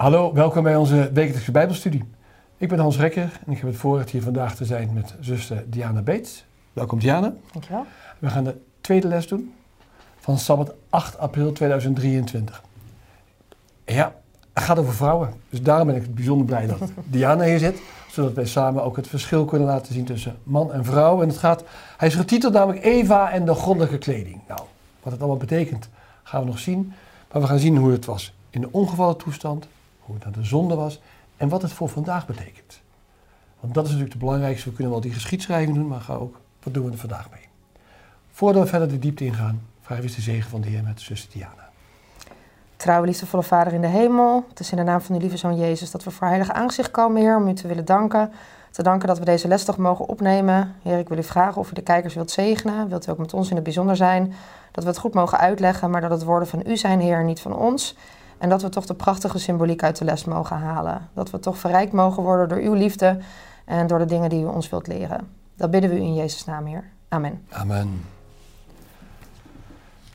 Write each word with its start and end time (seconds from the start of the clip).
Hallo, 0.00 0.32
welkom 0.32 0.62
bij 0.62 0.76
onze 0.76 1.10
wekelijkse 1.12 1.50
Bijbelstudie. 1.50 2.04
Ik 2.56 2.68
ben 2.68 2.78
Hans 2.78 2.98
Rekker 2.98 3.40
en 3.46 3.52
ik 3.52 3.58
heb 3.58 3.66
het 3.66 3.76
voorrecht 3.76 4.10
hier 4.10 4.22
vandaag 4.22 4.54
te 4.54 4.64
zijn 4.64 4.90
met 4.92 5.14
zuster 5.20 5.64
Diana 5.70 6.02
Beets. 6.02 6.44
Welkom 6.72 6.98
Diana. 6.98 7.32
Dankjewel. 7.52 7.86
We 8.18 8.30
gaan 8.30 8.44
de 8.44 8.60
tweede 8.80 9.08
les 9.08 9.28
doen 9.28 9.54
van 10.18 10.38
Sabbat 10.38 10.74
8 10.90 11.18
april 11.18 11.52
2023. 11.52 12.62
Ja, 13.84 14.14
het 14.52 14.64
gaat 14.64 14.78
over 14.78 14.94
vrouwen. 14.94 15.32
Dus 15.50 15.62
daarom 15.62 15.86
ben 15.86 15.96
ik 15.96 16.14
bijzonder 16.14 16.46
blij 16.46 16.66
dat 16.66 16.78
Diana 17.04 17.44
hier 17.44 17.58
zit. 17.58 17.82
Zodat 18.10 18.32
wij 18.32 18.46
samen 18.46 18.82
ook 18.82 18.96
het 18.96 19.08
verschil 19.08 19.44
kunnen 19.44 19.68
laten 19.68 19.94
zien 19.94 20.04
tussen 20.04 20.36
man 20.42 20.72
en 20.72 20.84
vrouw. 20.84 21.22
En 21.22 21.28
het 21.28 21.38
gaat, 21.38 21.64
hij 21.96 22.08
is 22.08 22.14
getiteld 22.14 22.52
namelijk 22.52 22.84
Eva 22.84 23.30
en 23.30 23.44
de 23.44 23.54
goddelijke 23.54 23.98
kleding. 23.98 24.40
Nou, 24.48 24.60
wat 25.02 25.12
het 25.12 25.20
allemaal 25.20 25.40
betekent 25.40 25.88
gaan 26.22 26.40
we 26.40 26.46
nog 26.46 26.58
zien. 26.58 26.92
Maar 27.32 27.42
we 27.42 27.48
gaan 27.48 27.58
zien 27.58 27.76
hoe 27.76 27.90
het 27.90 28.04
was 28.04 28.34
in 28.50 28.60
de 28.60 28.72
ongevallen 28.72 29.16
toestand, 29.16 29.66
hoe 30.10 30.18
het 30.18 30.28
naar 30.28 30.42
de 30.42 30.48
zonde 30.48 30.74
was 30.74 31.00
en 31.36 31.48
wat 31.48 31.62
het 31.62 31.72
voor 31.72 31.88
vandaag 31.88 32.26
betekent. 32.26 32.80
Want 33.60 33.74
dat 33.74 33.84
is 33.84 33.90
natuurlijk 33.90 34.18
het 34.18 34.24
belangrijkste. 34.24 34.68
We 34.68 34.74
kunnen 34.74 34.92
wel 34.92 35.02
die 35.02 35.12
geschiedschrijving 35.12 35.74
doen, 35.74 35.88
maar 35.88 36.00
ga 36.00 36.14
ook, 36.14 36.40
wat 36.62 36.74
doen 36.74 36.84
we 36.84 36.92
er 36.92 36.98
vandaag 36.98 37.30
mee? 37.30 37.48
Voordat 38.30 38.62
we 38.62 38.68
verder 38.68 38.88
de 38.88 38.98
diepte 38.98 39.24
ingaan, 39.24 39.62
vragen 39.80 40.04
we 40.04 40.10
eens 40.10 40.16
de 40.16 40.30
zegen 40.30 40.50
van 40.50 40.60
de 40.60 40.68
Heer 40.68 40.82
met 40.82 41.00
zuster 41.00 41.30
Diana. 41.32 41.68
Trouwe, 42.76 43.06
liefdevolle 43.06 43.42
Vader 43.42 43.72
in 43.72 43.80
de 43.80 43.86
hemel, 43.86 44.44
het 44.48 44.60
is 44.60 44.70
in 44.70 44.76
de 44.76 44.82
naam 44.82 45.00
van 45.00 45.14
uw 45.14 45.20
lieve 45.20 45.36
Zoon 45.36 45.56
Jezus 45.56 45.90
dat 45.90 46.04
we 46.04 46.10
voor 46.10 46.26
heilig 46.26 46.50
aangezicht 46.50 46.90
komen, 46.90 47.20
Heer, 47.20 47.36
om 47.36 47.48
u 47.48 47.54
te 47.54 47.68
willen 47.68 47.84
danken. 47.84 48.32
Te 48.70 48.82
danken 48.82 49.08
dat 49.08 49.18
we 49.18 49.24
deze 49.24 49.48
les 49.48 49.64
toch 49.64 49.76
mogen 49.76 50.08
opnemen. 50.08 50.74
Heer, 50.82 50.98
ik 50.98 51.08
wil 51.08 51.18
u 51.18 51.22
vragen 51.22 51.60
of 51.60 51.70
u 51.70 51.74
de 51.74 51.82
kijkers 51.82 52.14
wilt 52.14 52.30
zegenen. 52.30 52.88
Wilt 52.88 53.08
u 53.08 53.10
ook 53.10 53.18
met 53.18 53.34
ons 53.34 53.48
in 53.48 53.54
het 53.54 53.64
bijzonder 53.64 53.96
zijn? 53.96 54.34
Dat 54.72 54.84
we 54.84 54.90
het 54.90 54.98
goed 54.98 55.14
mogen 55.14 55.38
uitleggen, 55.38 55.90
maar 55.90 56.00
dat 56.00 56.10
het 56.10 56.24
woorden 56.24 56.48
van 56.48 56.62
u 56.66 56.76
zijn, 56.76 57.00
Heer, 57.00 57.24
niet 57.24 57.40
van 57.40 57.56
ons. 57.56 57.96
En 58.40 58.48
dat 58.48 58.62
we 58.62 58.68
toch 58.68 58.86
de 58.86 58.94
prachtige 58.94 59.38
symboliek 59.38 59.82
uit 59.82 59.98
de 59.98 60.04
les 60.04 60.24
mogen 60.24 60.56
halen. 60.56 61.08
Dat 61.14 61.30
we 61.30 61.38
toch 61.38 61.58
verrijkt 61.58 61.92
mogen 61.92 62.22
worden 62.22 62.48
door 62.48 62.58
uw 62.58 62.72
liefde 62.72 63.18
en 63.64 63.86
door 63.86 63.98
de 63.98 64.04
dingen 64.04 64.28
die 64.30 64.42
u 64.42 64.46
ons 64.46 64.68
wilt 64.70 64.86
leren. 64.86 65.28
Dat 65.56 65.70
bidden 65.70 65.90
we 65.90 65.96
u 65.96 66.00
in 66.00 66.14
Jezus' 66.14 66.44
naam, 66.44 66.66
Heer. 66.66 66.84
Amen. 67.08 67.46
Amen. 67.50 68.04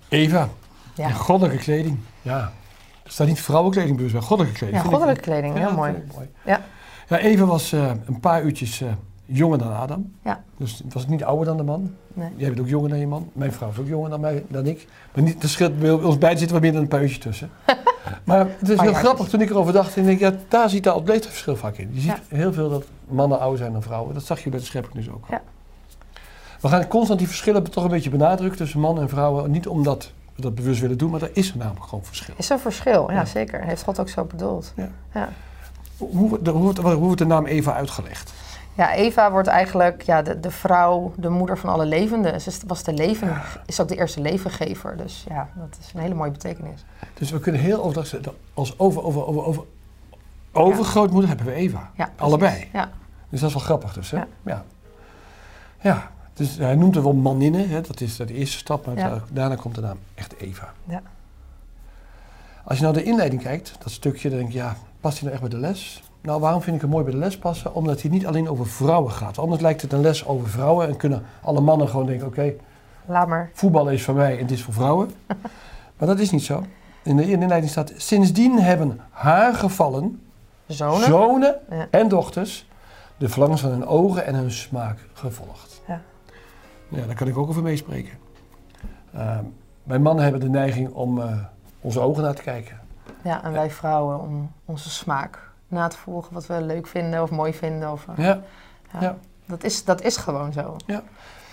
Eva, 0.09 0.49
Ja, 0.93 1.07
in 1.07 1.13
goddelijke 1.13 1.63
kleding. 1.63 1.97
Ja, 2.21 2.51
er 3.03 3.11
staat 3.11 3.27
niet 3.27 3.41
vrouwenkleding 3.41 3.95
bewust, 3.95 4.13
maar 4.13 4.23
goddelijke 4.23 4.57
kleding. 4.59 4.83
ja 4.83 4.89
goddelijke 4.89 5.21
kleding, 5.21 5.53
heel 5.57 5.67
Ja, 5.67 5.73
mooi. 5.73 6.03
mooi. 6.13 6.29
Ja. 6.45 6.61
Ja, 7.07 7.17
Eva 7.17 7.45
was 7.45 7.71
eh, 7.73 7.91
een 8.05 8.19
paar 8.19 8.43
uurtjes 8.43 8.81
eh, 8.81 8.91
jonger 9.25 9.57
dan 9.57 9.73
Adam. 9.75 10.11
Ja. 10.23 10.43
Dus 10.57 10.81
het 10.83 10.93
was 10.93 11.07
niet 11.07 11.23
ouder 11.23 11.45
dan 11.45 11.57
de 11.57 11.63
man. 11.63 11.93
Nee. 12.13 12.29
Jij 12.35 12.47
bent 12.47 12.59
ook 12.59 12.67
jonger 12.67 12.89
dan 12.89 12.99
je 12.99 13.07
man. 13.07 13.29
Mijn 13.33 13.51
vrouw 13.51 13.69
is 13.69 13.77
ook 13.79 13.87
jonger 13.87 14.09
dan, 14.09 14.19
mij, 14.19 14.43
dan 14.47 14.65
ik. 14.65 14.87
Maar 15.13 15.23
niet, 15.23 15.43
scheelt, 15.45 15.79
bij 15.79 15.91
ons 15.91 16.17
beiden 16.17 16.39
zitten 16.39 16.51
wat 16.61 16.61
meer 16.71 16.73
dan 16.81 16.87
een 16.91 17.01
uurtjes 17.01 17.19
tussen. 17.19 17.49
maar 18.23 18.47
het 18.59 18.69
is 18.69 18.79
heel 18.79 18.93
grappig 18.93 19.27
toen 19.29 19.41
ik 19.41 19.49
erover 19.49 19.73
dacht. 19.73 19.97
En 19.97 20.07
ik 20.07 20.19
ja, 20.19 20.33
daar 20.47 20.69
ziet 20.69 20.83
daar 20.83 20.95
het 20.95 21.07
leeftijdsverschil 21.07 21.55
vaak 21.55 21.77
in. 21.77 21.89
Je 21.93 21.99
ziet 21.99 22.09
Ja. 22.29 22.35
heel 22.37 22.53
veel 22.53 22.69
dat 22.69 22.85
mannen 23.07 23.39
ouder 23.39 23.57
zijn 23.59 23.71
dan 23.71 23.81
vrouwen. 23.83 24.13
Dat 24.13 24.23
zag 24.23 24.39
je 24.43 24.49
bij 24.49 24.59
de 24.59 24.65
schepping 24.65 24.93
dus 24.93 25.09
ook. 25.09 25.25
Ja. 25.29 25.41
We 26.61 26.67
gaan 26.67 26.87
constant 26.87 27.19
die 27.19 27.27
verschillen 27.27 27.63
toch 27.71 27.83
een 27.83 27.89
beetje 27.89 28.09
benadrukken 28.09 28.57
tussen 28.57 28.79
mannen 28.79 29.03
en 29.03 29.09
vrouwen. 29.09 29.51
Niet 29.51 29.67
omdat 29.67 30.11
we 30.35 30.41
dat 30.41 30.55
bewust 30.55 30.81
willen 30.81 30.97
doen, 30.97 31.09
maar 31.11 31.21
er 31.21 31.29
is 31.33 31.53
namelijk 31.55 31.85
gewoon 31.85 32.03
verschil. 32.05 32.33
Is 32.37 32.49
een 32.49 32.59
verschil, 32.59 33.11
ja, 33.11 33.25
zeker. 33.25 33.63
Heeft 33.63 33.83
God 33.83 33.99
ook 33.99 34.09
zo 34.09 34.23
bedoeld. 34.23 34.73
Ja. 35.13 35.29
Hoe, 35.97 36.29
wordt 36.29 36.45
de- 36.45 36.51
hoe, 36.51 36.61
wordt- 36.61 36.79
hoe 36.79 36.93
wordt 36.95 37.17
de 37.17 37.25
naam 37.25 37.45
Eva 37.45 37.73
uitgelegd? 37.73 38.33
Ja, 38.75 38.93
Eva 38.93 39.31
wordt 39.31 39.47
eigenlijk 39.47 40.01
ja, 40.01 40.21
de, 40.21 40.39
de 40.39 40.51
vrouw, 40.51 41.13
de 41.17 41.29
moeder 41.29 41.57
van 41.57 41.69
alle 41.69 41.85
levenden. 41.85 42.41
Ze 42.41 42.51
was 42.67 42.83
de 42.83 42.93
leven, 42.93 43.41
is 43.65 43.79
ook 43.79 43.87
de 43.87 43.95
eerste 43.95 44.21
levengever. 44.21 44.97
Dus 44.97 45.25
ja, 45.29 45.49
dat 45.55 45.77
is 45.81 45.93
een 45.93 45.99
hele 46.01 46.13
mooie 46.13 46.31
betekenis. 46.31 46.85
Dus 47.13 47.31
we 47.31 47.39
kunnen 47.39 47.61
heel 47.61 47.83
overdag 47.83 48.21
als 48.53 48.79
over, 48.79 49.03
over, 49.03 49.25
over, 49.25 49.43
over, 49.45 49.63
overgrootmoeder 50.51 51.27
hebben 51.29 51.45
we 51.47 51.53
Eva. 51.53 51.91
Ja. 51.95 52.09
Allebei. 52.15 52.69
Ja, 52.73 52.89
Dus 53.29 53.39
dat 53.39 53.49
is 53.49 53.55
wel 53.55 53.63
grappig 53.65 53.93
dus, 53.93 54.11
hè? 54.11 54.17
Ja. 54.17 54.27
Ja. 54.45 54.63
Ja, 55.81 56.11
dus 56.33 56.57
hij 56.57 56.75
noemt 56.75 56.95
het 56.95 57.03
wel 57.03 57.13
maninnen, 57.13 57.69
hè? 57.69 57.81
dat 57.81 58.01
is 58.01 58.15
de 58.15 58.33
eerste 58.33 58.57
stap, 58.57 58.85
maar 58.85 58.97
Ja. 58.97 59.09
da- 59.09 59.21
daarna 59.31 59.55
komt 59.55 59.75
de 59.75 59.81
naam 59.81 59.97
echt 60.15 60.35
Eva. 60.37 60.73
Ja. 60.83 61.01
Als 62.63 62.77
je 62.77 62.83
nou 62.83 62.95
de 62.95 63.03
inleiding 63.03 63.41
kijkt, 63.41 63.75
dat 63.83 63.91
stukje, 63.91 64.29
dan 64.29 64.37
denk 64.39 64.51
je, 64.51 64.57
ja, 64.57 64.75
past 64.99 65.19
hij 65.19 65.29
nou 65.29 65.41
echt 65.41 65.49
bij 65.49 65.59
de 65.59 65.67
les? 65.67 66.03
Nou, 66.25 66.39
waarom 66.39 66.61
vind 66.61 66.75
ik 66.75 66.81
het 66.81 66.91
mooi 66.91 67.03
bij 67.03 67.13
de 67.13 67.19
les 67.19 67.37
passen? 67.37 67.73
Omdat 67.73 68.01
hij 68.01 68.11
niet 68.11 68.27
alleen 68.27 68.49
over 68.49 68.67
vrouwen 68.67 69.11
gaat. 69.11 69.37
Anders 69.37 69.61
lijkt 69.61 69.81
het 69.81 69.93
een 69.93 70.01
les 70.01 70.25
over 70.25 70.49
vrouwen 70.49 70.87
en 70.87 70.97
kunnen 70.97 71.25
alle 71.41 71.61
mannen 71.61 71.89
gewoon 71.89 72.05
denken, 72.05 72.27
oké, 72.27 72.53
laat 73.05 73.27
maar. 73.27 73.49
voetballen 73.53 73.93
is 73.93 74.03
voor 74.03 74.13
mij 74.13 74.39
en 74.39 74.45
dit 74.45 74.57
is 74.57 74.63
voor 74.63 74.73
vrouwen. 74.73 75.11
maar 75.97 76.07
dat 76.07 76.19
is 76.19 76.31
niet 76.31 76.43
zo. 76.43 76.63
In 77.03 77.17
de 77.17 77.31
inleiding 77.31 77.71
staat, 77.71 77.93
sindsdien 77.95 78.59
hebben 78.59 78.99
haar 79.09 79.53
gevallen 79.53 80.21
Zonen. 80.65 81.07
zonen 81.07 81.55
Ja. 81.69 81.87
en 81.91 82.07
dochters 82.07 82.67
de 83.17 83.29
verlangens 83.29 83.61
van 83.61 83.69
hun 83.69 83.85
ogen 83.85 84.25
en 84.25 84.35
hun 84.35 84.51
smaak 84.51 84.99
gevolgd. 85.13 85.81
Ja. 85.87 86.01
Ja, 86.87 87.05
daar 87.05 87.15
kan 87.15 87.27
ik 87.27 87.37
ook 87.37 87.49
over 87.49 87.61
meespreken. 87.61 88.13
Uh, 89.15 89.37
wij 89.83 89.99
mannen 89.99 90.23
hebben 90.23 90.41
de 90.41 90.49
neiging 90.49 90.89
om 90.93 91.21
eh, 91.21 91.37
onze 91.81 91.99
ogen 91.99 92.23
naar 92.23 92.35
te 92.35 92.41
kijken. 92.41 92.79
Ja, 93.21 93.43
en 93.43 93.51
wij 93.51 93.69
vrouwen 93.69 94.19
om 94.19 94.51
onze 94.65 94.89
smaak 94.89 95.53
na 95.67 95.87
te 95.87 95.97
volgen. 95.97 96.33
Wat 96.33 96.45
we 96.45 96.61
leuk 96.61 96.87
vinden 96.87 97.21
of 97.21 97.29
mooi 97.31 97.53
vinden. 97.53 97.91
Of, 97.91 98.05
eh, 98.15 98.25
Ja. 98.25 98.41
ja. 98.93 99.01
ja. 99.01 99.17
Dat, 99.45 99.63
is, 99.63 99.83
dat 99.83 100.01
is 100.01 100.17
gewoon 100.17 100.53
zo. 100.53 100.75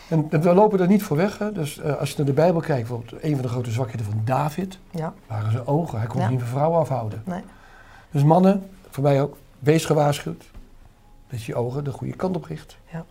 En 0.08 0.28
we 0.42 0.54
lopen 0.54 0.80
er 0.80 0.86
niet 0.86 1.02
voor 1.02 1.16
weg. 1.16 1.38
Hè. 1.38 1.52
Dus 1.52 1.78
eh, 1.78 1.96
als 1.96 2.10
je 2.10 2.16
naar 2.16 2.26
de 2.26 2.32
Bijbel 2.32 2.60
kijkt, 2.60 2.88
bijvoorbeeld 2.88 3.22
een 3.22 3.32
van 3.32 3.42
de 3.42 3.48
grote 3.48 3.70
zwakheden 3.70 4.06
van 4.06 4.20
David, 4.24 4.78
Ja, 4.90 5.12
waren 5.26 5.52
zijn 5.52 5.66
ogen. 5.66 5.98
Hij 5.98 6.06
kon 6.06 6.20
Ja. 6.20 6.26
geen 6.26 6.38
van 6.38 6.48
vrouwen 6.48 6.78
afhouden. 6.80 7.22
nee. 7.24 7.42
Dus 8.10 8.22
mannen, 8.22 8.70
voor 8.90 9.02
mij 9.02 9.22
ook, 9.22 9.36
wees 9.58 9.84
gewaarschuwd 9.84 10.44
dat 11.28 11.42
je 11.42 11.52
je 11.52 11.58
ogen 11.58 11.84
de 11.84 11.90
goede 11.92 12.12
kant 12.16 12.36
op 12.36 12.44
richt. 12.44 12.76
Ja. 12.92 13.04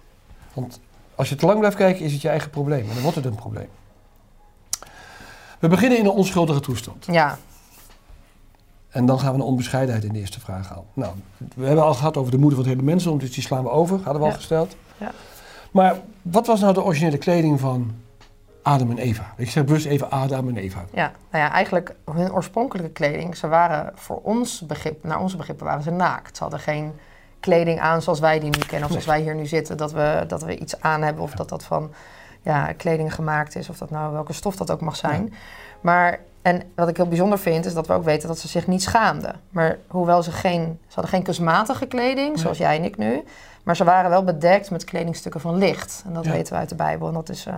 Want 0.54 0.80
als 1.16 1.30
je 1.30 1.36
te 1.36 1.46
lang 1.46 1.60
blijft 1.60 1.78
kijken, 1.78 2.06
is 2.06 2.12
het 2.14 2.22
je 2.22 2.30
eigen 2.30 2.50
probleem. 2.50 2.82
En 2.88 2.94
dan 2.94 3.02
wordt 3.02 3.16
het 3.16 3.26
een 3.26 3.36
probleem. 3.36 3.70
We 5.60 5.68
beginnen 5.68 5.98
in 5.98 6.06
een 6.06 6.12
onschuldige 6.12 6.60
toestand. 6.60 7.06
Ja, 7.06 7.38
En 8.92 9.06
dan 9.06 9.20
gaan 9.20 9.32
we 9.32 9.38
naar 9.38 9.48
onbescheidenheid 9.48 10.04
in 10.04 10.14
de 10.14 10.20
eerste 10.20 10.40
vraag 10.40 10.74
aan. 10.74 10.84
Nou, 10.94 11.14
we 11.56 11.66
hebben 11.66 11.84
al 11.84 11.94
gehad 11.94 12.18
over 12.18 12.32
de 12.32 12.38
moeder 12.38 12.58
van 12.58 12.68
het 12.68 12.78
hele 12.78 12.90
mensdom, 12.90 13.18
dus 13.20 13.34
die 13.34 13.44
slaan 13.44 13.64
we 13.64 13.70
over, 13.70 14.00
hadden 14.04 14.22
we 14.22 14.28
al 14.28 14.34
gesteld. 14.34 14.76
Ja. 14.98 15.12
Maar 15.72 16.00
wat 16.22 16.48
was 16.48 16.60
nou 16.60 16.74
de 16.74 16.84
originele 16.84 17.18
kleding 17.18 17.60
van 17.60 17.92
Adam 18.62 18.90
en 18.90 18.98
Eva? 18.98 19.34
Ik 19.38 19.50
zeg 19.50 19.66
bewust 19.66 19.86
even 19.86 20.12
Adam 20.12 20.48
en 20.48 20.58
Eva. 20.58 20.86
ja, 20.94 21.12
nou 21.32 21.44
ja, 21.44 21.52
eigenlijk 21.52 21.96
hun 22.12 22.32
oorspronkelijke 22.32 22.92
kleding, 22.92 23.38
ze 23.38 23.48
waren 23.48 23.92
voor 23.96 24.20
ons 24.24 24.62
begrip, 24.62 25.04
naar 25.04 25.20
onze 25.20 25.38
begrippen 25.38 25.66
waren 25.66 25.84
ze 25.84 25.92
naakt. 25.92 26.38
Ze 26.38 26.44
hadden 26.44 26.60
geen 26.60 26.94
kleding 27.40 27.80
aan 27.80 28.02
zoals 28.02 28.20
wij 28.20 28.40
die 28.40 28.50
nu 28.50 28.66
kennen, 28.68 28.84
of 28.84 28.90
zoals 28.90 29.06
wij 29.06 29.22
hier 29.22 29.36
nu 29.36 29.46
zitten, 29.46 29.78
dat 29.78 29.92
we, 29.92 30.24
dat 30.28 30.44
we 30.44 30.58
iets 30.58 30.82
aan 30.82 31.02
hebben 31.02 31.24
of 31.24 31.32
dat 31.32 31.50
dat 31.50 31.64
van 31.64 31.92
ja, 32.42 32.74
kleding 32.74 33.16
gemaakt 33.16 33.56
is, 33.56 33.70
of 33.70 33.78
dat 33.78 33.90
nou 33.90 34.14
welke 34.14 34.34
stof 34.34 34.56
dat 34.56 34.72
ook 34.72 34.82
mag 34.82 34.96
zijn. 34.96 35.34
Maar, 35.82 36.20
en 36.42 36.62
wat 36.76 36.88
ik 36.88 36.98
heel 36.98 37.08
bijzonder 37.08 37.40
vind, 37.40 37.66
is 37.66 37.74
dat 37.74 37.88
we 37.88 37.94
ook 37.94 38.04
weten 38.04 38.28
dat 38.28 38.40
ze 38.40 38.48
zich 38.48 38.68
niet 38.68 38.82
schaamden. 38.82 39.36
Maar 39.50 39.78
hoewel 39.88 40.24
ze 40.24 40.32
geen, 40.32 40.80
ze 40.88 40.94
hadden 40.94 41.12
geen 41.14 41.24
kunstmatige 41.24 41.86
kleding, 41.86 42.40
zoals 42.40 42.58
jij 42.58 42.78
en 42.78 42.84
ik 42.84 42.98
nu, 42.98 43.24
maar 43.64 43.76
ze 43.76 43.84
waren 43.84 44.10
wel 44.10 44.24
bedekt 44.24 44.72
met 44.72 44.84
kledingstukken 44.84 45.42
van 45.42 45.58
licht. 45.58 46.04
En 46.08 46.14
dat 46.14 46.26
Ja. 46.26 46.32
weten 46.32 46.54
we 46.54 46.60
uit 46.60 46.70
de 46.70 46.76
Bijbel. 46.76 47.08
En 47.08 47.14
dat 47.14 47.30
is, 47.30 47.46
eh, 47.46 47.54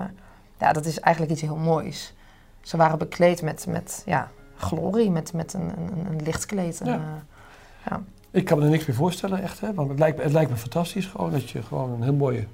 ja, 0.59 0.73
dat 0.73 0.85
is 0.85 0.99
eigenlijk 0.99 1.33
iets 1.35 1.41
heel 1.45 1.55
moois. 1.55 2.13
Ze 2.61 2.77
waren 2.77 2.97
bekleed 2.97 3.41
met, 3.41 3.65
met 3.67 4.03
ja, 4.05 4.27
glorie, 4.57 5.11
met, 5.11 5.33
met 5.33 5.53
een, 5.53 5.61
een, 5.77 6.05
een 6.09 6.21
lichtkleed. 6.23 6.81
En, 6.81 6.87
Ja. 6.87 6.93
eh, 6.93 6.99
ja. 7.89 8.01
Ik 8.31 8.45
kan 8.45 8.57
me 8.57 8.63
er 8.63 8.69
niks 8.69 8.85
meer 8.85 8.95
voorstellen, 8.95 9.41
echt. 9.41 9.59
Hè? 9.59 9.73
Want 9.73 9.89
het 9.89 9.99
lijkt, 9.99 10.17
me- 10.17 10.23
het 10.23 10.31
lijkt 10.33 10.49
me 10.51 10.57
fantastisch 10.57 11.05
gewoon 11.05 11.31
dat 11.31 11.49
je 11.49 11.61
gewoon 11.63 11.91
een 11.91 12.03
heel 12.03 12.13
mooie 12.13 12.47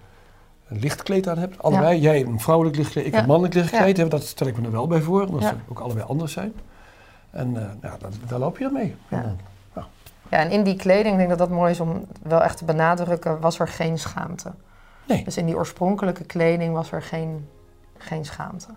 een 0.69 0.79
lichtkleed 0.79 1.27
aan 1.27 1.37
hebt. 1.37 1.63
Allebei. 1.63 1.99
Jij 1.99 2.25
een 2.25 2.39
vrouwelijk 2.39 2.75
lichtkleed, 2.77 3.05
ik 3.05 3.13
Ja. 3.13 3.19
een 3.19 3.25
mannelijk 3.27 3.53
lichtkleed. 3.53 3.97
Ja. 3.97 4.05
Dat 4.05 4.23
stel 4.23 4.47
ik 4.47 4.57
me 4.57 4.65
er 4.65 4.71
wel 4.71 4.87
bij 4.87 5.01
voor, 5.01 5.25
omdat 5.25 5.43
ze 5.43 5.53
ook 5.69 5.79
allebei 5.79 6.05
anders 6.07 6.33
zijn. 6.33 6.53
En 7.29 7.47
eh, 7.57 7.69
nou, 7.81 7.99
dat, 7.99 8.13
daar 8.27 8.39
loop 8.39 8.57
je 8.57 8.69
mee. 8.73 8.95
Ja. 9.07 9.35
Ja, 10.31 10.37
en 10.37 10.51
in 10.51 10.63
die 10.63 10.75
kleding, 10.75 11.11
ik 11.11 11.17
denk 11.17 11.29
dat 11.29 11.37
dat 11.37 11.49
mooi 11.49 11.71
is 11.71 11.79
om 11.79 12.05
wel 12.21 12.43
echt 12.43 12.57
te 12.57 12.65
benadrukken, 12.65 13.39
was 13.39 13.59
er 13.59 13.67
geen 13.67 13.97
schaamte. 13.99 14.51
Nee. 15.07 15.23
Dus 15.23 15.37
in 15.37 15.45
die 15.45 15.55
oorspronkelijke 15.55 16.23
kleding 16.23 16.73
was 16.73 16.91
er 16.91 17.01
geen, 17.01 17.47
geen 17.97 18.25
schaamte. 18.25 18.67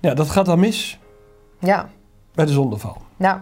Ja, 0.00 0.14
dat 0.14 0.30
gaat 0.30 0.46
dan 0.46 0.60
mis 0.60 0.98
Ja, 1.58 1.88
bij 2.34 2.44
de 2.44 2.52
zondeval. 2.52 2.96
nou, 3.16 3.40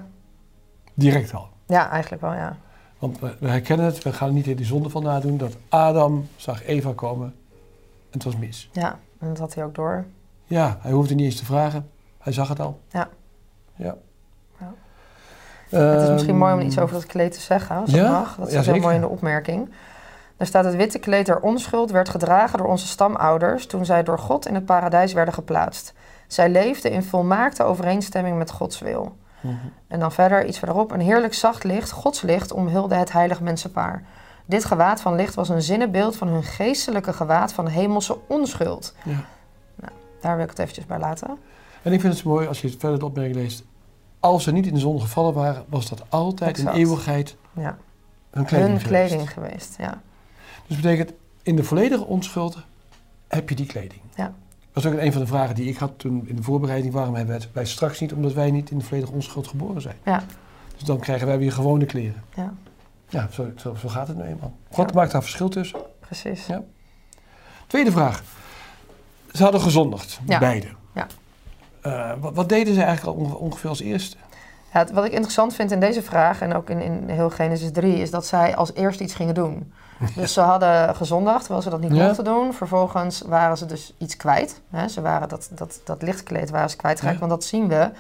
Direct 0.95 1.35
al. 1.35 1.49
ja, 1.67 1.91
eigenlijk 1.91 2.23
wel, 2.23 2.33
ja. 2.35 2.57
Want 3.05 3.19
we, 3.21 3.35
we 3.41 3.49
herkennen 3.49 3.87
het, 3.87 4.03
we 4.03 4.13
gaan 4.13 4.35
niet 4.35 4.47
in 4.47 4.57
die 4.57 4.67
zondeval 4.67 5.01
nadoen. 5.03 5.37
Dat 5.37 5.57
Adam 5.69 6.29
zag 6.37 6.65
Eva 6.65 6.93
komen 6.95 7.27
en 7.27 8.11
het 8.11 8.25
was 8.25 8.37
mis. 8.37 8.69
Ja, 8.73 8.99
en 9.19 9.29
dat 9.29 9.39
had 9.39 9.55
hij 9.55 9.65
ook 9.65 9.75
door. 9.75 10.05
Ja, 10.45 10.79
hij 10.81 10.93
hoefde 10.93 11.15
niet 11.15 11.25
eens 11.25 11.37
te 11.37 11.45
vragen. 11.45 11.91
Hij 12.19 12.33
zag 12.33 12.49
het 12.49 12.61
al. 12.61 12.81
Ja. 12.89 13.09
Ja. 13.77 13.97
Ja. 14.59 14.73
Het 15.69 16.03
is 16.03 16.09
misschien 16.09 16.29
Ehm, 16.35 16.39
mooi 16.43 16.55
om 16.55 16.61
iets 16.61 16.79
over 16.79 16.95
dat 16.95 17.07
kleed 17.07 17.33
te 17.33 17.41
zeggen, 17.41 17.77
als 17.77 17.91
ja? 17.91 18.03
dat 18.03 18.11
mag. 18.11 18.37
Dat 18.37 18.39
Ja, 18.39 18.45
is 18.45 18.53
heel 18.53 18.63
zeker. 18.63 18.81
mooi 18.81 18.95
in 18.95 19.01
de 19.01 19.09
opmerking. 19.09 19.71
Er 20.37 20.47
staat 20.47 20.65
het 20.65 20.77
witte 20.77 20.99
kleed 20.99 21.27
der 21.27 21.41
onschuld 21.41 21.91
werd 21.91 22.09
gedragen 22.09 22.59
door 22.59 22.67
onze 22.69 22.87
stamouders 22.87 23.67
toen 23.67 23.85
zij 23.85 24.03
door 24.03 24.19
God 24.19 24.47
in 24.47 24.55
het 24.55 24.65
paradijs 24.65 25.13
werden 25.13 25.35
geplaatst. 25.35 25.93
Zij 26.27 26.49
leefden 26.49 26.91
in 26.91 27.03
volmaakte 27.03 27.63
overeenstemming 27.63 28.39
met 28.39 28.51
Gods 28.51 28.79
wil. 28.81 29.17
En 29.87 29.99
dan 30.01 30.13
verder, 30.13 30.47
iets 30.47 30.59
verderop, 30.59 30.91
een 30.91 31.01
heerlijk 31.01 31.35
zacht 31.35 31.65
licht, 31.65 31.91
Gods 31.91 32.23
licht, 32.23 32.53
omhulde 32.53 32.95
het 32.95 33.13
heilig 33.13 33.41
mensenpaar. 33.41 34.03
Dit 34.47 34.65
gewaad 34.65 35.01
van 35.01 35.15
licht 35.15 35.35
was 35.35 35.49
een 35.49 35.63
zinnenbeeld 35.63 36.17
van 36.17 36.29
hun 36.29 36.43
geestelijke 36.43 37.13
gewaad 37.13 37.53
van 37.53 37.67
hemelse 37.67 38.19
onschuld. 38.29 38.95
Ja. 39.05 39.25
Daar 40.21 40.35
wil 40.37 40.45
ik 40.45 40.51
het 40.51 40.59
eventjes 40.59 40.87
bij 40.87 40.99
laten. 40.99 41.29
En 41.83 41.93
ik 41.93 42.01
vind 42.01 42.13
het 42.13 42.23
zo 42.23 42.29
mooi 42.29 42.47
als 42.47 42.61
je 42.61 42.69
het 42.69 42.77
verder 42.81 42.99
de 42.99 43.05
opmerking 43.05 43.37
leest. 43.37 43.65
Als 44.21 44.45
ze 44.45 44.53
niet 44.53 44.67
in 44.67 44.75
de 44.75 44.81
zon 44.81 45.01
gevallen 45.01 45.35
waren, 45.35 45.65
was 45.69 45.89
dat 45.89 46.03
altijd 46.09 46.51
Exact. 46.51 46.77
in 46.77 46.83
eeuwigheid 46.83 47.37
Ja, 47.53 47.77
hun 48.31 48.45
kleding 48.45 48.71
hun 48.71 48.81
geweest. 48.81 49.07
kleding 49.09 49.33
geweest. 49.33 49.75
Ja. 49.79 50.01
Dus 50.67 50.77
dat 50.77 50.81
betekent, 50.81 51.13
in 51.43 51.57
de 51.57 51.65
volledige 51.65 52.05
onschuld 52.05 52.57
heb 53.29 53.49
je 53.49 53.55
die 53.55 53.67
kleding. 53.67 54.01
Ja. 54.15 54.33
Dat 54.75 54.83
was 54.83 54.93
ook 54.93 54.99
een 54.99 55.13
van 55.13 55.21
de 55.21 55.27
vragen 55.27 55.55
die 55.55 55.69
ik 55.69 55.77
had 55.77 55.93
toen 55.99 56.29
in 56.29 56.37
de 56.37 56.43
voorbereiding. 56.43 56.93
Waarom 56.93 57.15
hebben 57.15 57.41
wij 57.53 57.65
straks 57.67 58.01
niet? 58.01 58.13
Omdat 58.13 58.33
wij 58.33 58.51
niet 58.51 58.71
in 58.71 58.79
de 58.79 58.85
volledige 58.85 59.13
onschuld 59.13 59.47
geboren 59.47 59.83
zijn. 59.83 59.97
Ja. 60.05 60.23
Dus 60.77 60.83
dan 60.83 60.99
krijgen 60.99 61.27
wij 61.27 61.39
weer 61.39 61.53
gewone 61.53 61.85
kleren. 61.85 62.23
Ja. 62.35 62.55
Ja, 63.09 63.29
zo, 63.33 63.51
zo, 63.57 63.75
zo 63.75 63.89
gaat 63.89 64.09
het 64.09 64.17
nu 64.17 64.23
eenmaal. 64.23 64.53
God 64.71 64.89
Ja. 64.91 64.95
maakt 64.95 65.13
daar 65.13 65.23
verschil 65.23 65.49
tussen. 65.49 65.81
Precies. 66.01 66.47
Ja. 66.47 66.63
Tweede 67.67 67.91
vraag. 67.93 68.23
Ze 69.33 69.43
hadden 69.43 69.61
gezondigd, 69.61 70.21
Ja. 70.27 70.39
beide. 70.39 70.67
Ja. 70.95 71.07
Eh, 71.81 72.13
wat, 72.21 72.35
wat 72.35 72.49
deden 72.49 72.75
ze 72.75 72.83
eigenlijk 72.83 73.17
al 73.19 73.25
onge- 73.25 73.37
ongeveer 73.37 73.69
als 73.71 73.81
eerste? 73.81 74.17
Ja, 74.75 74.81
het- 74.81 74.91
wat 74.91 75.05
ik 75.05 75.13
interessant 75.13 75.55
vind 75.55 75.71
in 75.71 75.81
deze 75.81 76.03
vraag 76.03 76.41
en 76.41 76.55
ook 76.55 76.71
in, 76.71 76.81
in 76.83 77.09
heel 77.09 77.31
Genesis 77.31 77.73
3 77.73 77.97
is 77.99 78.11
dat 78.11 78.27
zij 78.27 78.57
als 78.57 78.75
eerste 78.75 79.03
iets 79.03 79.15
gingen 79.15 79.35
doen. 79.35 79.73
Dus 80.15 80.33
ze 80.33 80.41
hadden 80.41 80.95
gezondigd 80.97 81.39
terwijl 81.41 81.63
ze 81.63 81.71
dat 81.71 81.81
niet 81.81 81.95
Ja. 81.95 82.05
mochten 82.07 82.25
doen. 82.25 82.53
Vervolgens 82.55 83.23
waren 83.27 83.57
ze 83.57 83.67
dus 83.67 83.95
iets 83.99 84.17
kwijt. 84.17 84.61
Hè? 84.71 84.89
Ze 84.89 85.01
waren 85.01 85.29
dat, 85.29 85.49
dat, 85.53 85.81
dat 85.85 86.03
lichtkleed 86.03 86.51
waren 86.51 86.71
ze 86.71 86.77
kwijtgeraakt. 86.77 87.15
Ja. 87.21 87.27
Want 87.27 87.33
dat 87.41 87.45
zien 87.49 87.69
we 87.69 87.91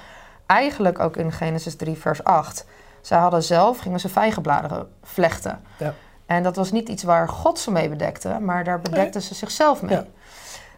eigenlijk 0.47 0.99
ook 0.99 1.17
in 1.17 1.33
Genesis 1.33 1.77
3 1.77 1.97
vers 1.99 2.25
8. 2.25 2.67
Zij 3.01 3.19
hadden 3.19 3.43
zelf, 3.43 3.79
gingen 3.79 4.01
ze 4.01 4.09
vijgenbladeren 4.09 4.89
vlechten. 5.03 5.61
Ja. 5.79 5.95
En 6.27 6.43
dat 6.43 6.57
was 6.57 6.73
niet 6.73 6.89
iets 6.89 7.03
waar 7.03 7.29
God 7.29 7.59
ze 7.59 7.71
mee 7.71 7.89
bedekte, 7.89 8.39
maar 8.41 8.65
daar 8.65 8.81
bedekten 8.81 9.23
ze 9.23 9.35
zichzelf 9.35 9.83
mee. 9.83 9.97
Ja. 9.97 10.05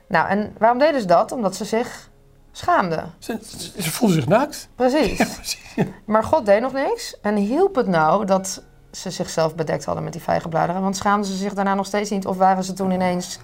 Nou, 0.09 0.29
en 0.29 0.55
waarom 0.59 0.79
deden 0.79 1.01
ze 1.01 1.07
dat? 1.07 1.33
Omdat 1.33 1.55
ze 1.57 1.65
zich 1.65 2.09
schaamden. 2.57 3.13
Ze, 3.19 3.39
ze, 3.79 3.91
voelden 3.91 4.17
zich 4.17 4.29
naakt. 4.29 4.69
Precies. 4.75 5.19
Ja, 5.19 5.25
precies. 5.25 5.87
Maar 6.05 6.25
God 6.25 6.47
deed 6.47 6.61
nog 6.61 6.73
niks. 6.73 7.21
En 7.21 7.37
hielp 7.37 7.75
het 7.75 7.87
nou 7.87 8.25
dat 8.25 8.63
ze 8.91 9.11
zichzelf 9.11 9.55
bedekt 9.55 9.85
hadden 9.85 10.05
met 10.05 10.13
die 10.13 10.23
vijgenbladeren? 10.23 10.83
Want 10.83 10.97
schaamden 10.97 11.31
ze 11.31 11.37
zich 11.37 11.55
daarna 11.55 11.75
nog 11.75 11.87
steeds 11.87 12.11
niet? 12.11 12.27
Of 12.27 12.37
waren 12.37 12.65
ze 12.65 12.73
toen 12.73 12.91
ineens 12.91 13.39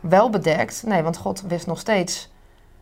wel 0.00 0.30
bedekt? 0.30 0.82
Nee, 0.86 1.02
want 1.02 1.16
God 1.16 1.42
wist 1.48 1.66
nog 1.66 1.78
steeds 1.78 2.32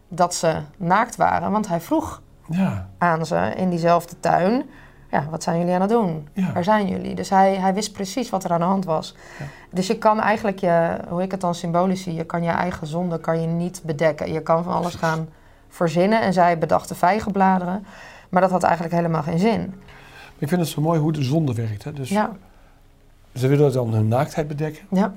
dat 0.09 0.35
ze 0.35 0.57
naakt 0.77 1.17
waren. 1.17 1.51
Want 1.51 1.69
hij 1.69 1.81
vroeg 1.81 2.23
Ja. 2.47 2.89
aan 2.99 3.27
ze 3.27 3.53
in 3.57 3.71
diezelfde 3.71 4.21
tuin... 4.21 4.65
Ja, 5.11 5.27
wat 5.31 5.43
zijn 5.43 5.59
jullie 5.59 5.75
aan 5.75 5.81
het 5.81 5.91
doen? 5.91 6.29
Ja. 6.33 6.53
Waar 6.53 6.65
zijn 6.65 6.89
jullie? 6.89 7.15
Dus 7.15 7.31
hij, 7.31 7.55
hij 7.55 7.75
wist 7.75 7.93
precies 7.93 8.31
wat 8.31 8.45
er 8.45 8.53
aan 8.53 8.61
de 8.61 8.67
hand 8.67 8.85
was. 8.85 9.15
Ja. 9.39 9.45
Dus 9.71 9.87
je 9.87 9.99
kan 9.99 10.21
eigenlijk 10.21 10.59
je, 10.59 10.97
hoe 11.09 11.23
ik 11.23 11.31
het 11.31 11.41
dan 11.41 11.55
symbolisch 11.55 12.03
zie... 12.03 12.15
je 12.15 12.25
kan 12.25 12.43
je 12.43 12.51
eigen 12.51 12.87
zonde 12.87 13.21
kan 13.21 13.41
je 13.41 13.47
niet 13.47 13.83
bedekken. 13.85 14.33
Je 14.33 14.43
kan 14.43 14.65
van 14.65 14.73
alles 14.73 14.95
gaan 14.95 15.29
verzinnen. 15.73 16.21
En 16.21 16.33
zij 16.33 16.59
bedachten 16.59 16.97
vijgenbladeren. 16.97 17.85
Maar 18.29 18.41
dat 18.43 18.51
had 18.51 18.63
eigenlijk 18.63 18.95
helemaal 18.95 19.23
geen 19.23 19.39
zin. 19.39 19.75
Ik 20.39 20.49
vind 20.49 20.61
het 20.61 20.71
zo 20.71 20.81
mooi 20.81 21.01
hoe 21.01 21.13
de 21.13 21.23
zonde 21.23 21.55
werkt. 21.55 21.85
Hè? 21.85 21.93
Dus 21.93 22.09
Ja, 22.09 22.31
ze 23.35 23.49
willen 23.49 23.73
dan 23.73 23.93
hun 23.95 24.09
naaktheid 24.09 24.49
bedekken. 24.49 24.83
ja. 24.91 25.13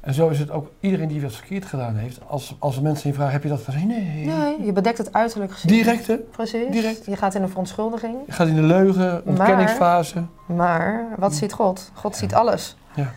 En 0.00 0.14
zo 0.14 0.28
is 0.28 0.38
het 0.38 0.50
ook 0.50 0.70
iedereen 0.80 1.08
die 1.08 1.22
wat 1.22 1.32
verkeerd 1.32 1.64
gedaan 1.64 1.96
heeft. 1.96 2.20
Als, 2.26 2.56
als 2.58 2.80
mensen 2.80 3.08
je 3.08 3.14
vragen, 3.14 3.32
heb 3.32 3.42
je 3.42 3.48
dat 3.48 3.60
gezien? 3.60 3.86
Nee. 3.86 4.24
Nee, 4.26 4.64
je 4.64 4.72
bedekt 4.72 4.98
het 4.98 5.12
uiterlijk 5.12 5.52
gezien. 5.52 5.70
Direct 5.72 6.06
hè? 6.06 6.16
Precies. 6.16 6.70
Direct. 6.70 7.06
Je 7.06 7.16
gaat 7.16 7.34
in 7.34 7.42
een 7.42 7.48
verontschuldiging. 7.48 8.16
Je 8.26 8.32
gaat 8.32 8.46
in 8.46 8.54
de 8.54 8.62
leugen, 8.62 9.22
ontkenningsfase. 9.26 10.22
Maar 10.46 11.06
wat 11.18 11.34
ziet 11.34 11.52
God? 11.52 11.90
God 11.94 12.16
ziet 12.16 12.34
alles. 12.34 12.76
Ja. 12.94 13.12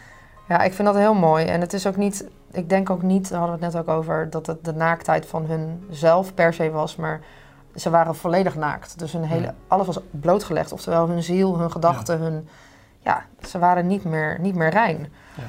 Ja, 0.47 0.61
ik 0.61 0.73
vind 0.73 0.87
dat 0.87 0.97
heel 0.97 1.13
mooi. 1.13 1.45
En 1.45 1.61
het 1.61 1.73
is 1.73 1.87
ook 1.87 1.97
niet, 1.97 2.25
ik 2.53 2.69
denk 2.69 2.89
ook 2.89 3.01
niet, 3.01 3.29
daar 3.29 3.39
hadden 3.39 3.59
we 3.59 3.65
het 3.65 3.73
net 3.73 3.83
ook 3.83 3.95
over, 3.97 4.29
dat 4.29 4.47
het 4.47 4.65
de 4.65 4.73
naaktheid 4.73 5.25
van 5.25 5.45
hun 5.45 5.83
zelf 5.89 6.33
per 6.33 6.53
se 6.53 6.71
was. 6.71 6.95
Maar 6.95 7.21
ze 7.75 7.89
waren 7.89 8.15
volledig 8.15 8.55
naakt. 8.55 8.99
Dus 8.99 9.11
hun 9.11 9.23
hele, 9.23 9.53
alles 9.67 9.85
was 9.85 9.99
blootgelegd. 10.11 10.71
Oftewel 10.71 11.09
hun 11.09 11.23
ziel, 11.23 11.59
hun 11.59 11.71
gedachten, 11.71 12.19
hun... 12.19 12.47
Ja, 12.99 13.25
ze 13.47 13.59
waren 13.59 13.87
niet 13.87 14.03
meer, 14.03 14.37
niet 14.39 14.55
meer 14.55 14.69
rein. 14.69 14.97
Ja. 15.35 15.43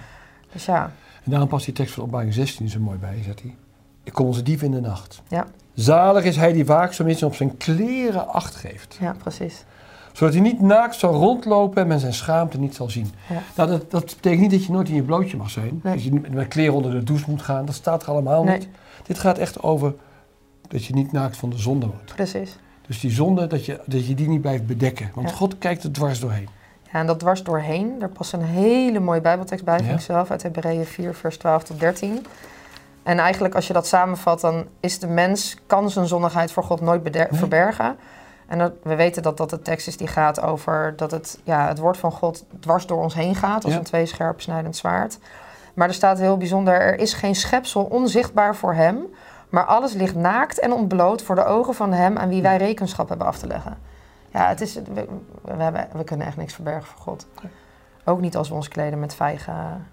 Dus 0.53 0.65
ja, 0.65 0.91
En 1.25 1.31
daarom 1.31 1.49
past 1.49 1.65
die 1.65 1.75
tekst 1.75 1.95
van 1.95 2.03
opbouwing 2.03 2.35
16 2.35 2.69
zo 2.69 2.81
mooi 2.81 2.99
bij, 2.99 3.23
zegt 3.23 3.41
hij. 3.41 3.57
Ik 4.03 4.13
kom 4.13 4.27
onze 4.27 4.43
dief 4.43 4.63
in 4.63 4.71
de 4.71 4.81
nacht. 4.81 5.23
Ja. 5.29 5.47
Zalig 5.75 6.25
is 6.25 6.37
hij 6.37 6.53
die 6.53 6.67
waakzaam 6.67 7.09
is 7.09 7.21
en 7.21 7.27
op 7.27 7.35
zijn 7.35 7.57
kleren 7.57 8.29
acht 8.29 8.55
geeft. 8.55 8.97
ja, 9.01 9.15
precies. 9.19 9.65
Zodat 10.15 10.35
hij 10.35 10.43
niet 10.43 10.61
naakt 10.61 10.95
zal 10.95 11.13
rondlopen 11.15 11.83
en 11.83 11.89
men 11.89 12.01
zijn 12.01 12.15
schaamte 12.15 12.59
niet 12.59 12.75
zal 12.75 12.91
zien. 12.91 13.13
Ja. 13.29 13.43
Nou, 13.57 13.69
dat, 13.71 13.91
dat 13.91 14.05
betekent 14.05 14.41
niet 14.41 14.51
dat 14.51 14.65
je 14.65 14.73
nooit 14.73 14.89
in 14.89 14.95
je 14.95 15.03
blootje 15.03 15.37
mag 15.37 15.51
zijn. 15.51 15.81
Nee. 15.83 15.95
Dat 15.95 16.05
je 16.05 16.13
met 16.13 16.33
met 16.35 16.49
kleren 16.49 16.75
onder 16.75 16.91
de 16.93 17.03
douche 17.03 17.31
moet 17.31 17.43
gaan. 17.43 17.65
Dat 17.65 17.75
staat 17.75 18.03
er 18.03 18.09
allemaal 18.09 18.45
Nee. 18.45 18.59
niet. 18.59 18.69
Dit 19.03 19.19
gaat 19.19 19.39
echt 19.39 19.63
over 19.63 19.95
dat 20.69 20.85
je 20.85 20.95
niet 20.95 21.13
naakt 21.13 21.37
van 21.37 21.51
de 21.51 21.59
zonde 21.59 21.87
wordt. 21.87 22.15
Precies. 22.15 22.57
Dus 22.87 23.01
die 23.01 23.11
zonde, 23.11 23.47
dat 23.47 23.65
je, 23.67 23.81
dat 23.87 24.07
je 24.07 24.15
die 24.15 24.29
niet 24.29 24.41
blijft 24.41 24.67
bedekken. 24.67 25.11
Want 25.15 25.29
Ja. 25.31 25.35
God 25.35 25.59
kijkt 25.59 25.83
er 25.85 25.93
dwars 25.93 26.21
doorheen. 26.21 26.49
Ja, 26.93 27.01
en 27.01 27.07
dat 27.07 27.19
dwars 27.19 27.43
doorheen, 27.43 27.99
daar 27.99 28.09
past 28.09 28.33
een 28.33 28.43
hele 28.43 29.01
mooie 29.01 29.21
bijbeltekst 29.21 29.65
bij, 29.65 29.77
vind 29.77 29.89
Ja. 29.89 29.95
ik 29.95 30.01
zelf, 30.01 30.31
uit 30.31 30.43
Hebreeën 30.43 30.85
4, 30.85 31.15
vers 31.15 31.37
12 31.39 31.63
tot 31.63 31.81
13. 31.81 32.27
En 33.03 33.19
eigenlijk 33.19 33.55
als 33.55 33.67
je 33.67 33.73
dat 33.73 33.87
samenvat, 33.87 34.41
dan 34.41 34.65
is 34.81 34.99
de 34.99 35.07
mens, 35.07 35.57
kan 35.67 35.91
zijn 35.91 36.07
zondigheid 36.07 36.53
voor 36.53 36.63
God 36.65 36.81
nooit 36.81 37.13
Nee. 37.13 37.27
verbergen. 37.31 37.97
En 38.49 38.59
dat, 38.59 38.73
we 38.83 38.95
weten 38.95 39.23
dat 39.23 39.37
dat 39.37 39.51
de 39.51 39.63
tekst 39.63 39.87
is 39.87 39.97
die 39.97 40.07
gaat 40.07 40.41
over 40.41 40.95
dat 40.97 41.11
het, 41.11 41.39
ja, 41.45 41.69
het 41.69 41.79
woord 41.79 41.97
van 41.97 42.13
God 42.13 42.45
dwars 42.61 42.87
door 42.87 43.03
ons 43.03 43.15
heen 43.15 43.35
gaat, 43.35 43.65
als 43.65 43.73
Ja. 43.73 43.79
een 43.79 43.85
tweescherp 43.85 44.41
snijdend 44.41 44.77
zwaard. 44.77 45.19
Maar 45.75 45.89
er 45.89 45.95
staat 45.95 46.19
heel 46.19 46.37
bijzonder, 46.37 46.81
er 46.81 46.99
is 46.99 47.15
geen 47.15 47.35
schepsel 47.35 47.85
onzichtbaar 47.85 48.57
voor 48.57 48.75
hem, 48.75 49.07
maar 49.49 49.65
alles 49.65 49.93
ligt 49.93 50.15
naakt 50.15 50.59
en 50.61 50.73
ontbloot 50.73 51.23
voor 51.23 51.35
de 51.35 51.45
ogen 51.45 51.75
van 51.75 51.93
hem 51.93 52.19
aan 52.19 52.29
wie 52.29 52.43
wij 52.43 52.57
rekenschap 52.57 53.09
hebben 53.09 53.27
af 53.27 53.39
te 53.39 53.47
leggen. 53.47 53.79
Ja, 54.31 54.49
het 54.49 54.61
is, 54.61 54.75
we, 54.75 55.07
we, 55.43 55.63
hebben, 55.63 55.89
we 55.93 56.05
kunnen 56.05 56.27
echt 56.27 56.37
niks 56.37 56.55
verbergen 56.55 56.85
voor 56.85 57.01
God. 57.01 57.27
Ook 58.05 58.21
niet 58.21 58.37
als 58.37 58.49
we 58.49 58.55
ons 58.55 58.69
kleden 58.69 59.01
met 59.01 59.15
vijgen 59.15 59.87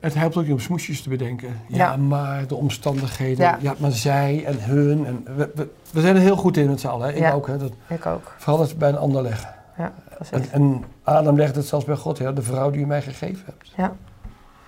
Het 0.00 0.14
helpt 0.14 0.36
ook 0.36 0.42
niet 0.42 0.52
om 0.52 0.58
smoesjes 0.60 1.02
te 1.02 1.08
bedenken. 1.08 1.60
Ja, 1.68 1.76
Ja. 1.90 1.96
maar 1.96 2.46
de 2.46 2.54
omstandigheden. 2.54 3.44
Ja. 3.46 3.56
Ja. 3.60 3.74
maar 3.78 3.90
zij 3.90 4.44
en 4.46 4.62
hun. 4.62 5.06
En 5.06 5.24
we, 5.36 5.50
we, 5.54 5.68
we 5.90 6.00
zijn 6.00 6.16
er 6.16 6.22
heel 6.22 6.36
goed 6.36 6.56
in 6.56 6.68
met 6.68 6.80
z'n 6.80 6.86
allen. 6.86 7.06
Hè? 7.08 7.12
Ik 7.14 7.18
Ja. 7.20 7.32
ook. 7.32 7.46
Hè? 7.46 7.56
Dat, 7.58 7.72
Ik 7.88 8.06
ook. 8.06 8.32
vooral 8.38 8.60
het 8.62 8.78
bij 8.78 8.88
een 8.88 8.98
ander 8.98 9.22
leggen. 9.22 9.54
Ja, 9.76 9.92
precies. 10.14 10.32
En, 10.32 10.44
en 10.50 10.84
Adam 11.02 11.36
legde 11.36 11.58
het 11.58 11.68
zelfs 11.68 11.84
bij 11.84 11.96
God. 11.96 12.18
Ja, 12.18 12.32
de 12.32 12.42
vrouw 12.42 12.70
die 12.70 12.80
je 12.80 12.86
mij 12.86 13.02
gegeven 13.02 13.42
hebt. 13.44 13.72
Ja. 13.76 13.92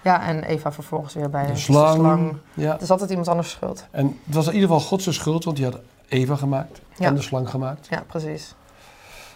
ja, 0.03 0.23
en 0.27 0.43
Eva 0.45 0.73
vervolgens 0.73 1.15
weer 1.15 1.31
bij 1.31 1.47
De 1.47 1.53
de 1.53 1.59
slang. 1.59 2.37
Ja. 2.55 2.73
Het 2.73 2.83
is 2.83 2.91
altijd 2.91 3.11
iemand 3.11 3.29
anders 3.29 3.51
schuld. 3.51 3.87
En 3.91 4.07
het 4.25 4.35
was 4.35 4.47
in 4.47 4.53
ieder 4.55 4.69
geval 4.69 4.85
Gods 4.85 5.15
schuld, 5.15 5.45
want 5.45 5.57
die 5.57 5.67
had 5.67 5.79
Eva 6.09 6.37
gemaakt. 6.37 6.81
En 6.99 7.15
de 7.15 7.23
slang 7.23 7.51
gemaakt. 7.51 7.87
Ja, 7.91 8.03
precies. 8.07 8.55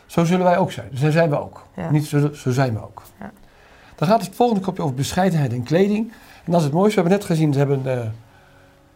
Zo 0.07 0.25
zullen 0.25 0.45
wij 0.45 0.59
ook 0.59 0.73
zijn. 0.73 0.89
Dus 0.91 1.01
zo 1.01 1.11
zijn 1.11 1.31
we 1.31 1.41
ook. 1.41 1.63
Niet 1.91 2.07
zo, 2.07 2.31
zo 2.35 2.51
zijn 2.51 2.73
we 2.75 2.83
ook. 2.83 3.03
Ja. 3.21 3.31
Dan 3.97 4.09
gaat 4.09 4.21
het 4.27 4.35
volgende 4.35 4.63
kopje 4.63 4.83
over 4.83 4.95
bescheidenheid 4.95 5.53
en 5.53 5.63
kleding. 5.63 6.13
En 6.45 6.53
dat 6.53 6.61
is 6.61 6.67
het 6.67 6.75
mooiste. 6.75 7.03
We 7.03 7.09
hebben 7.09 7.19
net 7.19 7.29
gezien, 7.37 7.53
ze 7.53 7.59
hebben, 7.59 7.81
eh, 7.87 8.07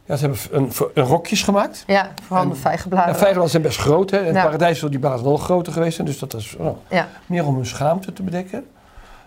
ja, 0.05 0.17
ze 0.17 0.21
hebben 0.27 0.41
een, 0.51 0.71
een 0.95 1.05
rokjes 1.05 1.43
gemaakt. 1.43 1.85
Ja, 1.87 2.11
vooral 2.23 2.45
de 2.45 2.51
En- 2.51 2.57
vijgenbladeren. 2.57 3.13
Ja, 3.13 3.19
vijgenbladeren 3.19 3.51
zijn 3.51 3.63
best 3.63 3.79
groot. 3.79 4.11
Hè? 4.11 4.19
In 4.19 4.27
het 4.27 4.35
Ja. 4.35 4.43
paradijs 4.45 4.75
zullen 4.77 4.91
die 4.91 5.01
bladeren 5.01 5.31
nog 5.31 5.43
groter 5.45 5.73
geweest 5.73 5.95
zijn. 5.95 6.07
Dus 6.07 6.19
dat 6.19 6.35
is 6.35 6.57
oh, 6.57 6.77
Ja. 6.91 7.09
meer 7.27 7.47
om 7.47 7.55
hun 7.55 7.67
schaamte 7.67 8.13
te 8.13 8.23
bedekken. 8.23 8.67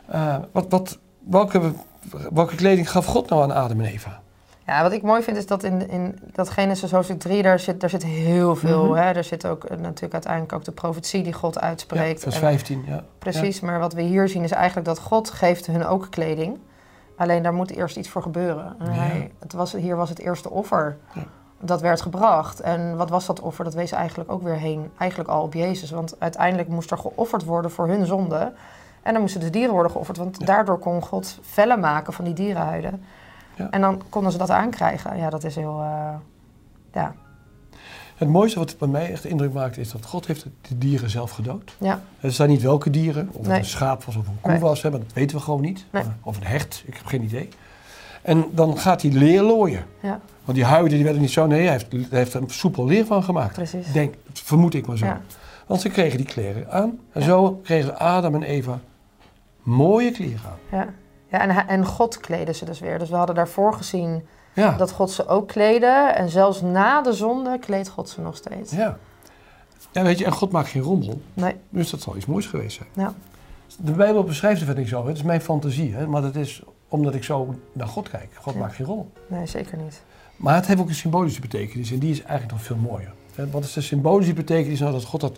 Eh, 0.06 0.36
wat, 0.52 0.66
wat, 0.70 0.98
welke, 1.30 1.62
welke 2.34 2.56
kleding 2.56 2.92
gaf 2.92 3.06
God 3.06 3.30
nou 3.30 3.42
aan 3.44 3.52
Adam 3.52 3.80
en 3.82 3.86
Eva? 3.86 4.22
Ja, 4.66 4.82
wat 4.82 4.92
ik 4.92 5.02
mooi 5.02 5.24
vind 5.24 5.38
is 5.38 5.48
dat 5.48 5.64
in, 5.64 5.90
in 5.90 6.20
dat 6.32 6.50
Genesis 6.50 6.92
hoofdstuk 6.92 7.20
3, 7.20 7.42
daar 7.44 7.60
zit, 7.60 7.80
daar 7.82 7.90
zit 7.90 8.04
heel 8.04 8.56
veel. 8.56 8.86
Mhm. 8.86 8.94
hè? 9.02 9.14
Daar 9.14 9.24
zit 9.24 9.46
ook 9.48 9.64
eh, 9.64 9.78
natuurlijk 9.78 10.14
uiteindelijk 10.14 10.54
ook 10.54 10.64
de 10.64 10.72
profetie 10.72 11.24
die 11.24 11.34
God 11.34 11.54
Ja, 11.54 11.62
uitspreekt. 11.62 12.22
vers 12.24 12.36
En- 12.36 12.42
15. 12.42 12.84
Ja. 12.88 13.04
Precies, 13.20 13.60
maar 13.60 13.80
wat 13.80 13.94
we 13.94 14.02
hier 14.02 14.28
zien 14.28 14.44
is 14.44 14.52
eigenlijk 14.52 14.88
dat 14.88 15.00
God 15.00 15.30
geeft 15.30 15.66
hun 15.68 15.86
ook 15.86 16.08
kleding. 16.10 16.60
Alleen 17.18 17.44
daar 17.44 17.54
moet 17.54 17.72
eerst 17.72 17.98
iets 17.98 18.10
voor 18.10 18.22
gebeuren. 18.22 18.76
En 18.80 18.86
Ja. 18.86 18.92
hij, 19.00 19.32
het 19.40 19.54
was, 19.54 19.72
hier 19.74 19.96
was 19.96 20.10
het 20.10 20.20
eerste 20.20 20.50
offer 20.50 20.98
Ja. 21.14 21.24
dat 21.60 21.82
werd 21.82 22.02
gebracht. 22.02 22.60
En 22.60 22.98
wat 22.98 23.10
was 23.10 23.26
dat 23.26 23.40
offer? 23.40 23.64
Dat 23.64 23.74
wees 23.74 23.92
eigenlijk 23.92 24.32
ook 24.32 24.42
weer 24.44 24.58
heen, 24.58 24.92
eigenlijk 24.98 25.30
al 25.30 25.42
op 25.44 25.54
Jezus. 25.54 25.92
Want 25.92 26.16
uiteindelijk 26.20 26.68
moest 26.70 26.92
er 26.92 26.98
geofferd 26.98 27.44
worden 27.46 27.72
voor 27.72 27.88
hun 27.88 28.06
zonde. 28.06 28.52
En 29.02 29.12
dan 29.14 29.22
moesten 29.22 29.42
de 29.42 29.50
dieren 29.50 29.74
worden 29.74 29.92
geofferd, 29.92 30.18
want 30.18 30.36
Ja. 30.40 30.46
daardoor 30.46 30.78
kon 30.80 31.02
God 31.04 31.40
vellen 31.42 31.80
maken 31.80 32.14
van 32.14 32.26
die 32.26 32.34
dierenhuiden. 32.34 33.04
Ja. 33.56 33.70
En 33.72 33.82
dan 33.82 34.02
konden 34.10 34.32
ze 34.32 34.38
dat 34.38 34.50
aankrijgen. 34.50 35.18
Ja, 35.18 35.30
dat 35.30 35.44
is 35.44 35.56
heel... 35.56 35.80
eh, 35.82 36.14
ja. 36.94 37.16
Het 38.16 38.28
mooiste 38.30 38.60
wat 38.60 38.76
bij 38.78 38.88
mij 38.88 39.12
echt 39.12 39.26
indruk 39.26 39.54
maakt 39.54 39.78
is 39.78 39.92
dat 39.92 40.06
God 40.06 40.28
heeft 40.28 40.46
de 40.62 40.78
dieren 40.78 41.10
zelf 41.10 41.32
gedood. 41.32 41.76
Ja. 41.78 42.02
Het 42.20 42.34
zijn 42.34 42.50
niet 42.50 42.62
welke 42.62 42.90
dieren, 42.90 43.28
of 43.32 43.38
het 43.38 43.48
Nee. 43.48 43.60
een 43.60 43.66
schaap 43.66 44.04
was 44.04 44.16
of 44.16 44.28
een 44.28 44.38
koe 44.42 44.52
Nee. 44.52 44.60
was, 44.60 44.82
hè, 44.82 44.90
maar 44.90 45.00
dat 45.00 45.14
weten 45.14 45.38
we 45.38 45.44
gewoon 45.44 45.62
niet. 45.62 45.86
Nee. 45.92 46.04
Of 46.22 46.38
een 46.38 46.44
hert, 46.46 46.84
ik 46.86 46.96
heb 46.96 47.06
geen 47.06 47.24
idee. 47.24 47.50
En 48.22 48.46
dan 48.52 48.78
gaat 48.78 49.02
hij 49.02 49.12
leer 49.12 49.42
looien. 49.42 49.86
Ja. 50.02 50.20
Want 50.46 50.58
die 50.58 50.66
huiden 50.66 50.94
die 50.94 51.04
werden 51.04 51.22
niet 51.22 51.32
zo, 51.32 51.48
nee, 51.48 51.62
hij 51.62 51.72
heeft, 51.72 51.92
hij 51.92 52.06
heeft 52.10 52.34
er 52.34 52.42
een 52.42 52.50
soepel 52.50 52.86
leer 52.86 53.06
van 53.06 53.24
gemaakt. 53.24 53.54
Precies. 53.54 53.92
Denk, 53.92 54.16
vermoed 54.34 54.74
ik 54.74 54.88
maar 54.88 54.98
zo. 54.98 55.06
Ja. 55.06 55.22
Want 55.68 55.82
ze 55.82 55.90
kregen 55.90 56.18
die 56.18 56.26
kleren 56.28 56.72
aan. 56.72 57.00
En 57.12 57.22
zo 57.24 57.60
kregen 57.64 58.00
Adam 58.00 58.36
en 58.36 58.44
Eva 58.44 58.80
mooie 59.64 60.12
kleren 60.12 60.40
aan. 60.46 60.80
Ja, 60.80 60.88
ja 61.34 61.40
en, 61.40 61.68
en 61.68 61.86
God 61.86 62.18
kleedde 62.18 62.54
ze 62.54 62.66
dus 62.66 62.80
weer. 62.80 63.00
Dus 63.00 63.10
we 63.10 63.16
hadden 63.16 63.36
daarvoor 63.36 63.74
gezien 63.74 64.26
Ja, 64.54 64.78
dat 64.78 64.92
God 64.92 65.12
ze 65.12 65.28
ook 65.28 65.48
kleedde. 65.48 66.12
En 66.16 66.30
zelfs 66.30 66.62
na 66.62 67.02
de 67.02 67.14
zonde 67.14 67.60
kleedt 67.60 67.90
God 67.90 68.10
ze 68.10 68.22
nog 68.22 68.36
steeds. 68.36 68.72
ja. 68.72 68.98
Ja, 69.92 70.04
weet 70.04 70.18
je, 70.20 70.26
en 70.26 70.32
God 70.32 70.52
maakt 70.52 70.68
geen 70.70 70.82
rommel. 70.82 71.22
Nee, 71.34 71.56
Dus 71.70 71.90
dat 71.90 72.02
zal 72.02 72.16
iets 72.16 72.26
moois 72.26 72.46
geweest 72.46 72.76
zijn. 72.76 72.90
ja. 72.94 73.14
De 73.80 73.92
Bijbel 73.92 74.24
beschrijft 74.24 74.60
het 74.60 74.68
vind 74.70 74.80
ik 74.82 74.88
zo. 74.88 75.08
Het 75.08 75.16
is 75.18 75.24
mijn 75.24 75.42
fantasie, 75.42 75.94
hè? 75.96 76.08
maar 76.08 76.22
dat 76.22 76.36
is 76.36 76.62
omdat 76.88 77.14
ik 77.16 77.24
zo 77.24 77.56
naar 77.74 77.88
God 77.88 78.10
kijk. 78.10 78.28
God 78.42 78.54
Ja. 78.54 78.60
maakt 78.60 78.76
geen 78.76 78.86
rommel. 78.86 79.12
nee, 79.28 79.46
zeker 79.46 79.78
niet. 79.78 80.02
Maar 80.36 80.56
het 80.56 80.66
heeft 80.68 80.80
ook 80.80 80.88
een 80.90 80.96
symbolische 80.96 81.42
betekenis 81.42 81.92
en 81.92 82.00
die 82.00 82.12
is 82.12 82.22
eigenlijk 82.22 82.52
nog 82.52 82.62
veel 82.64 82.76
mooier. 82.76 83.14
Wat 83.52 83.64
is 83.64 83.74
de 83.74 83.82
symbolische 83.82 84.34
betekenis 84.34 84.80
nou 84.80 84.92
dat 84.92 85.04
God 85.04 85.22
dat 85.22 85.38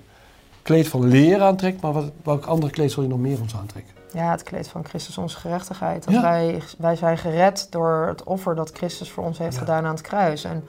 kleed 0.62 0.88
van 0.88 1.08
leer 1.08 1.42
aantrekt, 1.42 1.82
maar 1.82 1.94
wat, 1.94 2.12
welk 2.24 2.46
andere 2.46 2.72
kleed 2.72 2.92
zal 2.92 3.04
je 3.04 3.10
nog 3.10 3.20
meer 3.20 3.42
ons 3.42 3.56
aantrekken? 3.56 3.94
Ja, 4.16 4.32
het 4.32 4.44
kleed 4.44 4.68
van 4.68 4.86
Christus 4.86 5.18
onze 5.18 5.38
gerechtigheid. 5.38 6.04
Dat 6.06 6.14
Ja. 6.14 6.22
wij, 6.22 6.62
wij 6.78 6.96
zijn 6.96 7.18
gered 7.18 7.68
door 7.72 8.06
het 8.08 8.24
offer 8.24 8.56
dat 8.56 8.72
Christus 8.72 9.12
voor 9.12 9.24
ons 9.24 9.38
heeft 9.38 9.54
Ja. 9.54 9.60
gedaan 9.60 9.86
aan 9.86 9.92
het 9.92 10.02
kruis. 10.02 10.44
En 10.44 10.68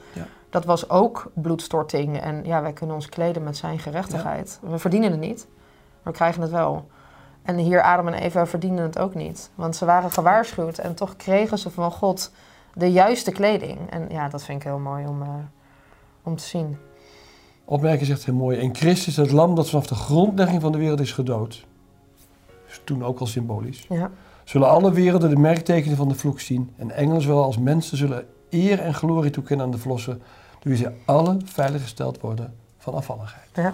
dat 0.49 0.65
was 0.65 0.89
ook 0.89 1.31
bloedstorting. 1.33 2.19
En 2.21 2.41
ja, 2.45 2.61
wij 2.61 2.73
kunnen 2.73 2.95
ons 2.95 3.09
kleden 3.09 3.43
met 3.43 3.57
zijn 3.57 3.79
gerechtigheid. 3.79 4.59
We 4.61 4.77
verdienen 4.77 5.11
het 5.11 5.19
niet, 5.19 5.47
maar 6.03 6.13
we 6.13 6.19
krijgen 6.19 6.41
het 6.41 6.51
wel. 6.51 6.87
En 7.43 7.57
hier 7.57 7.81
Adam 7.81 8.07
en 8.07 8.13
Eva 8.13 8.45
verdienden 8.45 8.83
het 8.85 8.99
ook 8.99 9.15
niet. 9.15 9.49
Want 9.55 9.75
ze 9.75 9.85
waren 9.85 10.11
gewaarschuwd 10.11 10.77
en 10.77 10.95
toch 10.95 11.15
kregen 11.15 11.57
ze 11.57 11.69
van 11.69 11.91
God 11.91 12.31
de 12.73 12.91
juiste 12.91 13.31
kleding. 13.31 13.77
En 13.89 14.05
ja, 14.09 14.29
dat 14.29 14.43
vind 14.43 14.61
ik 14.61 14.67
heel 14.67 14.79
mooi 14.79 15.05
om, 15.07 15.21
eh, 15.21 15.29
om 16.23 16.35
te 16.35 16.43
zien. 16.43 16.77
Opmerking 17.65 18.07
zegt 18.07 18.25
heel 18.25 18.33
mooi. 18.35 18.57
In 18.57 18.75
Christus 18.75 19.15
het 19.15 19.31
lam 19.31 19.55
dat 19.55 19.69
vanaf 19.69 19.87
de 19.87 19.95
grondlegging 19.95 20.61
van 20.61 20.71
de 20.71 20.77
wereld 20.77 20.99
is 20.99 21.11
gedood. 21.11 21.65
Dus 22.77 22.85
toen 22.85 23.03
ook 23.05 23.19
al 23.19 23.25
symbolisch. 23.25 23.85
Ja, 23.89 24.11
Zullen 24.43 24.69
alle 24.69 24.91
werelden 24.91 25.29
de 25.29 25.35
merktekenen 25.35 25.97
van 25.97 26.07
de 26.07 26.15
vloek 26.15 26.39
zien. 26.39 26.71
En 26.77 26.91
engelen 26.91 27.21
zowel 27.21 27.43
als 27.43 27.57
mensen 27.57 27.97
zullen 27.97 28.25
eer 28.49 28.79
en 28.79 28.93
glorie 28.93 29.31
toekennen 29.31 29.65
aan 29.65 29.71
de 29.71 29.77
verlosser. 29.77 30.13
Door 30.59 30.71
wie 30.71 30.75
ze 30.75 30.91
alle 31.05 31.37
veiliggesteld 31.45 32.19
worden 32.21 32.53
van 32.77 32.93
afvalligheid. 32.93 33.47
ja, 33.53 33.73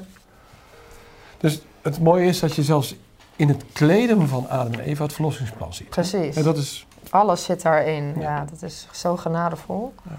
Dus 1.38 1.62
het 1.82 2.00
mooie 2.00 2.26
is 2.28 2.40
dat 2.40 2.56
je 2.56 2.64
zelfs 2.64 2.96
in 3.36 3.48
het 3.48 3.64
kleden 3.74 4.28
van 4.28 4.50
Adam 4.50 4.74
en 4.74 4.80
Eva 4.80 5.04
het 5.04 5.14
verlossingsplan 5.14 5.74
ziet. 5.74 5.90
precies. 5.90 6.36
En 6.36 6.44
dat 6.44 6.58
is, 6.58 6.88
Alles 7.10 7.44
zit 7.44 7.62
daarin. 7.62 8.04
Ja. 8.16 8.22
Ja, 8.22 8.46
dat 8.50 8.62
is 8.62 8.88
zo 8.92 9.18
genadevol. 9.18 9.94
we 10.04 10.10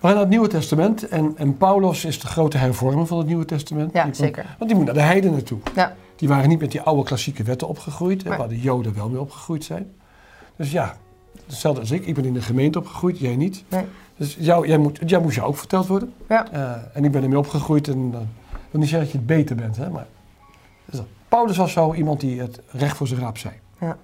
gaan 0.00 0.10
naar 0.10 0.18
het 0.20 0.28
Nieuwe 0.28 0.48
Testament. 0.48 1.08
En, 1.08 1.32
en 1.36 1.56
Paulus 1.56 2.04
is 2.04 2.20
de 2.20 2.26
grote 2.26 2.58
hervormer 2.58 3.06
van 3.06 3.18
het 3.18 3.26
Nieuwe 3.26 3.44
Testament. 3.44 3.92
Ja, 3.92 4.04
Die- 4.04 4.14
zeker. 4.14 4.44
Want 4.58 4.70
die 4.70 4.74
moet 4.78 4.84
naar 4.86 4.94
de 4.94 5.00
heiden 5.00 5.30
naartoe. 5.32 5.58
Ja. 5.74 5.94
Die 6.18 6.28
waren 6.28 6.48
niet 6.48 6.60
met 6.60 6.70
die 6.70 6.80
oude 6.80 7.02
klassieke 7.02 7.42
wetten 7.42 7.68
opgegroeid, 7.68 8.22
hè, 8.22 8.28
Nee. 8.28 8.38
waar 8.38 8.48
de 8.48 8.60
Joden 8.60 8.94
wel 8.94 9.08
mee 9.08 9.20
opgegroeid 9.20 9.64
zijn. 9.64 9.90
Dus 10.56 10.70
ja, 10.70 10.96
hetzelfde 11.46 11.80
als 11.80 11.90
ik. 11.90 12.06
Ik 12.06 12.14
ben 12.14 12.24
in 12.24 12.32
de 12.32 12.42
gemeente 12.42 12.78
opgegroeid, 12.78 13.18
jij 13.18 13.36
niet. 13.36 13.64
Nee. 13.68 13.84
Dus 14.16 14.36
jou, 14.40 14.66
jij, 14.68 14.78
moet, 14.78 14.98
jij 15.06 15.20
moest 15.20 15.36
jou 15.36 15.48
ook 15.48 15.56
verteld 15.56 15.86
worden. 15.86 16.12
Ja. 16.28 16.50
Eh, 16.52 16.72
en 16.96 17.04
ik 17.04 17.12
ben 17.12 17.22
ermee 17.22 17.38
opgegroeid 17.38 17.88
en 17.88 18.10
dan 18.10 18.22
ik 18.50 18.74
wil 18.74 18.80
niet 18.80 18.88
zeggen 18.90 19.08
dat 19.08 19.10
je 19.12 19.18
het 19.18 19.26
beter 19.38 19.56
bent, 19.56 19.76
hè, 19.76 19.90
maar 19.90 20.06
dat. 20.84 21.04
Paulus 21.28 21.56
was 21.56 21.72
zo 21.72 21.94
iemand 21.94 22.20
die 22.20 22.40
het 22.40 22.60
recht 22.70 22.96
voor 22.96 23.06
zijn 23.06 23.20
raap 23.20 23.38
zei. 23.38 23.54
Ja. 23.80 23.96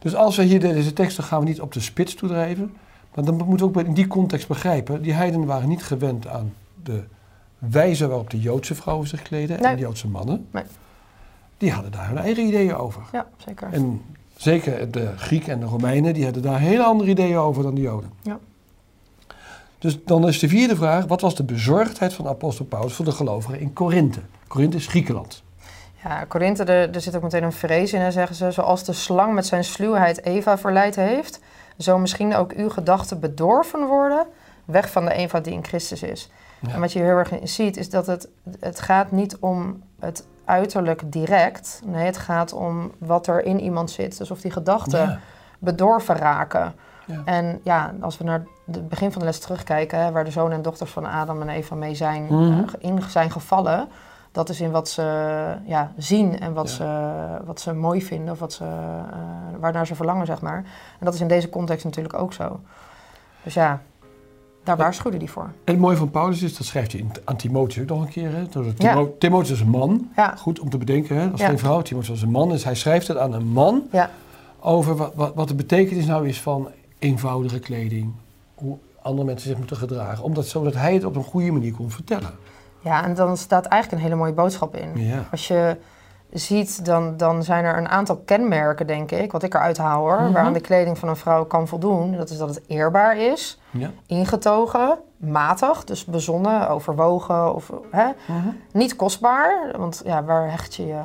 Dus 0.00 0.14
als 0.14 0.36
we 0.36 0.42
hier 0.42 0.60
deze 0.60 0.92
teksten 0.92 1.24
gaan 1.24 1.40
we 1.40 1.46
niet 1.46 1.60
op 1.60 1.72
de 1.72 1.80
spits 1.80 2.14
toedrijven, 2.14 2.72
maar 3.14 3.24
dan 3.24 3.36
moeten 3.36 3.72
we 3.72 3.78
ook 3.80 3.86
in 3.86 3.94
die 3.94 4.06
context 4.06 4.48
begrijpen, 4.48 5.02
die 5.02 5.12
heidenen 5.12 5.46
waren 5.46 5.68
niet 5.68 5.82
gewend 5.82 6.26
aan 6.26 6.54
de 6.82 7.02
wijze 7.58 8.06
waarop 8.08 8.30
de 8.30 8.40
Joodse 8.40 8.74
vrouwen 8.74 9.08
zich 9.08 9.22
kleden 9.22 9.56
en 9.56 9.62
Nee. 9.62 9.74
de 9.74 9.80
Joodse 9.80 10.08
mannen. 10.08 10.46
Nee. 10.50 10.62
Die 11.64 11.72
hadden 11.72 11.92
daar 11.92 12.08
hun 12.08 12.18
eigen 12.18 12.46
ideeën 12.46 12.74
over. 12.74 13.02
Ja, 13.12 13.26
zeker. 13.36 13.68
En 13.72 14.02
zeker 14.36 14.90
de 14.90 15.12
Grieken 15.16 15.52
en 15.52 15.60
de 15.60 15.66
Romeinen, 15.66 16.14
die 16.14 16.24
hadden 16.24 16.42
daar 16.42 16.58
hele 16.58 16.82
andere 16.82 17.10
ideeën 17.10 17.36
over 17.36 17.62
dan 17.62 17.74
de 17.74 17.80
Joden. 17.80 18.10
Ja. 18.22 18.38
Dus 19.78 20.04
dan 20.04 20.28
is 20.28 20.38
de 20.38 20.48
vierde 20.48 20.76
vraag, 20.76 21.04
wat 21.04 21.20
was 21.20 21.34
de 21.34 21.44
bezorgdheid 21.44 22.14
van 22.14 22.28
apostel 22.28 22.64
Paulus 22.64 22.92
voor 22.92 23.04
de 23.04 23.12
gelovigen 23.12 23.60
in 23.60 23.72
Korinthe? 23.72 24.20
Korinthe 24.46 24.76
is 24.76 24.86
Griekenland. 24.86 25.42
Ja, 26.02 26.24
Korinthe, 26.24 26.64
er, 26.64 26.94
er 26.94 27.00
zit 27.00 27.16
ook 27.16 27.22
meteen 27.22 27.42
een 27.42 27.52
vrees 27.52 27.92
in, 27.92 28.00
hè, 28.00 28.10
zeggen 28.10 28.36
ze. 28.36 28.50
Zoals 28.50 28.84
de 28.84 28.92
slang 28.92 29.34
met 29.34 29.46
zijn 29.46 29.64
sluwheid 29.64 30.24
Eva 30.24 30.58
verleid 30.58 30.96
heeft, 30.96 31.40
zo 31.78 31.98
misschien 31.98 32.34
ook 32.34 32.52
uw 32.52 32.68
gedachten 32.68 33.20
bedorven 33.20 33.86
worden, 33.86 34.26
weg 34.64 34.90
van 34.90 35.04
de 35.04 35.12
eenvoud 35.12 35.44
die 35.44 35.52
in 35.52 35.64
Christus 35.64 36.02
is. 36.02 36.30
Ja. 36.60 36.74
En 36.74 36.80
wat 36.80 36.92
je 36.92 36.98
heel 36.98 37.16
erg 37.16 37.32
ziet, 37.42 37.76
is 37.76 37.90
dat 37.90 38.06
het, 38.06 38.28
het 38.60 38.80
gaat 38.80 39.10
niet 39.10 39.36
om 39.36 39.82
het 40.00 40.24
uiterlijk 40.44 41.12
direct. 41.12 41.82
Nee, 41.84 42.04
het 42.06 42.16
gaat 42.18 42.52
om 42.52 42.92
wat 42.98 43.26
er 43.26 43.44
in 43.44 43.60
iemand 43.60 43.90
zit. 43.90 44.18
Dus 44.18 44.30
of 44.30 44.40
die 44.40 44.50
gedachten 44.50 45.00
Ja. 45.00 45.18
bedorven 45.58 46.16
raken. 46.16 46.74
Ja. 47.06 47.22
En 47.24 47.60
ja, 47.64 47.94
als 48.00 48.18
we 48.18 48.24
naar 48.24 48.42
het 48.66 48.88
begin 48.88 49.10
van 49.12 49.20
de 49.20 49.26
les 49.26 49.38
terugkijken, 49.38 49.98
hè, 50.04 50.12
waar 50.12 50.24
de 50.24 50.30
zonen 50.30 50.52
en 50.56 50.62
dochters 50.62 50.90
van 50.90 51.06
Adam 51.06 51.40
en 51.40 51.48
Eva 51.48 51.74
mee 51.74 51.94
zijn, 51.94 52.22
Mhm. 52.24 52.58
eh, 52.58 52.64
in 52.78 53.02
zijn 53.02 53.30
gevallen, 53.30 53.88
dat 54.32 54.48
is 54.48 54.60
in 54.60 54.70
wat 54.70 54.88
ze 54.88 55.02
ja, 55.64 55.92
zien 55.96 56.40
en 56.40 56.52
wat, 56.52 56.68
Ja. 56.70 56.74
ze, 56.74 57.44
wat 57.46 57.60
ze 57.60 57.72
mooi 57.74 58.02
vinden 58.02 58.32
of 58.32 58.38
wat 58.38 58.52
ze, 58.52 58.64
eh, 58.64 59.18
waarnaar 59.60 59.86
ze 59.86 59.94
verlangen, 59.94 60.26
zeg 60.26 60.40
maar. 60.40 60.56
En 60.98 61.04
dat 61.04 61.14
is 61.14 61.20
in 61.20 61.28
deze 61.28 61.48
context 61.48 61.84
natuurlijk 61.84 62.18
ook 62.18 62.32
zo. 62.32 62.60
Dus 63.42 63.54
ja, 63.54 63.80
daar 64.64 64.76
waarschuwde 64.76 65.18
die 65.18 65.30
voor. 65.30 65.42
En 65.64 65.72
het 65.72 65.78
mooie 65.78 65.96
van 65.96 66.10
Paulus 66.10 66.42
is, 66.42 66.56
dat 66.56 66.66
schrijft 66.66 66.92
hij 66.92 67.04
aan 67.24 67.36
Timotheus 67.36 67.82
ook 67.90 67.96
nog 67.98 68.06
een 68.06 68.12
keer. 68.12 68.32
Hè? 68.34 68.46
Dat 68.48 68.64
Ja. 68.76 68.92
Timo- 68.94 69.14
Timotheus 69.18 69.50
is 69.50 69.60
een 69.60 69.70
man, 69.70 70.08
Ja, 70.16 70.34
goed 70.36 70.60
om 70.60 70.70
te 70.70 70.78
bedenken, 70.78 71.16
hè? 71.16 71.30
als 71.30 71.40
Ja. 71.40 71.46
geen 71.48 71.58
vrouw. 71.58 71.82
Timotheus 71.82 72.16
is 72.16 72.22
een 72.22 72.30
man, 72.30 72.48
dus 72.48 72.64
hij 72.64 72.74
schrijft 72.74 73.08
het 73.08 73.16
aan 73.16 73.32
een 73.32 73.46
man 73.46 73.82
ja, 73.92 74.10
over 74.60 74.96
wat, 74.96 75.12
wat, 75.14 75.34
wat 75.34 75.48
de 75.48 75.54
betekenis 75.54 76.06
nou 76.06 76.28
is 76.28 76.40
van 76.40 76.68
eenvoudige 76.98 77.58
kleding. 77.58 78.12
Hoe 78.54 78.76
andere 79.02 79.26
mensen 79.26 79.48
zich 79.48 79.58
moeten 79.58 79.76
gedragen. 79.76 80.24
Omdat, 80.24 80.46
zodat 80.46 80.74
hij 80.74 80.94
het 80.94 81.04
op 81.04 81.16
een 81.16 81.24
goede 81.24 81.50
manier 81.52 81.72
kon 81.74 81.90
vertellen. 81.90 82.30
ja, 82.80 83.04
en 83.04 83.14
dan 83.14 83.36
staat 83.36 83.64
eigenlijk 83.66 84.02
een 84.02 84.08
hele 84.08 84.20
mooie 84.20 84.32
boodschap 84.34 84.76
in. 84.76 85.12
Als 85.30 85.48
je 85.48 85.76
ziet, 86.32 86.84
dan, 86.84 87.16
dan 87.16 87.42
zijn 87.42 87.64
er 87.64 87.76
een 87.76 87.88
aantal 87.88 88.16
kenmerken, 88.24 88.86
denk 88.86 89.10
ik, 89.10 89.32
wat 89.32 89.42
ik 89.42 89.54
eruit 89.54 89.78
haal 89.78 90.00
hoor, 90.00 90.20
Mhm. 90.22 90.32
waaraan 90.32 90.52
de 90.52 90.60
kleding 90.60 90.98
van 90.98 91.08
een 91.08 91.16
vrouw 91.16 91.44
kan 91.44 91.68
voldoen. 91.68 92.16
Dat 92.16 92.30
is 92.30 92.38
dat 92.38 92.48
het 92.48 92.62
eerbaar 92.66 93.16
is, 93.16 93.60
ja. 93.70 93.90
ingetogen, 94.06 94.98
matig, 95.16 95.84
dus 95.84 96.04
bezonnen, 96.04 96.68
overwogen 96.68 97.54
of 97.54 97.72
hè, 97.90 98.06
niet 98.72 98.96
kostbaar, 98.96 99.74
want 99.78 100.02
ja, 100.04 100.24
waar 100.24 100.50
hecht 100.50 100.74
je 100.74 100.86
je 100.86 101.00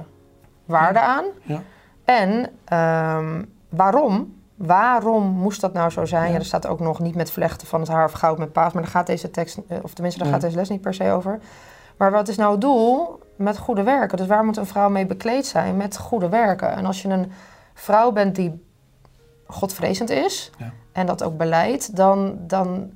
waarde 0.65 0.99
aan? 0.99 1.25
Ja. 1.43 1.61
En 2.05 2.49
ehm, 2.65 3.43
waarom? 3.69 4.37
Waarom 4.55 5.23
moest 5.23 5.61
dat 5.61 5.73
nou 5.73 5.89
zo 5.89 6.05
zijn? 6.05 6.25
Ja. 6.25 6.31
Ja. 6.33 6.35
er 6.39 6.45
staat 6.45 6.67
ook 6.67 6.79
nog 6.79 6.99
niet 6.99 7.15
met 7.15 7.31
vlechten 7.31 7.67
van 7.67 7.79
het 7.79 7.89
haar 7.89 8.05
of 8.05 8.11
goud 8.11 8.37
met 8.37 8.51
paas, 8.51 8.73
maar 8.73 8.81
daar 8.81 8.91
gaat 8.91 9.07
deze 9.07 9.31
tekst, 9.31 9.57
eh, 9.67 9.77
of 9.81 9.93
tenminste 9.93 10.23
daar 10.23 10.31
gaat 10.31 10.41
deze 10.41 10.55
les 10.55 10.69
niet 10.69 10.81
per 10.81 10.93
se 10.93 11.11
over. 11.11 11.39
Maar 11.97 12.11
wat 12.11 12.27
is 12.27 12.37
nou 12.37 12.51
het 12.51 12.61
doel 12.61 13.19
met 13.39 13.57
goede 13.57 13.83
werken? 13.83 14.17
Dus 14.17 14.27
waar 14.27 14.45
moet 14.45 14.57
een 14.57 14.65
vrouw 14.65 14.89
mee 14.89 15.05
bekleed 15.05 15.45
zijn? 15.45 15.77
Met 15.77 15.97
goede 15.97 16.29
werken. 16.29 16.71
En 16.75 16.85
als 16.85 17.01
je 17.01 17.07
een 17.09 17.31
vrouw 17.73 18.11
bent 18.11 18.35
die 18.35 18.63
godvrezend 19.47 20.09
is 20.09 20.51
Ja. 20.57 20.71
en 20.91 21.05
dat 21.05 21.23
ook 21.23 21.37
beleidt, 21.37 21.95
dan, 21.95 22.37
dan 22.47 22.89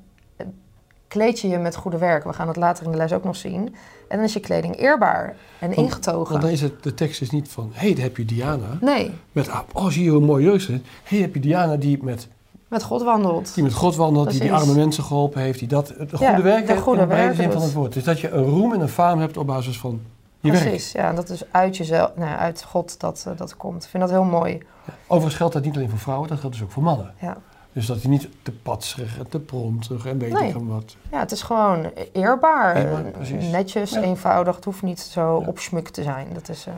kleed 1.08 1.40
je 1.40 1.48
je 1.48 1.58
met 1.58 1.76
goede 1.76 1.98
werken. 1.98 2.30
We 2.30 2.36
gaan 2.36 2.48
het 2.48 2.56
later 2.56 2.84
in 2.84 2.90
de 2.90 2.96
les 2.96 3.12
ook 3.12 3.24
nog 3.24 3.36
zien. 3.36 3.74
En 4.08 4.16
dan 4.16 4.26
is 4.26 4.32
je 4.32 4.40
kleding 4.40 4.76
eerbaar 4.76 5.36
en 5.58 5.66
Want- 5.74 5.78
ingetogen. 5.88 6.30
Want 6.30 6.42
dan 6.42 6.50
is 6.52 6.60
het, 6.60 6.82
de 6.82 6.94
tekst 6.94 7.20
is 7.20 7.30
niet 7.30 7.48
van, 7.48 7.70
hé, 7.72 7.86
hey, 7.86 7.94
daar 7.94 8.04
heb 8.04 8.16
je 8.16 8.24
Diana. 8.24 8.78
Nee, 8.80 9.10
Met, 9.32 9.48
ah, 9.48 9.60
oh, 9.72 9.86
zie 9.86 10.04
je 10.04 10.10
hoe 10.10 10.20
mooi 10.20 10.50
heeft. 10.50 10.66
Hé, 10.66 10.80
hey, 11.04 11.18
heb 11.18 11.34
je 11.34 11.40
Diana 11.40 11.76
die 11.76 12.02
met, 12.02 12.28
met 12.68 12.82
God 12.82 13.02
wandelt. 13.02 13.54
die 13.54 13.62
met 13.64 13.72
God 13.72 13.96
wandelt, 13.96 14.30
die 14.30 14.40
die 14.40 14.52
arme 14.52 14.74
mensen 14.74 15.04
geholpen 15.04 15.40
heeft, 15.40 15.58
die 15.58 15.68
dat, 15.68 15.86
de 15.86 16.06
Ja, 16.18 16.28
goede 16.28 16.42
werken 16.42 16.74
de 16.74 16.80
goede 16.80 17.02
in 17.02 17.08
de 17.28 17.34
zin 17.34 17.52
van 17.52 17.62
het 17.62 17.72
woord. 17.72 17.92
Dus 17.92 18.04
dat 18.04 18.20
je 18.20 18.30
een 18.30 18.44
roem 18.44 18.72
en 18.72 18.80
een 18.80 18.88
faam 18.88 19.18
hebt 19.20 19.36
op 19.36 19.46
basis 19.46 19.78
van 19.78 20.00
je 20.44 20.52
werk. 20.52 20.64
Precies, 20.64 20.92
ja, 20.92 21.08
en 21.08 21.14
dat 21.14 21.28
is 21.28 21.42
uit 21.50 21.76
jezelf, 21.76 22.10
nou, 22.16 22.36
uit 22.38 22.62
God 22.62 23.00
dat, 23.00 23.24
eh, 23.28 23.36
dat 23.36 23.56
komt. 23.56 23.84
Ik 23.84 23.88
vind 23.90 24.02
dat 24.02 24.12
heel 24.12 24.24
mooi. 24.24 24.62
Overigens 25.06 25.34
geldt 25.34 25.52
dat 25.54 25.64
niet 25.64 25.76
alleen 25.76 25.90
voor 25.90 25.98
vrouwen, 25.98 26.28
dat 26.28 26.38
geldt 26.40 26.54
dus 26.54 26.64
ook 26.64 26.70
voor 26.72 26.82
mannen. 26.82 27.14
Ja. 27.20 27.36
Dus 27.72 27.86
dat 27.86 28.02
je 28.02 28.08
niet 28.08 28.28
te 28.42 28.52
patserig 28.52 29.18
en 29.18 29.28
te 29.28 29.40
prontig 29.40 30.06
en 30.06 30.18
weet 30.18 30.38
ik 30.40 30.54
wat. 30.56 30.96
ja, 31.10 31.18
het 31.18 31.32
is 31.32 31.42
gewoon 31.42 31.90
eerbaar, 32.12 32.76
Eerbaar, 32.76 33.02
precies. 33.02 33.50
netjes, 33.50 33.90
Ja. 33.90 34.00
eenvoudig. 34.00 34.54
Het 34.54 34.64
hoeft 34.64 34.82
niet 34.82 35.00
zo 35.00 35.44
Ja. 35.70 35.82
te 35.82 36.02
zijn. 36.02 36.26
Dat 36.32 36.48
is, 36.48 36.66
eh, 36.66 36.72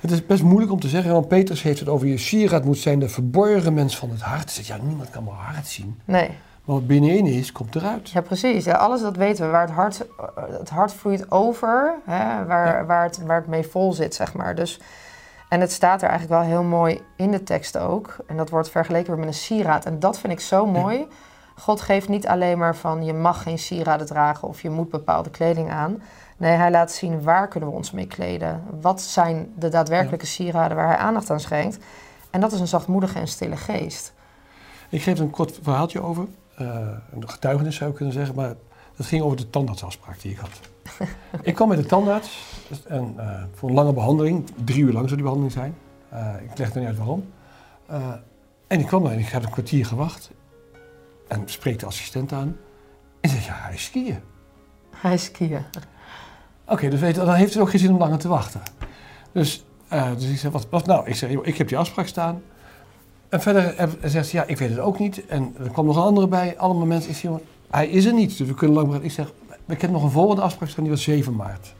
Het 0.00 0.10
is 0.10 0.26
best 0.26 0.42
moeilijk 0.42 0.72
om 0.72 0.80
te 0.80 0.88
zeggen, 0.88 1.12
want 1.12 1.28
Petrus 1.28 1.62
heeft 1.62 1.78
het 1.80 1.88
over 1.88 2.06
je 2.06 2.18
sieraad 2.18 2.64
moet 2.64 2.78
zijn 2.78 2.98
de 2.98 3.08
verborgen 3.08 3.74
mens 3.74 3.96
van 3.96 4.10
het 4.10 4.20
hart. 4.20 4.50
Zegt, 4.50 4.66
ja, 4.68 4.76
niemand 4.82 5.10
kan 5.10 5.24
mijn 5.24 5.36
hart 5.36 5.66
zien. 5.66 6.00
nee, 6.04 6.30
wat 6.64 6.86
binnenin 6.86 7.26
is, 7.26 7.52
komt 7.52 7.74
eruit. 7.74 8.10
ja 8.10 8.20
precies. 8.20 8.64
Ja, 8.64 8.74
alles 8.76 9.00
dat 9.00 9.16
weten 9.16 9.44
we. 9.44 9.50
Waar 9.50 9.66
het 9.66 9.70
hart, 9.74 10.06
het 10.58 10.70
hart 10.70 10.92
vloeit 10.94 11.30
over, 11.30 11.94
hè, 12.04 12.44
waar, 12.46 12.66
Ja. 12.76 12.84
waar, 12.84 13.02
het, 13.04 13.22
waar 13.26 13.36
het 13.36 13.46
mee 13.46 13.66
vol 13.66 13.92
zit, 13.92 14.14
zeg 14.14 14.34
maar. 14.34 14.54
Dus, 14.54 14.80
en 15.48 15.60
het 15.60 15.72
staat 15.72 16.02
er 16.02 16.08
eigenlijk 16.08 16.40
wel 16.40 16.50
heel 16.50 16.62
mooi 16.62 17.00
in 17.16 17.30
de 17.30 17.42
tekst 17.42 17.78
ook. 17.78 18.16
En 18.26 18.36
dat 18.36 18.50
wordt 18.50 18.70
vergeleken 18.70 19.18
met 19.18 19.26
een 19.28 19.34
sieraad. 19.34 19.84
En 19.84 19.98
dat 19.98 20.18
vind 20.18 20.32
ik 20.32 20.40
zo 20.40 20.66
mooi. 20.66 21.06
God 21.58 21.80
geeft 21.80 22.08
niet 22.08 22.26
alleen 22.26 22.58
maar 22.58 22.76
van 22.76 23.04
je 23.04 23.12
mag 23.12 23.42
geen 23.42 23.58
sieraden 23.58 24.06
dragen 24.06 24.48
of 24.48 24.62
je 24.62 24.70
moet 24.70 24.90
bepaalde 24.90 25.30
kleding 25.30 25.70
aan. 25.70 26.02
Nee, 26.36 26.52
hij 26.52 26.70
laat 26.70 26.92
zien 26.92 27.22
waar 27.22 27.48
kunnen 27.48 27.68
we 27.68 27.74
ons 27.76 27.90
mee 27.90 28.06
kleden. 28.06 28.62
Wat 28.80 29.00
zijn 29.00 29.52
de 29.58 29.68
daadwerkelijke 29.68 30.26
sieraden 30.26 30.76
waar 30.76 30.86
hij 30.88 30.96
aandacht 30.96 31.30
aan 31.30 31.40
schenkt. 31.40 31.78
En 32.30 32.40
dat 32.40 32.52
is 32.52 32.60
een 32.60 32.66
zachtmoedige 32.66 33.18
en 33.18 33.28
stille 33.28 33.56
geest. 33.56 34.12
Ik 34.88 35.02
geef 35.02 35.16
er 35.16 35.22
een 35.24 35.30
kort 35.30 35.58
verhaaltje 35.62 36.02
over. 36.02 36.24
Uh, 36.60 36.88
een 37.12 37.28
getuigenis 37.28 37.76
zou 37.76 37.90
ik 37.90 37.96
kunnen 37.96 38.14
zeggen, 38.14 38.34
maar 38.34 38.54
dat 38.96 39.06
ging 39.06 39.22
over 39.22 39.36
de 39.36 39.50
tandartsafspraak 39.50 40.20
die 40.20 40.32
ik 40.32 40.38
had. 40.38 40.60
ik 41.42 41.54
kwam 41.54 41.68
met 41.68 41.78
de 41.78 41.86
tandarts 41.86 42.42
en, 42.86 43.14
uh, 43.16 43.42
voor 43.54 43.68
een 43.68 43.74
lange 43.74 43.92
behandeling, 43.92 44.50
drie 44.64 44.82
uur 44.82 44.92
lang 44.92 45.04
zou 45.04 45.14
die 45.14 45.22
behandeling 45.22 45.52
zijn. 45.52 45.76
Uh, 46.12 46.34
ik 46.42 46.58
leg 46.58 46.72
er 46.72 46.78
niet 46.78 46.88
uit 46.88 46.96
waarom. 46.96 47.32
en 48.66 48.80
ik 48.80 48.86
kwam 48.86 49.04
er 49.04 49.12
en 49.12 49.18
ik 49.18 49.26
heb 49.26 49.44
een 49.44 49.50
kwartier 49.50 49.86
gewacht. 49.86 50.30
En 51.28 51.42
spreekt 51.44 51.80
de 51.80 51.86
assistent 51.86 52.32
aan. 52.32 52.56
En 53.20 53.30
zegt, 53.30 53.44
ja, 53.44 53.54
hij 53.54 53.74
is 53.74 53.84
skiën. 53.84 54.18
Hij 54.96 55.14
is 55.14 55.24
skiën. 55.24 55.64
Oké, 56.66 56.88
dus 56.88 57.00
weet, 57.00 57.14
dan 57.14 57.34
heeft 57.34 57.52
het 57.52 57.62
ook 57.62 57.70
geen 57.70 57.80
zin 57.80 57.90
om 57.90 57.98
langer 57.98 58.18
te 58.18 58.28
wachten. 58.28 58.60
Dus, 59.32 59.64
dus 59.88 60.30
ik 60.30 60.38
zeg, 60.38 60.52
wat, 60.52 60.66
wat 60.70 60.86
nou? 60.86 61.06
Ik 61.06 61.14
zeg, 61.14 61.30
ik 61.30 61.58
heb 61.58 61.68
die 61.68 61.78
afspraak 61.78 62.06
staan. 62.06 62.42
En 63.34 63.40
verder 63.40 63.88
zegt 64.02 64.28
ze, 64.28 64.36
ja, 64.36 64.44
ik 64.44 64.58
weet 64.58 64.70
het 64.70 64.78
ook 64.78 64.98
niet. 64.98 65.26
En 65.26 65.54
er 65.58 65.70
kwam 65.70 65.86
nog 65.86 65.96
een 65.96 66.02
andere 66.02 66.28
bij. 66.28 66.58
Allemaal 66.58 66.86
mensen, 66.86 67.10
ik 67.10 67.16
zeg, 67.16 67.30
hij 67.70 67.88
is 67.88 68.04
er 68.04 68.12
niet. 68.12 68.38
Dus 68.38 68.48
we 68.48 68.54
kunnen 68.54 68.76
lang 68.76 69.02
Ik 69.02 69.10
zeg, 69.10 69.32
ik 69.66 69.80
heb 69.80 69.90
nog 69.90 70.02
een 70.02 70.10
volgende 70.10 70.42
afspraak 70.42 70.68
staan, 70.68 70.84
die 70.84 70.92
was 70.92 71.02
7 71.02 71.34
maart. 71.36 71.74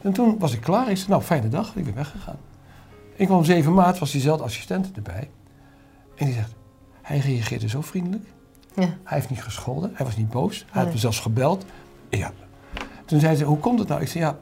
En 0.00 0.12
toen 0.12 0.38
was 0.38 0.52
ik 0.52 0.60
klaar. 0.60 0.90
Ik 0.90 0.96
zei, 0.96 1.08
nou, 1.08 1.22
fijne 1.22 1.48
dag. 1.48 1.76
Ik 1.76 1.84
ben 1.84 1.94
weggegaan. 1.94 2.36
Ik 3.16 3.26
kwam 3.26 3.38
op 3.38 3.44
7 3.44 3.72
maart, 3.72 3.98
was 3.98 4.10
diezelfde 4.10 4.44
assistent 4.44 4.90
erbij. 4.94 5.30
En 6.16 6.24
die 6.26 6.34
zegt, 6.34 6.54
hij 7.02 7.18
reageerde 7.18 7.68
zo 7.68 7.80
vriendelijk. 7.80 8.24
Ja. 8.74 8.82
Hij 8.82 9.16
heeft 9.16 9.30
niet 9.30 9.42
gescholden, 9.42 9.90
hij 9.94 10.06
was 10.06 10.16
niet 10.16 10.30
boos. 10.30 10.66
Hij 10.70 10.82
had 10.82 10.92
me 10.92 10.98
zelfs 10.98 11.20
gebeld. 11.20 11.64
Ja. 12.08 12.32
Toen 13.04 13.20
zei 13.20 13.36
ze, 13.36 13.44
hoe 13.44 13.58
komt 13.58 13.78
het 13.78 13.88
nou? 13.88 14.00
Ik 14.00 14.08
zei, 14.08 14.24
ja, 14.24 14.38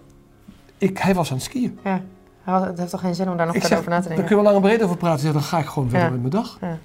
ik, 0.79 0.99
hij 0.99 1.15
was 1.15 1.31
aan 1.31 1.37
het 1.37 1.45
skiën. 1.45 1.79
Ja. 1.85 2.03
Het 2.53 2.79
heeft 2.79 2.91
toch 2.91 3.01
geen 3.01 3.15
zin 3.15 3.31
om 3.31 3.37
daar 3.37 3.47
nog 3.47 3.57
verder 3.57 3.79
over 3.79 3.91
na 3.91 4.01
te 4.01 4.09
denken? 4.09 4.17
Daar 4.17 4.27
kunnen 4.27 4.45
we 4.45 4.51
lang 4.51 4.65
en 4.65 4.71
breed 4.71 4.83
over 4.83 4.97
praten. 4.97 5.21
Zeg, 5.21 5.33
dan 5.33 5.43
ga 5.43 5.59
ik 5.59 5.67
gewoon 5.67 5.89
verder 5.89 6.11
met 6.11 6.21
mijn 6.21 6.33
dag. 6.33 6.59
Ja. 6.61 6.79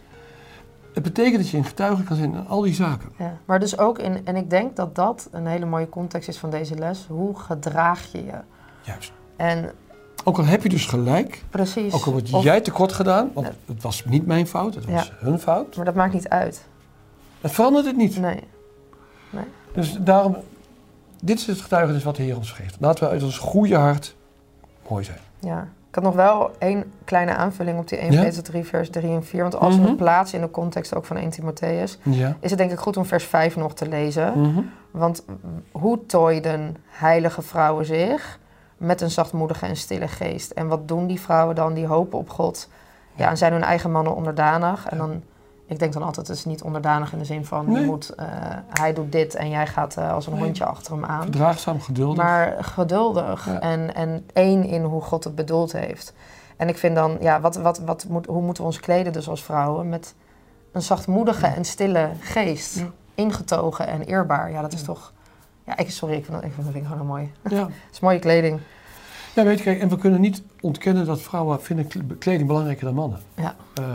Het 0.93 1.03
betekent 1.03 1.37
dat 1.37 1.49
je 1.49 1.57
in 1.57 1.65
getuige 1.65 2.03
kan 2.03 2.15
zijn 2.15 2.33
in 2.33 2.47
al 2.47 2.61
die 2.61 2.73
zaken. 2.73 3.09
Ja, 3.17 3.37
maar 3.45 3.59
dus 3.59 3.77
ook 3.77 3.99
in, 3.99 4.25
en 4.25 4.35
ik 4.35 4.49
denk 4.49 4.75
dat 4.75 4.95
dat 4.95 5.27
een 5.31 5.45
hele 5.47 5.65
mooie 5.65 5.89
context 5.89 6.27
is 6.27 6.37
van 6.37 6.49
deze 6.49 6.75
les. 6.75 7.05
Hoe 7.07 7.39
gedraag 7.39 8.11
je 8.11 8.25
je? 8.25 8.39
Juist. 8.81 9.11
En 9.35 9.71
ook 10.23 10.37
al 10.37 10.45
heb 10.45 10.63
je 10.63 10.69
dus 10.69 10.85
gelijk. 10.85 11.43
Precies. 11.49 11.93
Ook 11.93 12.05
al 12.05 12.11
word 12.11 12.43
jij 12.43 12.61
tekort 12.61 12.93
gedaan, 12.93 13.31
want 13.33 13.47
het 13.65 13.81
was 13.81 14.05
niet 14.05 14.25
mijn 14.25 14.47
fout, 14.47 14.75
het 14.75 14.85
was 14.85 15.11
hun 15.15 15.39
fout. 15.39 15.75
Maar 15.75 15.85
dat 15.85 15.95
maakt 15.95 16.13
niet 16.13 16.29
uit. 16.29 16.65
Dat 17.41 17.51
verandert 17.51 17.85
het 17.85 17.95
niet. 17.95 18.19
Nee. 18.19 18.43
nee. 19.29 19.45
Dus 19.73 19.97
daarom, 19.99 20.37
dit 21.21 21.39
is 21.39 21.47
het 21.47 21.61
getuigenis 21.61 22.03
wat 22.03 22.15
de 22.15 22.23
Heer 22.23 22.37
ons 22.37 22.51
geeft. 22.51 22.75
Laten 22.79 23.03
we 23.03 23.09
uit 23.09 23.23
ons 23.23 23.37
goede 23.37 23.75
hart 23.75 24.15
mooi 24.87 25.03
zijn. 25.03 25.19
Ja. 25.45 25.67
Ik 25.89 26.03
had 26.03 26.13
nog 26.13 26.23
wel 26.23 26.51
één 26.57 26.91
kleine 27.03 27.35
aanvulling 27.35 27.79
op 27.79 27.87
die 27.87 27.97
1 27.97 28.09
Peter 28.09 28.43
3, 28.43 28.63
vers 28.63 28.89
3 28.89 29.11
en 29.11 29.23
4. 29.23 29.41
Want 29.41 29.55
als 29.55 29.75
we 29.75 29.81
het 29.81 29.89
mhm. 29.89 29.97
plaatsen 29.97 30.39
in 30.39 30.45
de 30.45 30.51
context 30.51 30.95
ook 30.95 31.05
van 31.05 31.17
1 31.17 31.29
Timotheus, 31.29 31.97
ja. 32.03 32.37
is 32.39 32.49
het 32.49 32.59
denk 32.59 32.71
ik 32.71 32.79
goed 32.79 32.97
om 32.97 33.05
vers 33.05 33.23
5 33.23 33.55
nog 33.55 33.73
te 33.73 33.87
lezen. 33.87 34.41
Mhm. 34.41 34.61
Want 34.91 35.25
hoe 35.71 36.05
tooiden 36.05 36.77
heilige 36.87 37.41
vrouwen 37.41 37.85
zich 37.85 38.39
met 38.77 39.01
een 39.01 39.11
zachtmoedige 39.11 39.65
en 39.65 39.75
stille 39.75 40.07
geest? 40.07 40.51
En 40.51 40.67
wat 40.67 40.87
doen 40.87 41.07
die 41.07 41.21
vrouwen 41.21 41.55
dan? 41.55 41.73
Die 41.73 41.87
hopen 41.87 42.19
op 42.19 42.29
God. 42.29 42.69
Ja, 43.13 43.29
en 43.29 43.37
zijn 43.37 43.51
hun 43.51 43.63
eigen 43.63 43.91
mannen 43.91 44.15
onderdanig. 44.15 44.87
En 44.87 44.97
dan 44.97 45.21
ik 45.67 45.79
denk 45.79 45.93
dan 45.93 46.03
altijd, 46.03 46.27
het 46.27 46.37
is 46.37 46.45
niet 46.45 46.61
onderdanig 46.61 47.13
in 47.13 47.17
de 47.17 47.25
zin 47.25 47.45
van, 47.45 47.71
je 47.71 47.81
moet, 47.81 48.13
uh, 48.19 48.25
hij 48.69 48.93
doet 48.93 49.11
dit 49.11 49.35
en 49.35 49.49
jij 49.49 49.67
gaat 49.67 49.95
uh, 49.99 50.13
als 50.13 50.27
een 50.27 50.37
hondje 50.37 50.65
achter 50.65 50.93
hem 50.93 51.05
aan. 51.05 51.21
Verdraagzaam, 51.21 51.81
geduldig. 51.81 52.23
Maar 52.23 52.63
geduldig 52.63 53.47
en, 53.59 53.95
en 53.95 54.25
één 54.33 54.63
in 54.63 54.83
hoe 54.83 55.01
God 55.01 55.23
het 55.23 55.35
bedoeld 55.35 55.71
heeft. 55.71 56.13
En 56.57 56.67
ik 56.67 56.77
vind 56.77 56.95
dan, 56.95 57.17
ja, 57.19 57.41
wat, 57.41 57.55
wat, 57.55 57.79
wat 57.79 58.05
moet, 58.09 58.25
hoe 58.25 58.41
moeten 58.41 58.63
we 58.63 58.69
ons 58.69 58.79
kleden 58.79 59.13
dus 59.13 59.29
als 59.29 59.43
vrouwen? 59.43 59.89
Met 59.89 60.15
een 60.71 60.81
zachtmoedige 60.81 61.47
en 61.47 61.65
stille 61.65 62.09
geest. 62.19 62.83
Ingetogen 63.15 63.87
en 63.87 64.01
eerbaar. 64.01 64.51
Ja, 64.51 64.61
dat 64.61 64.73
is 64.73 64.83
toch... 64.83 65.13
Ja, 65.65 65.77
ik, 65.77 65.91
sorry, 65.91 66.15
ik 66.15 66.25
vind, 66.25 66.35
dat, 66.35 66.45
ik 66.45 66.53
vind 66.53 66.73
dat 66.73 66.83
gewoon 66.91 67.07
mooi. 67.07 67.31
Ja. 67.49 67.59
Het 67.85 67.91
is 67.91 67.99
mooie 67.99 68.19
kleding. 68.19 68.59
Ja, 69.33 69.43
weet 69.43 69.57
je, 69.57 69.63
kijk, 69.63 69.79
en 69.79 69.89
we 69.89 69.97
kunnen 69.97 70.21
niet 70.21 70.43
ontkennen 70.61 71.05
dat 71.05 71.21
vrouwen 71.21 71.61
vinden 71.61 72.17
kleding 72.17 72.47
belangrijker 72.47 72.85
dan 72.85 72.93
mannen. 72.93 73.19
Ja. 73.35 73.55
Uh, 73.79 73.85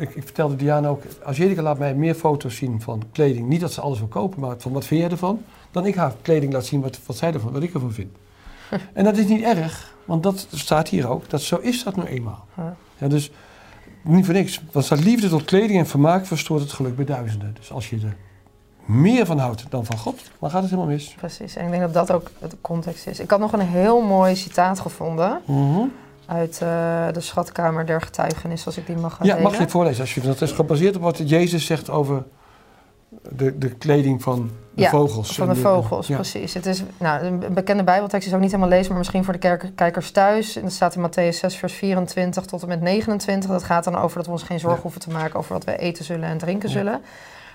ik, 0.00 0.14
ik, 0.14 0.22
vertelde 0.24 0.56
Diana 0.56 0.88
ook, 0.88 1.02
Angelica 1.22 1.62
laat 1.62 1.78
mij 1.78 1.94
meer 1.94 2.14
foto's 2.14 2.56
zien 2.56 2.80
van 2.80 3.02
kleding. 3.12 3.48
Niet 3.48 3.60
dat 3.60 3.72
ze 3.72 3.80
alles 3.80 3.98
wil 3.98 4.08
kopen, 4.08 4.40
maar 4.40 4.54
van 4.58 4.72
wat 4.72 4.84
vind 4.84 5.00
jij 5.00 5.10
ervan? 5.10 5.42
Dan 5.70 5.86
ik 5.86 5.94
haar 5.94 6.12
kleding 6.22 6.52
laat 6.52 6.64
zien 6.64 6.80
wat, 6.80 7.00
wat 7.06 7.16
zij 7.16 7.32
ervan, 7.32 7.52
wat 7.52 7.62
ik 7.62 7.74
ervan 7.74 7.92
vind. 7.92 8.16
en 8.92 9.04
dat 9.04 9.16
is 9.16 9.26
niet 9.26 9.42
erg, 9.42 9.94
want 10.04 10.22
dat 10.22 10.46
staat 10.50 10.88
hier 10.88 11.08
ook. 11.08 11.30
Dat 11.30 11.42
zo 11.42 11.56
is 11.56 11.84
dat 11.84 11.96
nu 11.96 12.02
eenmaal. 12.02 12.46
Ja, 12.98 13.08
dus 13.08 13.30
niet 14.02 14.24
voor 14.24 14.34
niks. 14.34 14.62
Want 14.72 14.84
staat 14.84 15.04
liefde 15.04 15.28
tot 15.28 15.44
kleding 15.44 15.78
en 15.78 15.86
vermaak 15.86 16.26
verstoort 16.26 16.60
het 16.60 16.72
geluk 16.72 16.96
bij 16.96 17.04
duizenden. 17.04 17.54
Dus 17.54 17.72
als 17.72 17.90
je 17.90 17.96
er 17.96 18.16
meer 18.84 19.26
van 19.26 19.38
houdt 19.38 19.64
dan 19.68 19.84
van 19.84 19.98
God, 19.98 20.20
dan 20.38 20.50
gaat 20.50 20.62
het 20.62 20.70
helemaal 20.70 20.92
mis. 20.92 21.14
Precies, 21.16 21.56
en 21.56 21.64
ik 21.64 21.70
denk 21.70 21.82
dat 21.82 21.94
dat 21.94 22.10
ook 22.12 22.30
de 22.38 22.56
context 22.60 23.06
is. 23.06 23.20
Ik 23.20 23.30
had 23.30 23.40
nog 23.40 23.52
een 23.52 23.60
heel 23.60 24.00
mooi 24.00 24.36
citaat 24.36 24.80
gevonden. 24.80 25.40
Mhm 25.46 25.82
uit 26.30 26.60
uh, 26.62 26.68
de 27.12 27.20
schatkamer 27.20 27.86
der 27.86 28.00
getuigenis, 28.00 28.66
als 28.66 28.76
ik 28.76 28.86
die 28.86 28.96
mag 28.96 29.14
gaan 29.14 29.26
Ja, 29.26 29.36
mag 29.38 29.54
je 29.54 29.60
het 29.60 29.70
voorlezen 29.70 30.00
alsjeblieft? 30.00 30.38
Dat 30.38 30.48
is 30.48 30.54
gebaseerd 30.54 30.96
op 30.96 31.02
wat 31.02 31.28
Jezus 31.28 31.66
zegt 31.66 31.90
over 31.90 32.22
de, 33.28 33.58
de 33.58 33.68
kleding 33.68 34.22
van 34.22 34.50
de 34.74 34.82
ja, 34.82 34.90
vogels. 34.90 35.34
van 35.34 35.48
de 35.48 35.56
vogels, 35.56 36.06
precies. 36.06 36.54
Het 36.54 36.66
is, 36.66 36.82
nou, 36.98 37.24
een 37.24 37.54
bekende 37.54 37.84
bijbeltekst 37.84 38.26
is 38.26 38.34
ook 38.34 38.40
niet 38.40 38.50
helemaal 38.50 38.72
lezen, 38.72 38.88
maar 38.88 38.98
misschien 38.98 39.24
voor 39.24 39.38
de 39.38 39.70
kijkers 39.74 40.10
thuis. 40.10 40.56
En 40.56 40.62
dat 40.62 40.72
staat 40.72 40.94
in 40.94 41.08
Matthäus 41.08 41.36
6, 41.36 41.56
vers 41.56 41.72
24 41.72 42.44
tot 42.44 42.62
en 42.62 42.68
met 42.68 42.80
29. 42.80 43.50
Dat 43.50 43.62
gaat 43.62 43.84
dan 43.84 43.96
over 43.96 44.16
dat 44.16 44.26
we 44.26 44.32
ons 44.32 44.42
geen 44.42 44.60
zorgen 44.60 44.82
hoeven 44.82 45.00
te 45.00 45.10
maken 45.10 45.38
over 45.38 45.52
wat 45.52 45.64
we 45.64 45.78
eten 45.78 46.04
zullen 46.04 46.28
en 46.28 46.38
drinken 46.38 46.68
zullen. 46.68 47.00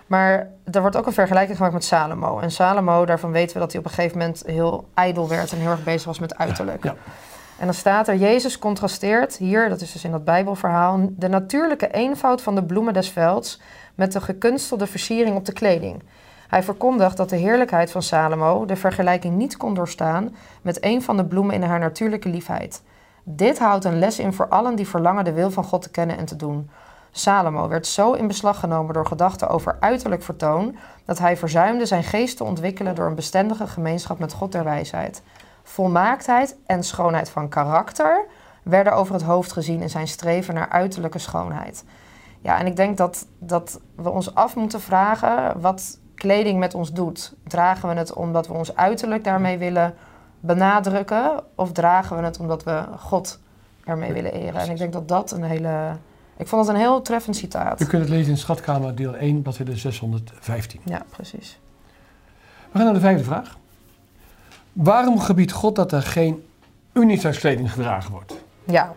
Maar 0.08 0.50
er 0.72 0.82
wordt 0.82 0.96
ook 0.96 1.06
een 1.06 1.14
vergelijking 1.14 1.58
gemaakt 1.58 1.74
met 1.74 1.84
Salomo. 1.84 2.40
En 2.40 2.52
Salomo, 2.52 3.06
daarvan 3.06 3.32
weten 3.32 3.54
we 3.54 3.60
dat 3.60 3.72
hij 3.72 3.80
op 3.80 3.86
een 3.86 3.94
gegeven 3.94 4.18
moment 4.18 4.44
heel 4.46 4.88
ijdel 4.94 5.28
werd 5.28 5.52
en 5.52 5.58
heel 5.58 5.72
erg 5.72 5.84
bezig 5.84 6.06
was 6.06 6.20
met 6.20 6.38
uiterlijk. 6.38 6.84
Ja. 6.84 6.96
En 7.60 7.65
dan 7.65 7.74
staat 7.74 8.08
er, 8.08 8.15
Jezus 8.15 8.60
contrasteert 8.60 9.38
hier, 9.38 9.70
dat 9.70 9.82
is 9.82 9.91
dus 9.91 10.04
in 10.04 10.12
dat 10.12 10.24
Bijbelverhaal, 10.24 11.10
de 11.10 11.28
natuurlijke 11.28 11.91
eenvoud 11.91 12.41
van 12.41 12.56
de 12.56 12.63
bloemen 12.63 12.94
des 12.94 13.10
velds 13.10 13.62
met 13.96 14.12
de 14.12 14.22
gekunstelde 14.22 14.88
versiering 14.88 15.36
op 15.36 15.46
de 15.46 15.54
kleding. 15.54 16.04
Hij 16.48 16.63
verkondigt 16.63 17.18
dat 17.18 17.30
de 17.30 17.36
heerlijkheid 17.36 17.91
van 17.91 18.04
Salomo 18.04 18.65
de 18.65 18.76
vergelijking 18.76 19.36
niet 19.36 19.58
kon 19.58 19.74
doorstaan 19.74 20.36
met 20.62 20.84
een 20.84 21.02
van 21.02 21.18
de 21.18 21.26
bloemen 21.26 21.56
in 21.56 21.63
haar 21.63 21.80
natuurlijke 21.80 22.30
liefheid. 22.30 22.82
Dit 23.24 23.60
houdt 23.60 23.86
een 23.86 24.00
les 24.00 24.20
in 24.20 24.34
voor 24.34 24.48
allen 24.48 24.76
die 24.76 24.88
verlangen 24.88 25.24
de 25.24 25.34
wil 25.34 25.52
van 25.52 25.63
God 25.63 25.82
te 25.82 25.91
kennen 25.91 26.18
en 26.18 26.26
te 26.26 26.36
doen. 26.36 26.70
Salomo 27.12 27.68
werd 27.68 27.88
zo 27.88 28.13
in 28.13 28.28
beslag 28.28 28.60
genomen 28.60 28.94
door 28.94 29.06
gedachten 29.06 29.50
over 29.50 29.78
uiterlijk 29.80 30.24
vertoon 30.24 30.76
dat 31.06 31.20
hij 31.20 31.38
verzuimde 31.38 31.86
zijn 31.86 32.04
geest 32.04 32.38
te 32.38 32.44
ontwikkelen 32.44 32.96
door 32.96 33.08
een 33.08 33.15
bestendige 33.15 33.68
gemeenschap 33.68 34.20
met 34.20 34.34
God 34.34 34.52
der 34.52 34.63
wijsheid 34.63 35.22
volmaaktheid 35.65 36.58
en 36.65 36.84
schoonheid 36.84 37.30
van 37.30 37.49
karakter 37.49 38.25
werden 38.63 38.93
over 38.93 39.13
het 39.13 39.23
hoofd 39.23 39.51
gezien 39.51 39.82
in 39.82 39.89
zijn 39.89 40.08
streven 40.08 40.54
naar 40.54 40.69
uiterlijke 40.69 41.19
schoonheid. 41.19 41.84
Ja, 42.41 42.60
en 42.60 42.65
ik 42.65 42.75
denk 42.75 42.97
dat, 42.97 43.28
dat 43.39 43.80
we 43.95 44.10
ons 44.10 44.36
af 44.36 44.56
moeten 44.56 44.82
vragen 44.82 45.62
wat 45.62 45.99
kleding 46.15 46.60
met 46.60 46.73
ons 46.73 46.91
doet. 46.91 47.36
Dragen 47.43 47.89
we 47.89 47.95
het 47.95 48.13
omdat 48.13 48.47
we 48.47 48.54
ons 48.54 48.75
uiterlijk 48.75 49.23
daarmee 49.23 49.58
willen 49.58 49.93
benadrukken? 50.39 51.43
Of 51.56 51.71
dragen 51.71 52.17
we 52.17 52.23
het 52.23 52.39
omdat 52.39 52.63
we 52.63 52.84
God 52.97 53.39
ermee 53.84 54.13
willen 54.13 54.34
eren? 54.34 54.62
En 54.62 54.69
ik 54.69 54.78
denk 54.78 54.93
dat 54.93 55.08
dat 55.08 55.32
een 55.32 55.43
hele... 55.43 55.97
Ik 56.38 56.47
vond 56.47 56.65
het 56.65 56.75
een 56.75 56.82
heel 56.82 57.01
treffend 57.01 57.36
citaat. 57.36 57.82
U 57.82 57.86
kunt 57.86 58.01
het 58.01 58.12
lezen 58.12 58.32
in 58.32 58.38
Schatkamer 58.38 58.95
deel 58.95 59.15
1, 59.15 59.41
bladzijde 59.41 59.75
615. 59.75 60.82
Ja, 60.84 61.01
precies. 61.10 61.60
We 62.71 62.78
gaan 62.78 62.84
naar 62.84 62.93
de 62.93 62.99
vijfde 62.99 63.23
vraag. 63.23 63.58
Waarom 64.76 65.20
gebiedt 65.20 65.52
God 65.52 65.76
dat 65.76 65.92
er 65.92 66.02
geen 66.02 66.48
unitariskleding 66.94 67.72
gedragen 67.72 68.12
wordt? 68.12 68.34
Ja. 68.64 68.94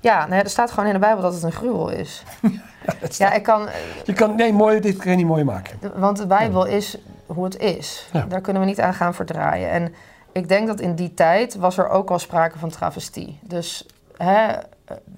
Ja, 0.00 0.26
nou 0.26 0.42
er 0.42 0.50
staat 0.50 0.70
gewoon 0.70 0.86
in 0.86 0.92
de 0.92 0.98
Bijbel 0.98 1.22
dat 1.22 1.34
het 1.34 1.42
een 1.42 1.52
gruwel 1.52 1.88
is. 1.88 2.22
ja, 2.86 2.94
ja, 3.08 3.32
ik 3.32 3.42
kan... 3.42 3.68
Je 4.04 4.12
kan, 4.12 4.36
nee, 4.36 4.52
mooi, 4.52 4.80
dit 4.80 4.96
kan 4.96 5.10
je 5.10 5.16
niet 5.16 5.26
mooi 5.26 5.44
maken. 5.44 5.78
Want 5.94 6.16
de 6.16 6.26
Bijbel 6.26 6.64
is 6.64 6.98
hoe 7.26 7.44
het 7.44 7.58
is. 7.58 8.08
Daar 8.28 8.40
kunnen 8.40 8.62
we 8.62 8.68
niet 8.68 8.80
aan 8.80 8.94
gaan 8.94 9.14
verdraaien. 9.14 9.70
En 9.70 9.94
ik 10.32 10.48
denk 10.48 10.66
dat 10.66 10.80
in 10.80 10.94
die 10.94 11.14
tijd 11.14 11.54
was 11.56 11.78
er 11.78 11.88
ook 11.88 12.08
wel 12.08 12.18
sprake 12.18 12.58
van 12.58 12.70
travestie. 12.70 13.38
Dus 13.42 13.86
hè, 14.16 14.46
eh, 14.46 14.60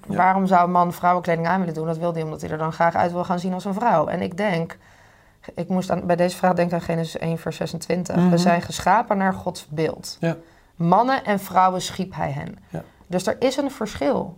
waarom 0.05 0.47
zou 0.47 0.63
een 0.63 0.71
man 0.71 0.93
vrouwenkleding 0.93 1.47
aan 1.47 1.59
willen 1.59 1.73
doen? 1.73 1.85
Dat 1.85 1.97
wil 1.97 2.13
hij 2.13 2.21
omdat 2.21 2.41
hij 2.41 2.49
er 2.49 2.57
dan 2.57 2.73
graag 2.73 2.95
uit 2.95 3.11
wil 3.11 3.23
gaan 3.23 3.39
zien 3.39 3.53
als 3.53 3.65
een 3.65 3.73
vrouw. 3.73 4.07
En 4.07 4.21
ik 4.21 4.37
denk 4.37 4.77
ik 5.55 5.67
moest 5.67 5.91
aan, 5.91 6.05
bij 6.05 6.15
deze 6.15 6.37
vraag 6.37 6.53
denken 6.53 6.75
aan 6.77 6.83
Genesis 6.83 7.17
1, 7.17 7.37
vers 7.37 7.55
26. 7.55 8.15
We 8.15 8.21
mhm. 8.21 8.37
zijn 8.37 8.61
geschapen 8.61 9.17
naar 9.17 9.33
Gods 9.33 9.67
beeld. 9.69 10.17
Ja. 10.19 10.37
Mannen 10.75 11.23
en 11.23 11.39
vrouwen 11.39 11.81
schiep 11.81 12.15
hij 12.15 12.31
hen. 12.31 12.57
Ja. 12.69 12.83
Dus 13.07 13.27
er 13.27 13.35
is 13.39 13.57
een 13.57 13.71
verschil 13.71 14.37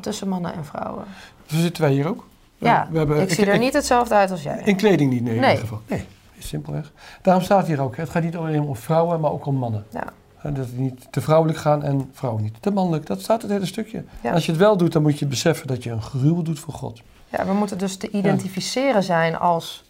tussen 0.00 0.28
mannen 0.28 0.54
en 0.54 0.64
vrouwen. 0.64 1.04
Zo 1.46 1.56
zitten 1.56 1.82
wij 1.82 1.92
hier 1.92 2.08
ook. 2.08 2.26
Ja, 2.58 2.88
we 2.90 2.98
hebben, 2.98 3.20
ik 3.20 3.30
zie 3.32 3.46
er 3.46 3.58
niet 3.58 3.72
hetzelfde 3.72 4.14
uit 4.14 4.30
als 4.30 4.42
jij. 4.42 4.62
In 4.64 4.76
kleding 4.76 5.12
niet, 5.12 5.22
nee, 5.22 5.34
in 5.34 5.42
ieder 5.42 5.58
geval. 5.58 5.80
Nee, 5.86 6.06
is 6.34 6.48
simpelweg. 6.48 6.92
Daarom 7.22 7.42
staat 7.42 7.66
hier 7.66 7.80
ook, 7.80 7.96
het 7.96 8.10
gaat 8.10 8.22
niet 8.22 8.36
alleen 8.36 8.60
om 8.60 8.76
vrouwen, 8.76 9.20
maar 9.20 9.30
ook 9.30 9.46
om 9.46 9.56
mannen. 9.56 9.84
Ja. 9.90 10.04
Dat 10.42 10.56
het 10.56 10.78
niet 10.78 11.06
te 11.10 11.20
vrouwelijk 11.20 11.58
gaan 11.58 11.82
en 11.82 12.10
vrouwen 12.12 12.42
niet 12.42 12.54
te 12.60 12.70
mannelijk. 12.70 13.06
Dat 13.06 13.20
staat 13.20 13.42
het 13.42 13.50
hele 13.50 13.66
stukje. 13.66 14.04
Ja. 14.20 14.32
Als 14.32 14.46
je 14.46 14.50
het 14.52 14.60
wel 14.60 14.76
doet, 14.76 14.92
dan 14.92 15.02
moet 15.02 15.18
je 15.18 15.26
beseffen 15.26 15.66
dat 15.66 15.82
je 15.82 15.90
een 15.90 16.02
gruwel 16.02 16.42
doet 16.42 16.58
voor 16.58 16.74
God. 16.74 17.02
Ja, 17.28 17.46
we 17.46 17.52
moeten 17.52 17.78
dus 17.78 17.96
te 17.96 18.10
identificeren 18.10 19.02
zijn 19.02 19.38
als 19.38 19.84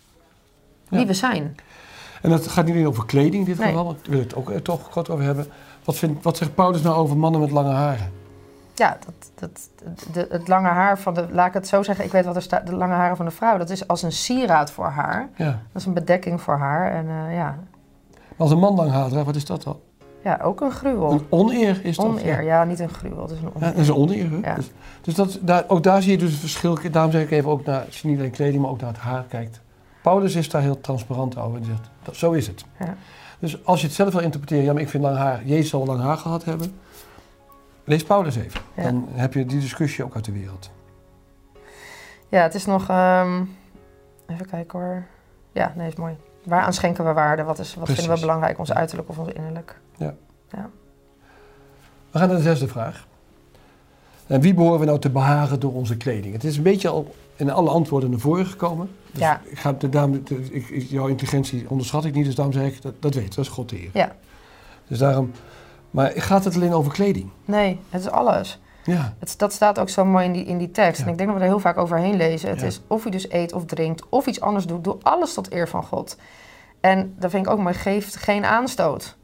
wie 0.94 1.02
Ja. 1.02 1.07
we 1.12 1.14
zijn. 1.14 1.57
En 2.22 2.30
dat 2.30 2.46
gaat 2.48 2.64
niet 2.64 2.74
alleen 2.74 2.87
over 2.87 3.07
kleding 3.07 3.35
in 3.35 3.44
dit 3.44 3.59
Nee. 3.59 3.68
geval, 3.68 3.85
want 3.85 3.98
daar 4.02 4.11
wil 4.11 4.18
ik 4.20 4.24
het 4.24 4.35
ook 4.37 4.50
eh, 4.50 4.57
toch 4.59 4.88
kort 4.90 5.11
over 5.11 5.24
hebben. 5.24 5.46
Wat, 5.85 5.96
vindt, 5.96 6.22
wat 6.24 6.37
zegt 6.37 6.54
Paulus 6.54 6.83
nou 6.83 6.96
over 6.96 7.16
mannen 7.16 7.40
met 7.40 7.50
lange 7.50 7.72
haren? 7.72 8.12
Ja, 8.74 8.98
dat, 9.04 9.30
dat, 9.35 9.68
de, 10.12 10.26
het 10.30 10.48
lange 10.48 10.68
haar 10.68 10.98
van 10.98 11.14
de, 11.14 11.26
laat 11.30 11.46
ik 11.46 11.52
het 11.54 11.68
zo 11.68 11.83
zeggen, 11.83 12.04
ik 12.04 12.12
weet 12.12 12.24
wat 12.24 12.37
er 12.37 12.42
staat, 12.42 12.66
de 12.66 12.74
lange 12.74 12.94
haren 12.94 13.16
van 13.16 13.24
de 13.26 13.30
vrouw, 13.33 13.59
dat 13.59 13.70
is 13.70 13.88
als 13.88 14.02
een 14.02 14.12
sieraad 14.12 14.70
voor 14.70 14.87
haar. 14.87 15.28
Ja. 15.37 15.44
Dat 15.44 15.80
is 15.83 15.85
een 15.85 15.92
bedekking 15.94 16.40
voor 16.40 16.57
haar 16.57 16.92
en 16.92 17.07
eh, 17.09 17.35
ja. 17.37 17.59
Maar 18.12 18.18
Als 18.37 18.50
een 18.50 18.59
man 18.59 18.74
lang 18.74 18.90
haar 18.90 19.09
draagt, 19.09 19.26
wat 19.26 19.37
is 19.37 19.44
dat 19.44 19.62
dan? 19.62 19.76
ja, 20.24 20.38
ook 20.42 20.61
een 20.61 20.70
gruwel. 20.70 21.12
Een 21.12 21.26
oneer 21.28 21.80
is 21.85 21.96
dat. 21.96 22.07
Oneer, 22.07 22.26
Ja. 22.26 22.40
ja, 22.40 22.64
niet 22.64 22.80
een 22.80 22.88
gruwel, 22.88 23.22
het 23.22 23.30
is 23.30 23.37
een 23.38 23.44
Ja, 23.44 23.50
oneer. 23.54 23.70
dat 23.70 23.78
is 23.80 23.88
een 23.88 23.94
oneer. 23.94 24.30
Hè? 24.30 24.37
Ja. 24.50 24.54
Dus, 24.54 24.70
dus 25.02 25.14
dat, 25.14 25.38
daar, 25.42 25.64
ook 25.68 25.83
daar 25.83 26.02
zie 26.02 26.11
je 26.12 26.18
dus 26.18 26.30
het 26.30 26.40
verschil. 26.40 26.78
Daarom 26.90 27.12
zeg 27.12 27.22
ik 27.22 27.30
even 27.30 27.50
ook 27.50 27.64
naar, 27.64 27.85
als 27.87 28.00
je 28.00 28.09
niet 28.09 28.18
alleen 28.18 28.30
kleding, 28.30 28.62
maar 28.62 28.70
ook 28.70 28.80
naar 28.80 28.90
het 28.90 28.98
haar 28.98 29.24
kijkt. 29.28 29.61
Paulus 30.04 30.34
is 30.34 30.48
daar 30.50 30.62
heel 30.62 30.80
transparant 30.80 31.36
over 31.38 31.58
en 31.58 31.64
zegt, 31.64 31.90
dat, 32.02 32.16
zo 32.16 32.32
is 32.32 32.46
het. 32.46 32.64
Ja. 32.78 32.96
Dus 33.38 33.64
als 33.64 33.80
je 33.80 33.86
het 33.86 33.96
zelf 33.96 34.12
wil 34.12 34.22
interpreteren, 34.22 34.64
ja, 34.64 34.72
maar 34.72 34.82
ik 34.82 34.88
vind 34.88 35.02
lang 35.02 35.16
haar, 35.16 35.44
Jezus 35.44 35.68
zal 35.68 35.86
lang 35.86 36.00
haar 36.00 36.16
gehad 36.16 36.44
hebben. 36.44 36.78
Lees 37.84 38.04
Paulus 38.04 38.36
even. 38.36 38.60
Ja. 38.74 38.82
Dan 38.82 39.08
heb 39.12 39.34
je 39.34 39.46
die 39.46 39.60
discussie 39.60 40.04
ook 40.04 40.14
uit 40.14 40.24
de 40.24 40.32
wereld. 40.32 40.70
Ja, 42.28 42.42
het 42.42 42.54
is 42.54 42.66
nog, 42.66 42.88
ehm, 42.88 43.42
even 44.26 44.46
kijken 44.46 44.78
hoor. 44.78 45.04
Ja, 45.52 45.72
nee, 45.76 45.88
is 45.88 45.94
mooi. 45.94 46.16
Waaraan 46.44 46.72
schenken 46.72 47.04
we 47.04 47.12
waarde? 47.12 47.42
Wat, 47.42 47.58
is, 47.58 47.74
wat 47.74 47.90
vinden 47.90 48.14
we 48.14 48.20
belangrijk, 48.20 48.58
ons 48.58 48.68
Ja. 48.68 48.74
uiterlijk 48.74 49.08
of 49.08 49.18
ons 49.18 49.28
innerlijk? 49.28 49.80
We 52.10 52.18
gaan 52.18 52.28
naar 52.28 52.36
de 52.36 52.42
zesde 52.42 52.68
vraag. 52.68 53.06
En 54.26 54.40
wie 54.40 54.54
behoren 54.54 54.80
we 54.80 54.86
nou 54.86 54.98
te 54.98 55.10
behagen 55.10 55.60
door 55.60 55.72
onze 55.72 55.96
kleding? 55.96 56.32
Het 56.34 56.44
is 56.44 56.56
een 56.56 56.62
beetje 56.62 56.88
al 56.88 57.14
in 57.36 57.50
alle 57.50 57.70
antwoorden 57.70 58.10
naar 58.10 58.18
voren 58.18 58.46
gekomen. 58.46 58.90
Dus 59.10 59.20
Ja. 59.20 59.40
ik 59.44 59.58
ga, 59.58 59.72
de, 59.72 59.88
daarom, 59.88 60.24
de- 60.24 60.48
ik, 60.50 60.68
ik- 60.68 60.86
jouw 60.88 61.06
intelligentie 61.06 61.64
onderschat 61.70 62.04
ik 62.04 62.14
niet, 62.14 62.24
dus 62.24 62.34
daarom 62.34 62.54
zeg 62.54 62.66
ik, 62.66 62.82
dat, 62.82 62.94
dat 63.00 63.14
weet, 63.14 63.34
dat 63.34 63.44
is 63.44 63.50
God 63.50 63.68
de 63.68 63.76
Heer. 63.76 63.90
Ja. 63.92 64.12
Dus 64.88 64.98
daarom, 64.98 65.30
maar 65.90 66.12
gaat 66.16 66.44
het 66.44 66.54
alleen 66.54 66.72
over 66.72 66.92
kleding? 66.92 67.30
Nee, 67.44 67.80
het 67.90 68.00
is 68.00 68.10
alles. 68.10 68.58
Ja, 68.84 69.14
Het, 69.18 69.34
dat 69.38 69.52
staat 69.52 69.78
ook 69.78 69.88
zo 69.88 70.04
mooi 70.04 70.24
in 70.24 70.32
die, 70.32 70.44
in 70.44 70.58
die 70.58 70.70
tekst. 70.70 71.00
Ja. 71.00 71.06
En 71.06 71.12
ik 71.12 71.16
denk 71.18 71.28
dat 71.30 71.38
we 71.38 71.44
er 71.44 71.50
heel 71.50 71.60
vaak 71.60 71.78
overheen 71.78 72.16
lezen. 72.16 72.48
Het 72.48 72.60
Ja. 72.60 72.66
is 72.66 72.80
of 72.86 73.04
je 73.04 73.10
dus 73.10 73.30
eet 73.30 73.52
of 73.52 73.64
drinkt 73.64 74.02
of 74.08 74.26
iets 74.26 74.40
anders 74.40 74.66
doet. 74.66 74.84
Doe 74.84 74.96
alles 75.02 75.34
tot 75.34 75.52
eer 75.52 75.68
van 75.68 75.82
God. 75.84 76.16
En 76.80 77.14
dat 77.18 77.30
vind 77.30 77.46
ik 77.46 77.52
ook 77.52 77.58
mooi. 77.58 77.74
Geeft 77.74 78.16
geen 78.16 78.44
aanstoot. 78.44 79.16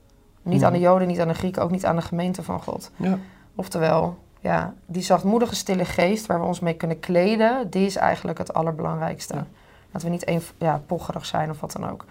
Niet 0.43 0.65
aan 0.65 0.73
de 0.73 0.79
Joden, 0.79 1.09
niet 1.09 1.21
aan 1.21 1.29
de 1.29 1.35
Grieken, 1.35 1.63
ook 1.63 1.71
niet 1.71 1.85
aan 1.87 1.97
de 1.97 2.03
gemeente 2.03 2.43
van 2.43 2.63
God. 2.63 2.91
ja, 2.97 3.19
Oftewel, 3.55 4.19
ja, 4.41 4.75
die 4.87 5.03
zachtmoedige 5.03 5.55
stille 5.55 5.85
geest 5.85 6.27
waar 6.27 6.41
we 6.41 6.47
ons 6.47 6.61
mee 6.61 6.75
kunnen 6.75 7.01
kleden, 7.01 7.71
die 7.71 7.87
is 7.87 7.97
eigenlijk 7.97 8.39
het 8.39 8.55
allerbelangrijkste. 8.55 9.35
Ja. 9.35 9.47
Dat 9.93 10.03
we 10.03 10.09
niet 10.09 10.29
een, 10.29 10.43
ja, 10.59 10.83
pocherig 10.87 11.27
zijn 11.27 11.51
of 11.51 11.61
wat 11.61 11.73
dan 11.73 11.91
ook. 11.91 12.05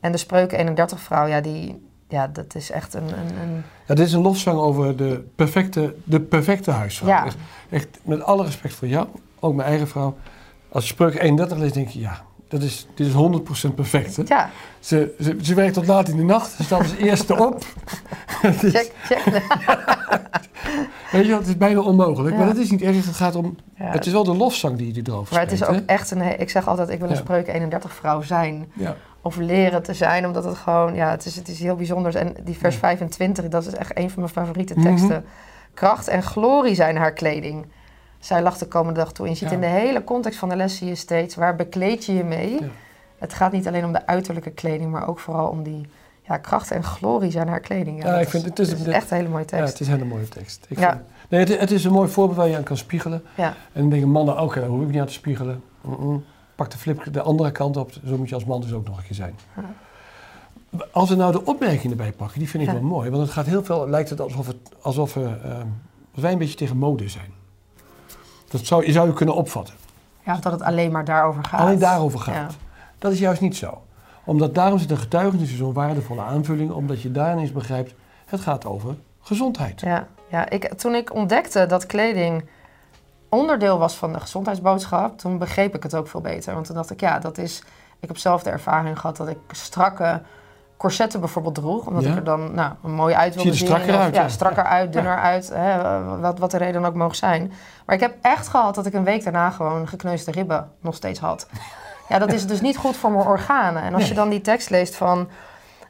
En 0.00 0.12
de 0.12 0.18
spreuken 0.18 0.58
31 0.58 1.00
vrouw, 1.00 1.26
ja, 1.26 1.40
die, 1.40 1.88
ja, 2.08 2.26
dat 2.26 2.54
is 2.54 2.70
echt 2.70 2.94
een, 2.94 3.08
een, 3.18 3.38
een 3.42 3.64
ja, 3.86 3.94
dit 3.94 4.06
is 4.06 4.12
een 4.12 4.22
lofzang 4.22 4.58
over 4.58 4.96
de 4.96 5.28
perfecte, 5.34 5.94
de 6.04 6.20
perfecte 6.20 6.70
huisvrouw. 6.70 7.08
Ja. 7.08 7.24
Echt, 7.24 7.36
echt 7.70 7.88
met 8.02 8.22
alle 8.22 8.44
respect 8.44 8.74
voor 8.74 8.88
jou, 8.88 9.06
ook 9.40 9.54
mijn 9.54 9.68
eigen 9.68 9.88
vrouw. 9.88 10.16
Als 10.68 10.84
je 10.84 10.92
spreuk 10.92 11.20
31 11.20 11.58
leest, 11.58 11.74
denk 11.74 11.88
je, 11.88 12.00
ja, 12.00 12.24
dat 12.50 12.62
is, 12.62 12.86
dit 12.94 13.06
is 13.06 13.12
100% 13.70 13.74
perfect. 13.74 14.16
Hè? 14.16 14.22
ja, 14.26 14.50
Ze, 14.80 15.14
ze, 15.20 15.36
ze 15.42 15.54
werkt 15.54 15.74
tot 15.74 15.86
laat 15.86 16.08
in 16.08 16.16
de 16.16 16.22
nacht, 16.22 16.50
ze 16.50 16.62
staat 16.62 16.78
als 16.78 16.94
eerste 16.98 17.46
op. 17.46 17.64
Is- 18.42 18.56
check, 18.74 18.92
check. 19.04 19.24
Weet 21.12 21.26
je, 21.26 21.34
het 21.34 21.46
is 21.46 21.56
bijna 21.56 21.80
onmogelijk. 21.80 22.32
Ja. 22.34 22.38
Maar 22.38 22.48
dat 22.54 22.62
is 22.62 22.70
niet 22.70 22.82
erg. 22.82 23.06
Het 23.06 23.14
gaat 23.14 23.34
om. 23.34 23.56
Ja, 23.76 23.84
Het 23.84 24.06
is 24.06 24.12
wel 24.12 24.24
de 24.24 24.36
lofzang 24.36 24.76
die 24.76 24.94
je 24.94 25.02
erover 25.04 25.32
Maar 25.34 25.42
het 25.42 25.52
is 25.52 25.64
ook 25.64 25.78
echt 25.86 26.10
een. 26.10 26.40
Ik 26.40 26.50
zeg 26.50 26.68
altijd, 26.68 26.88
ik 26.88 26.98
wil 27.00 27.10
een 27.10 27.16
spreuk 27.16 27.48
31 27.48 27.92
vrouw 27.94 28.22
zijn. 28.22 28.72
Of 29.22 29.36
leren 29.36 29.82
te 29.82 29.94
zijn, 29.94 30.26
omdat 30.26 30.44
het 30.44 30.56
gewoon. 30.56 30.94
Ja, 30.94 31.10
het 31.10 31.24
is, 31.26 31.36
het 31.36 31.48
is 31.48 31.58
heel 31.60 31.76
bijzonder. 31.76 32.16
En 32.16 32.34
die 32.44 32.58
vers 32.58 32.76
25, 32.76 33.48
dat 33.48 33.66
is 33.66 33.74
echt 33.74 33.98
een 33.98 34.10
van 34.10 34.20
mijn 34.22 34.32
favoriete 34.34 34.74
Mhm. 34.76 34.82
teksten. 34.86 35.24
Kracht 35.74 36.08
en 36.08 36.22
glorie 36.22 36.74
zijn 36.74 36.96
haar 36.96 37.12
kleding. 37.12 37.66
Zij 38.20 38.42
lacht 38.42 38.58
de 38.58 38.66
komende 38.66 39.00
dag 39.00 39.12
toe. 39.12 39.24
En 39.24 39.30
je 39.32 39.36
ziet 39.38 39.48
Ja. 39.48 39.54
in 39.54 39.60
de 39.60 39.66
hele 39.66 40.04
context 40.04 40.38
van 40.38 40.48
de 40.48 40.56
les 40.56 40.76
zie 40.76 40.86
je 40.88 40.94
steeds 40.94 41.34
waar 41.34 41.56
bekleed 41.56 42.04
je 42.04 42.12
je 42.14 42.24
mee. 42.24 42.50
Ja. 42.60 42.66
Het 43.18 43.34
gaat 43.34 43.52
niet 43.52 43.66
alleen 43.68 43.84
om 43.84 43.92
de 43.92 44.06
uiterlijke 44.06 44.50
kleding, 44.50 44.90
maar 44.90 45.08
ook 45.08 45.18
vooral 45.18 45.48
om 45.48 45.62
die 45.62 45.86
ja, 46.22 46.36
kracht 46.36 46.70
en 46.70 46.84
glorie 46.84 47.30
zijn 47.30 47.48
haar 47.48 47.60
kleding. 47.60 48.02
Ja, 48.02 48.10
dat 48.12 48.20
ik 48.20 48.28
vind 48.28 48.44
het 48.44 48.58
is- 48.58 48.70
het 48.70 48.80
is 48.80 48.86
echt 48.86 49.10
een 49.10 49.16
hele 49.16 49.28
mooie 49.28 49.42
ja, 49.42 49.48
tekst. 49.48 49.72
het 49.72 49.80
is 49.80 49.86
een 49.86 49.92
hele 49.92 50.04
mooie 50.08 50.28
tekst. 50.28 50.66
Ik 50.68 50.78
Ja. 50.78 50.90
vind- 50.90 51.02
nee, 51.28 51.40
het, 51.40 51.60
het 51.60 51.70
is 51.70 51.84
een 51.84 51.92
mooi 51.92 52.08
voorbeeld 52.08 52.36
waar 52.38 52.48
je 52.48 52.56
aan 52.56 52.62
kan 52.62 52.76
spiegelen. 52.76 53.22
Ja. 53.34 53.54
En 53.72 53.80
dan 53.80 53.90
denken 53.90 54.08
mannen 54.08 54.36
ook, 54.36 54.54
daar 54.54 54.64
hoef 54.66 54.82
ik 54.82 54.88
niet 54.90 55.00
aan 55.00 55.06
te 55.06 55.12
spiegelen. 55.12 55.62
Pak 56.54 56.70
de 56.70 56.78
flip 56.78 57.12
de 57.12 57.22
andere 57.22 57.50
kant 57.52 57.76
op. 57.76 57.92
Zo 58.06 58.16
moet 58.16 58.28
je 58.28 58.34
als 58.34 58.44
man 58.44 58.60
dus 58.60 58.72
ook 58.72 58.86
nog 58.86 58.96
een 58.98 59.04
keer 59.04 59.14
zijn. 59.14 59.34
Ja. 59.56 59.62
Als 60.92 61.08
we 61.08 61.14
nou 61.14 61.32
de 61.32 61.44
opmerkingen 61.44 61.90
erbij 61.90 62.12
pakken, 62.12 62.38
die 62.38 62.48
vind 62.48 62.62
ik 62.62 62.68
Ja. 62.68 62.74
wel 62.74 62.84
mooi. 62.84 63.10
Want 63.10 63.22
het 63.22 63.32
gaat 63.32 63.46
heel 63.46 63.64
veel, 63.64 63.88
lijkt 63.88 64.10
het 64.10 64.20
alsof, 64.20 64.46
het, 64.46 64.56
alsof 64.80 65.14
we, 65.14 65.36
ehm, 65.44 65.66
wij 66.14 66.32
een 66.32 66.38
beetje 66.38 66.54
tegen 66.54 66.76
mode 66.76 67.08
zijn. 67.08 67.38
Dat 68.50 68.66
zou, 68.66 68.86
je 68.86 68.92
zou 68.92 69.06
je 69.06 69.12
kunnen 69.12 69.34
opvatten. 69.34 69.74
ja, 70.22 70.36
dat 70.36 70.52
het 70.52 70.62
alleen 70.62 70.92
maar 70.92 71.04
daarover 71.04 71.44
gaat. 71.44 71.60
Alleen 71.60 71.78
daarover 71.78 72.18
gaat. 72.18 72.34
Ja. 72.34 72.48
Dat 72.98 73.12
is 73.12 73.18
juist 73.18 73.40
niet 73.40 73.56
zo. 73.56 73.82
Omdat 74.24 74.54
daarom 74.54 74.78
zit 74.78 74.90
een 74.90 74.96
getuigenis 74.98 75.50
in 75.50 75.56
zo'n 75.56 75.72
waardevolle 75.72 76.22
aanvulling, 76.22 76.70
omdat 76.70 77.02
je 77.02 77.12
daarin 77.12 77.38
eens 77.38 77.52
begrijpt, 77.52 77.94
het 78.26 78.40
gaat 78.40 78.66
over 78.66 78.94
gezondheid. 79.20 79.80
Ja, 79.80 80.06
ja 80.28 80.48
ik, 80.48 80.74
toen 80.74 80.94
ik 80.94 81.14
ontdekte 81.14 81.66
dat 81.66 81.86
kleding 81.86 82.44
onderdeel 83.28 83.78
was 83.78 83.94
van 83.94 84.12
de 84.12 84.20
gezondheidsboodschap, 84.20 85.18
toen 85.18 85.38
begreep 85.38 85.74
ik 85.74 85.82
het 85.82 85.94
ook 85.94 86.08
veel 86.08 86.20
beter. 86.20 86.54
Want 86.54 86.66
toen 86.66 86.74
dacht 86.74 86.90
ik, 86.90 87.00
ja, 87.00 87.18
dat 87.18 87.38
is. 87.38 87.62
Ik 88.00 88.08
heb 88.08 88.16
zelf 88.16 88.42
de 88.42 88.50
ervaring 88.50 88.98
gehad 88.98 89.16
dat 89.16 89.28
ik 89.28 89.38
strakke 89.50 90.22
corsetten 90.80 91.20
bijvoorbeeld 91.20 91.54
droeg. 91.54 91.86
Omdat 91.86 92.02
Ja. 92.04 92.10
ik 92.10 92.16
er 92.16 92.24
dan 92.24 92.54
nou, 92.54 92.72
mooi 92.80 93.14
uit 93.14 93.34
wilde 93.34 93.40
Zie 93.40 93.42
je 93.42 93.50
er 93.50 93.56
zien. 93.56 93.66
strakker 93.66 93.94
of- 93.94 94.00
uit, 94.00 94.14
Ja, 94.14 94.22
ja. 94.22 94.28
strakker 94.28 94.64
uit, 94.64 94.92
dunner 94.92 95.18
uit. 95.18 95.50
Hè, 95.54 96.00
wat, 96.20 96.38
wat 96.38 96.50
de 96.50 96.56
reden 96.58 96.84
ook 96.84 96.94
mogen 96.94 97.16
zijn. 97.16 97.52
Maar 97.86 97.94
ik 97.94 98.00
heb 98.00 98.14
echt 98.22 98.48
gehad 98.48 98.74
dat 98.74 98.86
ik 98.86 98.92
een 98.94 99.04
week 99.04 99.24
daarna 99.24 99.50
gewoon 99.50 99.88
gekneusde 99.88 100.30
ribben 100.30 100.70
nog 100.80 100.94
steeds 100.94 101.20
had. 101.20 101.46
Ja, 102.08 102.18
dat 102.18 102.32
is 102.32 102.46
dus 102.46 102.60
niet 102.60 102.76
goed 102.76 102.96
voor 102.96 103.10
mijn 103.12 103.26
organen. 103.26 103.82
En 103.82 103.94
als 103.94 104.08
je 104.08 104.14
dan 104.14 104.28
die 104.28 104.40
tekst 104.40 104.70
leest 104.70 104.96
van... 104.96 105.28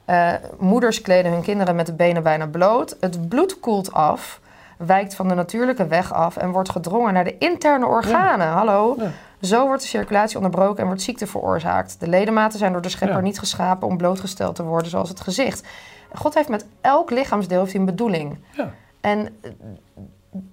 eh, 0.05 0.29
moeders 0.59 1.00
kleden 1.00 1.33
hun 1.33 1.42
kinderen 1.42 1.76
met 1.76 1.87
de 1.87 1.92
benen 1.94 2.22
bijna 2.22 2.46
bloot. 2.46 2.96
Het 3.00 3.29
bloed 3.29 3.61
koelt 3.61 3.92
af, 3.92 4.40
wijkt 4.79 5.14
van 5.14 5.29
de 5.29 5.35
natuurlijke 5.35 5.87
weg 5.87 6.12
af... 6.12 6.37
en 6.37 6.50
wordt 6.50 6.70
gedrongen 6.70 7.12
naar 7.14 7.24
de 7.24 7.38
interne 7.38 7.87
organen. 7.87 8.46
Hallo? 8.48 8.96
Ja. 9.40 9.48
Zo 9.48 9.66
wordt 9.66 9.83
de 9.83 9.88
circulatie 9.88 10.37
onderbroken 10.37 10.79
en 10.81 10.87
wordt 10.87 11.03
ziekte 11.03 11.26
veroorzaakt. 11.26 12.00
De 12.00 12.09
ledematen 12.09 12.59
zijn 12.59 12.72
door 12.72 12.83
de 12.83 12.88
schepper 12.88 13.16
Ja. 13.16 13.22
niet 13.22 13.38
geschapen 13.38 13.88
om 13.88 13.96
blootgesteld 13.96 14.55
te 14.55 14.62
worden 14.62 14.90
zoals 14.90 15.09
het 15.09 15.20
gezicht. 15.20 15.66
God 16.14 16.35
heeft 16.35 16.48
met 16.48 16.66
elk 16.81 17.11
lichaamsdeel 17.11 17.59
heeft 17.61 17.70
hij 17.72 17.81
een 17.81 17.87
bedoeling. 17.87 18.38
Ja. 18.53 18.72
En 19.00 19.29
eh, 19.40 19.50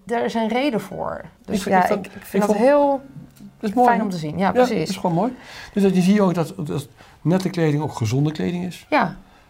daar 0.04 0.26
is 0.26 0.34
een 0.34 0.48
reden 0.48 0.82
voor. 0.82 1.22
Dus 1.46 1.56
Ik 1.56 1.62
vind- 1.62 1.76
ja, 1.76 1.90
ik 1.96 2.10
vind 2.20 2.44
dat 2.44 2.52
vond- 2.56 2.66
heel 2.68 3.02
Dat 3.60 3.74
mooi. 3.74 3.88
fijn 3.88 4.02
om 4.02 4.10
te 4.10 4.18
zien. 4.18 4.38
Ja, 4.38 4.46
Ja, 4.46 4.52
precies. 4.52 4.80
dat 4.80 4.88
is 4.90 4.96
gewoon 4.98 5.16
mooi. 5.16 5.36
Dus 5.74 5.84
dat 5.84 5.96
je 5.96 6.02
ziet 6.02 6.20
ook 6.20 6.34
dat, 6.34 6.54
dat 6.58 6.88
nette 7.22 7.50
kleding 7.50 7.84
ook 7.84 7.94
gezonde 7.94 8.32
kleding 8.32 8.66
is. 8.66 8.86
Ja, 8.90 9.02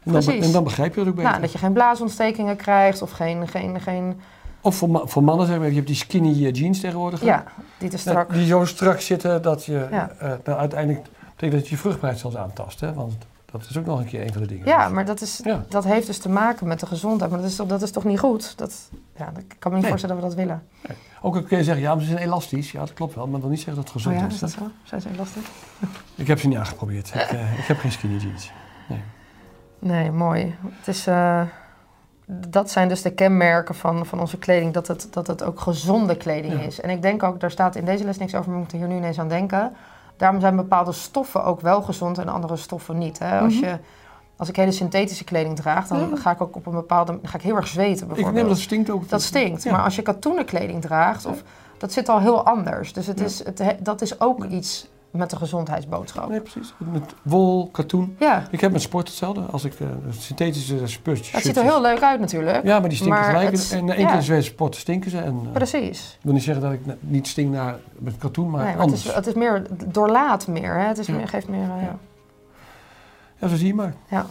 En 0.04 0.14
dan, 0.14 0.24
Precies. 0.24 0.46
en 0.46 0.52
dan 0.52 0.64
begrijp 0.64 0.94
je 0.94 1.00
het 1.00 1.10
ook 1.10 1.16
beter. 1.16 1.30
nou, 1.30 1.42
dat 1.42 1.52
je 1.52 1.58
geen 1.58 1.74
blaasontstekingen 1.74 2.56
krijgt 2.56 3.02
of 3.02 3.12
geen... 3.12 3.48
geen, 3.48 3.82
geen 3.82 4.22
Of 4.62 4.76
voor, 4.76 4.90
ma- 4.90 5.06
voor 5.06 5.24
mannen 5.24 5.48
zeg 5.48 5.58
maar, 5.58 5.68
je 5.70 5.74
hebt 5.76 5.88
die 5.88 5.96
skinny 5.96 6.46
eh, 6.46 6.54
jeans 6.54 6.80
tegenwoordig. 6.80 7.24
ja, 7.24 7.44
die 7.78 7.90
te 7.90 7.98
strak. 7.98 8.34
Die 8.34 8.46
zo 8.46 8.66
strak 8.66 9.00
zitten 9.00 9.42
dat 9.42 9.66
je 9.66 9.88
Ja. 9.92 10.10
eh, 10.20 10.32
nou, 10.44 10.60
uiteindelijk 10.60 11.06
betekent 11.36 11.60
dat 11.60 11.70
je 11.70 11.76
je 11.76 11.82
vruchtbaarheid 11.82 12.22
zelfs 12.22 12.36
aantast. 12.38 12.80
Hè? 12.80 12.94
Want 12.94 13.14
dat 13.52 13.66
is 13.70 13.78
ook 13.78 13.86
nog 13.86 14.00
een 14.00 14.06
keer 14.06 14.22
een 14.22 14.34
van 14.34 14.42
de 14.42 14.48
dingen. 14.48 14.66
Ja, 14.66 14.90
maar 14.90 15.06
dat, 15.06 15.22
is, 15.22 15.40
Ja. 15.44 15.66
dat 15.70 15.84
heeft 15.84 16.08
dus 16.08 16.18
te 16.18 16.30
maken 16.30 16.68
met 16.68 16.80
de 16.80 16.86
gezondheid. 16.86 17.32
Maar 17.32 17.40
dat 17.42 17.50
is 17.50 17.56
toch, 17.56 17.68
dat 17.68 17.82
is 17.82 17.92
toch 17.92 18.04
niet 18.04 18.20
goed? 18.20 18.58
Dat, 18.58 18.90
ja, 19.18 19.32
ik 19.38 19.56
kan 19.60 19.72
me 19.72 19.78
niet 19.78 19.82
Nee. 19.82 19.90
voorstellen 19.90 20.22
dat 20.22 20.24
we 20.24 20.30
dat 20.36 20.46
willen. 20.46 20.64
Ook 21.22 21.36
al 21.36 21.42
kun 21.44 21.58
je 21.58 21.64
zeggen, 21.64 21.84
ja, 21.84 21.94
maar 21.96 22.04
ze 22.04 22.10
zijn 22.10 22.22
elastisch. 22.24 22.72
Ja, 22.72 22.80
dat 22.80 22.94
klopt 22.94 23.16
wel, 23.16 23.28
maar 23.28 23.40
wil 23.40 23.50
niet 23.50 23.58
zeggen 23.62 23.76
dat 23.76 23.84
het 23.84 23.94
gezond 23.94 24.16
oh 24.16 24.22
ja, 24.22 24.28
is. 24.28 24.34
is 24.34 24.40
dat 24.40 24.50
zo? 24.52 24.60
Zijn 24.84 25.02
ze 25.02 25.08
lastig? 25.18 25.44
Ik 26.16 26.28
heb 26.28 26.40
ze 26.40 26.48
niet 26.48 26.58
aangeprobeerd. 26.58 27.08
Ik, 27.08 27.14
eh, 27.16 27.60
ik 27.60 27.66
heb 27.66 27.78
geen 27.78 27.92
skinny 27.92 28.18
jeans. 28.18 28.52
Nee, 29.80 30.12
mooi. 30.12 30.56
Het 30.70 30.88
is, 30.88 31.08
eh, 31.08 31.42
dat 32.30 32.70
zijn 32.72 32.88
dus 32.88 33.02
de 33.02 33.12
kenmerken 33.14 33.76
van, 33.76 34.06
van 34.06 34.20
onze 34.20 34.38
kleding, 34.38 34.74
dat 34.74 34.88
het, 34.88 35.08
dat 35.10 35.28
het 35.28 35.44
ook 35.44 35.60
gezonde 35.60 36.16
kleding 36.18 36.54
Ja. 36.54 36.60
is. 36.60 36.82
En 36.82 36.90
ik 36.90 37.02
denk 37.02 37.24
ook, 37.24 37.40
daar 37.40 37.52
staat 37.52 37.76
in 37.76 37.86
deze 37.86 38.04
les 38.04 38.18
niks 38.18 38.34
over, 38.36 38.46
maar 38.46 38.54
we 38.54 38.60
moeten 38.60 38.78
hier 38.78 38.88
nu 38.88 38.96
ineens 38.96 39.20
aan 39.20 39.28
denken. 39.28 39.74
Daarom 40.18 40.40
zijn 40.40 40.56
bepaalde 40.56 40.92
stoffen 40.92 41.44
ook 41.44 41.62
wel 41.62 41.82
gezond 41.82 42.18
en 42.18 42.28
andere 42.28 42.56
stoffen 42.56 42.98
niet. 42.98 43.20
Hè? 43.20 43.40
Als, 43.40 43.54
Mhm. 43.60 43.66
je, 43.66 43.78
als 44.36 44.50
ik 44.50 44.56
hele 44.56 44.72
synthetische 44.72 45.24
kleding 45.24 45.56
draag, 45.56 45.88
dan 45.88 46.00
Ja. 46.10 46.16
ga 46.16 46.32
ik 46.32 46.42
ook 46.42 46.56
op 46.56 46.66
een 46.66 46.74
bepaalde... 46.74 47.12
dan 47.12 47.30
ga 47.30 47.38
ik 47.38 47.44
heel 47.44 47.56
erg 47.56 47.68
zweten 47.68 48.02
Ik 48.02 48.08
bijvoorbeeld. 48.08 48.36
neem 48.36 48.48
dat 48.48 48.58
stinkt 48.58 48.90
ook. 48.90 49.10
Dat 49.10 49.22
stinkt. 49.22 49.64
Ja. 49.64 49.72
Maar 49.72 49.84
als 49.84 49.96
je 49.96 50.02
katoenen 50.02 50.46
kleding 50.46 50.82
draagt 50.82 51.26
of 51.26 51.44
dat 51.78 51.92
zit 51.92 52.10
al 52.10 52.20
heel 52.20 52.46
anders. 52.46 52.94
Dus 52.94 53.08
het 53.08 53.20
is, 53.20 53.46
het, 53.46 53.60
he- 53.60 53.78
dat 53.80 54.02
is 54.02 54.20
ook 54.20 54.46
iets 54.46 54.90
met 55.12 55.30
de 55.30 55.36
gezondheidsboodschap. 55.36 56.30
Nee, 56.30 56.42
precies. 56.42 56.74
Met 56.92 57.14
wol, 57.22 57.68
katoen. 57.72 58.16
Ja, 58.20 58.48
Ik 58.52 58.62
heb 58.62 58.72
met 58.72 58.82
sport 58.82 59.08
hetzelfde. 59.08 59.42
Als 59.42 59.64
ik 59.66 59.80
eh, 59.80 59.88
synthetische 60.20 60.88
spurtjes... 60.88 61.32
het 61.32 61.44
ziet 61.44 61.58
er 61.58 61.64
heel 61.64 61.82
leuk 61.82 62.02
uit 62.02 62.20
natuurlijk. 62.20 62.64
Ja, 62.64 62.80
maar 62.80 62.90
die 62.90 62.98
stinken 62.98 63.20
Maar 63.22 63.30
gelijk. 63.34 63.52
het- 63.52 63.72
en 63.72 63.86
na 63.86 63.94
één 63.96 64.24
ja. 64.24 64.42
sport 64.42 64.76
stinken 64.76 65.12
ze. 65.12 65.18
En, 65.20 65.40
eh, 65.46 65.52
Precies. 65.52 66.14
ik 66.18 66.24
wil 66.24 66.34
niet 66.34 66.44
zeggen 66.44 66.64
dat 66.64 66.74
ik 66.74 66.80
niet 67.00 67.28
stink 67.28 67.52
naar, 67.54 67.76
met 68.00 68.18
katoen, 68.18 68.50
maar 68.50 68.54
Nee, 68.56 68.64
maar 68.64 68.74
het, 68.74 68.82
anders. 68.84 69.06
is, 69.06 69.14
het 69.14 69.28
is 69.28 69.34
meer 69.34 69.66
doorlaat 69.86 70.48
meer. 70.48 70.74
Hè? 70.80 70.88
Het 70.88 70.98
is 70.98 71.08
Ja. 71.08 71.14
meer, 71.14 71.28
geeft 71.28 71.48
meer... 71.48 71.62
eh, 71.78 71.82
ja. 71.82 71.98
Ja, 73.40 73.48
zo 73.48 73.56
zie 73.56 73.68
je 73.68 73.74
maar. 73.74 73.94
Ja. 74.10 74.26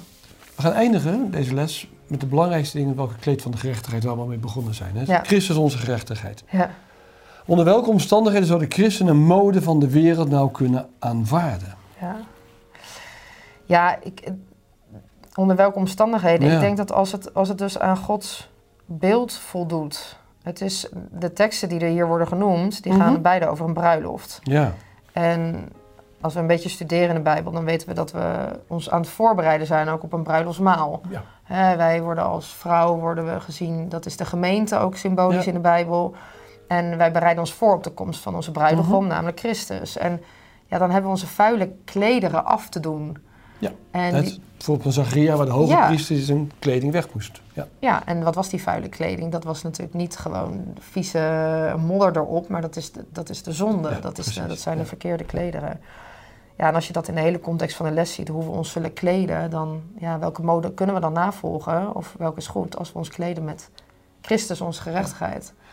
We 0.57 0.63
gaan 0.63 0.73
eindigen, 0.73 1.31
deze 1.31 1.55
les, 1.55 1.91
met 2.07 2.21
de 2.21 2.27
belangrijkste 2.27 2.77
dingen 2.79 2.97
welke 2.97 3.15
kleed 3.21 3.43
van 3.43 3.51
de 3.51 3.57
gerechtigheid 3.59 4.05
waar 4.05 4.15
we 4.15 4.21
al 4.21 4.27
mee 4.27 4.39
begonnen 4.39 4.75
zijn. 4.75 4.97
Hè? 4.97 5.19
Christus 5.23 5.57
onze 5.57 5.79
gerechtigheid. 5.79 6.45
Ja. 6.51 6.71
Onder 7.47 7.65
welke 7.65 7.91
omstandigheden 7.91 8.49
zou 8.49 8.61
de 8.61 8.67
christen 8.69 9.07
een 9.07 9.23
mode 9.23 9.63
van 9.63 9.79
de 9.79 9.91
wereld 9.91 10.29
nou 10.31 10.51
kunnen 10.51 10.89
aanvaarden? 10.99 11.75
Ja, 12.01 12.17
ja 13.65 13.99
ik, 14.03 14.31
onder 15.35 15.57
welke 15.57 15.79
omstandigheden? 15.79 16.49
Ja. 16.49 16.55
Ik 16.55 16.61
denk 16.61 16.77
dat 16.77 16.93
als 16.93 17.13
het, 17.13 17.35
als 17.35 17.49
het 17.49 17.59
dus 17.59 17.79
aan 17.79 17.97
Gods 17.97 18.51
beeld 18.85 19.33
voldoet. 19.33 20.19
Het 20.43 20.61
is, 20.61 20.89
de 21.11 21.33
teksten 21.33 21.69
die 21.69 21.81
er 21.81 21.89
hier 21.91 22.07
worden 22.07 22.29
genoemd, 22.29 22.83
die 22.83 22.93
Mhm. 22.93 23.01
gaan 23.01 23.23
beide 23.23 23.47
over 23.47 23.67
een 23.67 23.75
bruiloft. 23.75 24.39
Ja, 24.43 24.73
En 25.13 25.69
als 26.21 26.35
we 26.35 26.41
een 26.41 26.47
beetje 26.47 26.69
studeren 26.69 27.09
in 27.09 27.15
de 27.15 27.21
Bijbel, 27.21 27.53
dan 27.53 27.65
weten 27.65 27.89
we 27.89 27.95
dat 27.95 28.13
we 28.13 28.49
ons 28.67 28.91
aan 28.91 29.01
het 29.01 29.09
voorbereiden 29.11 29.67
zijn 29.67 29.89
ook 29.89 30.03
op 30.03 30.13
een 30.13 30.23
bruiloftsmaal. 30.23 31.01
ja. 31.11 31.23
Hè, 31.43 31.77
wij 31.77 32.03
worden 32.03 32.25
als 32.25 32.55
vrouw 32.55 32.97
worden 32.97 33.27
we 33.35 33.41
gezien, 33.41 33.89
dat 33.89 34.07
is 34.07 34.17
de 34.17 34.25
gemeente 34.25 34.79
ook 34.79 34.97
symbolisch 34.97 35.43
Ja. 35.45 35.49
in 35.49 35.55
de 35.55 35.61
Bijbel. 35.61 36.15
En 36.69 36.97
wij 36.97 37.13
bereiden 37.13 37.41
ons 37.43 37.53
voor 37.53 37.75
op 37.75 37.85
de 37.85 37.91
komst 37.91 38.21
van 38.21 38.35
onze 38.35 38.51
bruidegom, 38.51 39.05
Mhm. 39.05 39.13
namelijk 39.13 39.39
Christus. 39.39 39.97
En 39.97 40.23
ja, 40.67 40.79
dan 40.79 40.87
hebben 40.91 41.05
we 41.11 41.17
onze 41.17 41.27
vuile 41.27 41.73
klederen 41.85 42.45
af 42.45 42.69
te 42.69 42.81
doen. 42.81 43.17
Ja, 43.59 43.71
En, 43.91 44.15
Het, 44.15 44.25
die- 44.25 44.41
bijvoorbeeld 44.57 44.95
van 44.95 45.05
Zacharia, 45.05 45.37
waar 45.37 45.47
de 45.47 45.53
hoge 45.53 45.73
Ja. 45.73 45.87
priester 45.87 46.17
zijn 46.17 46.53
kleding 46.59 46.93
weg 46.93 47.13
moest. 47.15 47.41
Ja, 47.53 47.67
ja, 47.79 48.07
en 48.07 48.23
wat 48.23 48.35
was 48.35 48.49
die 48.49 48.63
vuile 48.63 48.89
kleding? 48.89 49.33
Dat 49.33 49.45
was 49.45 49.63
natuurlijk 49.63 49.95
niet 49.97 50.17
gewoon 50.17 50.65
vieze 50.79 51.75
modder 51.87 52.17
erop, 52.17 52.49
maar 52.49 52.61
dat 52.61 52.77
is 52.77 52.93
de, 52.93 53.05
dat 53.13 53.29
is 53.31 53.43
de 53.43 53.53
zonde. 53.53 53.89
Ja, 53.91 53.99
dat, 54.01 54.19
is, 54.19 54.35
dat 54.49 54.59
zijn 54.59 54.79
de 54.79 54.85
verkeerde 54.85 55.25
klederen. 55.25 55.81
Ja, 56.57 56.69
en 56.69 56.75
als 56.75 56.87
je 56.87 56.93
dat 56.93 57.09
in 57.09 57.15
de 57.15 57.21
hele 57.21 57.41
context 57.41 57.77
van 57.77 57.87
de 57.87 57.93
les 57.93 58.13
ziet, 58.15 58.29
hoe 58.29 58.45
we 58.45 58.51
ons 58.51 58.71
zullen 58.71 58.93
kleden, 58.93 59.51
dan 59.51 59.83
ja, 59.99 60.19
welke 60.19 60.43
mode 60.43 60.73
kunnen 60.73 60.95
we 60.95 61.01
dan 61.01 61.13
navolgen? 61.13 61.95
Of 61.95 62.15
welke 62.19 62.39
is 62.39 62.47
goed 62.47 62.77
als 62.77 62.93
we 62.93 62.99
ons 62.99 63.09
kleden 63.09 63.45
met 63.45 63.71
Christus, 64.21 64.61
onze 64.61 64.83
gerechtigheid? 64.83 65.53
ja 65.57 65.65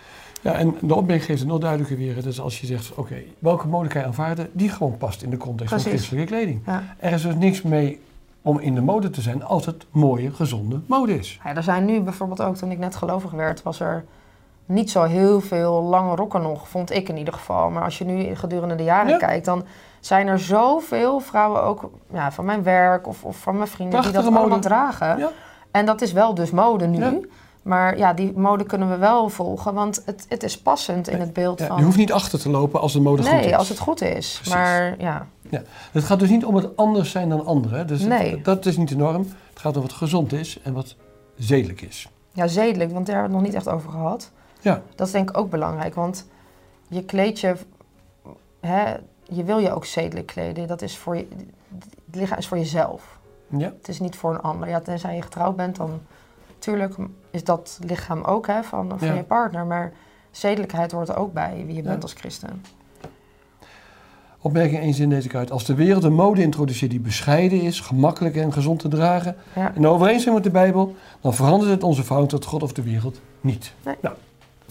en 0.44 0.76
de 0.82 0.96
opmerking 0.96 1.26
geeft 1.26 1.40
het 1.40 1.48
nog 1.50 1.60
duidelijker 1.60 1.98
weer. 1.98 2.24
Dus 2.24 2.40
als 2.42 2.62
je 2.62 2.68
zegt, 2.68 2.96
oké, 2.96 3.16
welke 3.40 3.68
mode 3.68 3.88
kan 3.90 4.02
je 4.02 4.08
aanvaarden? 4.08 4.50
Die 4.52 4.70
gewoon 4.70 4.98
past 4.98 5.22
in 5.22 5.30
de 5.30 5.38
context 5.38 5.70
van 5.74 5.80
christelijke 5.82 6.28
kleding. 6.28 6.62
Ja. 6.66 6.84
Er 6.98 7.12
is 7.12 7.22
dus 7.22 7.36
niks 7.36 7.62
mee 7.62 8.02
om 8.42 8.60
in 8.60 8.76
de 8.76 8.82
mode 8.82 9.10
te 9.10 9.22
zijn 9.22 9.44
als 9.44 9.66
het 9.66 9.86
mooie, 9.92 10.32
gezonde 10.32 10.80
mode 10.86 11.18
is. 11.20 11.40
Ja, 11.44 11.56
er 11.56 11.64
zijn 11.64 11.86
nu 11.86 12.02
bijvoorbeeld 12.02 12.42
ook, 12.42 12.56
toen 12.56 12.72
ik 12.72 12.78
net 12.78 12.96
gelovig 12.96 13.32
werd, 13.32 13.64
was 13.64 13.80
er 13.80 14.06
niet 14.66 14.92
zo 14.92 15.04
heel 15.04 15.42
veel 15.42 15.82
lange 15.82 16.16
rokken 16.16 16.42
nog, 16.42 16.68
vond 16.68 16.92
ik 16.92 17.10
in 17.10 17.18
ieder 17.18 17.34
geval. 17.34 17.70
Maar 17.70 17.84
als 17.84 17.98
je 17.98 18.06
nu 18.06 18.36
gedurende 18.36 18.76
de 18.76 18.84
jaren 18.84 19.12
Ja. 19.12 19.18
kijkt, 19.18 19.46
dan 19.46 19.64
zijn 20.00 20.28
er 20.28 20.40
zoveel 20.40 21.20
vrouwen 21.20 21.64
ook 21.64 21.90
ja, 22.14 22.32
van 22.32 22.46
mijn 22.46 22.64
werk 22.64 23.08
of, 23.08 23.24
of 23.24 23.38
van 23.38 23.56
mijn 23.58 23.68
vrienden 23.68 24.02
die 24.02 24.12
dat 24.12 24.12
Prachtige 24.22 24.38
allemaal 24.40 24.58
mode. 24.58 24.68
dragen. 24.68 25.18
Ja. 25.18 25.30
En 25.72 25.86
dat 25.86 26.02
is 26.02 26.12
wel 26.12 26.34
dus 26.34 26.52
mode 26.52 26.88
nu. 26.88 27.30
Ja. 27.64 27.70
Maar 27.70 27.98
ja, 27.98 28.14
die 28.14 28.34
mode 28.36 28.64
kunnen 28.64 28.90
we 28.90 28.98
wel 28.98 29.30
volgen, 29.30 29.74
want 29.74 30.02
het, 30.06 30.26
het 30.30 30.44
is 30.44 30.58
passend 30.62 31.08
in 31.08 31.20
het 31.20 31.34
beeld 31.34 31.60
Ja, 31.60 31.68
van... 31.68 31.78
je 31.78 31.84
hoeft 31.84 31.98
niet 31.98 32.12
achter 32.12 32.40
te 32.40 32.50
lopen 32.50 32.80
als 32.82 32.94
de 32.94 33.00
mode 33.02 33.24
goed 33.24 33.32
is. 33.34 33.46
nee, 33.46 33.58
als 33.58 33.70
het 33.70 33.80
goed 33.80 34.02
is. 34.02 34.34
Precies. 34.36 34.54
Maar 34.54 34.96
ja, 35.02 35.28
Het 35.92 36.04
gaat 36.04 36.20
dus 36.20 36.30
niet 36.30 36.46
om 36.46 36.56
het 36.56 36.78
anders 36.78 37.12
zijn 37.12 37.30
dan 37.30 37.46
anderen. 37.46 37.88
Dus 37.88 38.00
het- 38.00 38.10
Nee. 38.10 38.42
dat 38.42 38.66
is 38.66 38.78
niet 38.78 38.90
de 38.90 38.96
norm. 38.96 39.28
Het 39.50 39.60
gaat 39.60 39.76
om 39.76 39.82
wat 39.82 39.94
gezond 39.94 40.34
is 40.34 40.60
en 40.64 40.74
wat 40.74 40.96
zedelijk 41.38 41.82
is. 41.82 42.10
ja, 42.32 42.48
zedelijk, 42.48 42.92
want 42.92 43.06
daar 43.06 43.16
hebben 43.16 43.34
we 43.40 43.46
het 43.46 43.54
nog 43.54 43.62
niet 43.62 43.68
echt 43.68 43.76
over 43.78 43.92
gehad. 43.92 44.32
Ja, 44.62 44.82
Dat 44.96 45.08
is 45.08 45.14
denk 45.14 45.30
ik 45.30 45.38
ook 45.38 45.50
belangrijk, 45.50 45.96
want 45.96 46.28
je 46.88 47.04
kleed 47.04 47.40
je, 47.40 47.56
hè, 48.60 48.94
je 49.24 49.44
wil 49.44 49.58
je 49.58 49.72
ook 49.72 49.86
zedelijk 49.86 50.28
kleden. 50.28 50.68
Dat 50.68 50.82
is 50.82 50.98
voor 50.98 51.16
je, 51.18 51.28
het 52.06 52.16
lichaam 52.16 52.38
is 52.38 52.48
voor 52.48 52.58
jezelf. 52.58 53.20
ja, 53.58 53.74
Het 53.78 53.88
is 53.88 54.00
niet 54.00 54.16
voor 54.16 54.34
een 54.34 54.42
ander. 54.42 54.70
Ja, 54.70 54.80
tenzij 54.80 55.16
je 55.16 55.22
getrouwd 55.22 55.56
bent, 55.56 55.76
dan 55.76 56.02
natuurlijk 56.66 56.96
is 57.32 57.44
dat 57.44 57.80
lichaam 57.88 58.22
ook 58.24 58.48
hè, 58.48 58.64
van, 58.64 58.94
van 58.98 59.08
Ja. 59.08 59.14
je 59.14 59.24
partner. 59.24 59.66
Maar 59.66 59.92
zedelijkheid 60.32 60.92
hoort 60.92 61.10
er 61.10 61.18
ook 61.18 61.34
bij 61.34 61.64
wie 61.66 61.76
je 61.76 61.84
Ja. 61.84 61.90
bent 61.90 62.04
als 62.04 62.14
christen. 62.14 62.62
opmerking 64.42 64.80
één 64.82 64.94
zin 64.94 65.10
lees 65.10 65.26
ik 65.26 65.36
uit. 65.36 65.52
Als 65.52 65.66
de 65.66 65.76
wereld 65.76 66.04
een 66.04 66.14
mode 66.14 66.42
introduceert 66.42 66.92
die 66.92 67.00
bescheiden 67.00 67.62
is, 67.62 67.80
gemakkelijk 67.80 68.36
en 68.36 68.54
gezond 68.54 68.80
te 68.80 68.88
dragen... 68.88 69.36
Ja. 69.56 69.72
in 69.76 69.88
overeenstemming 69.88 70.44
met 70.44 70.54
de 70.54 70.60
Bijbel... 70.60 70.96
dan 71.22 71.34
verandert 71.34 71.72
het 71.72 71.84
onze 71.84 72.04
fout 72.04 72.30
tot 72.30 72.46
God 72.46 72.64
of 72.64 72.74
de 72.74 72.82
wereld 72.84 73.20
niet. 73.42 73.74
Nee. 73.86 73.96
Nou, 74.02 74.16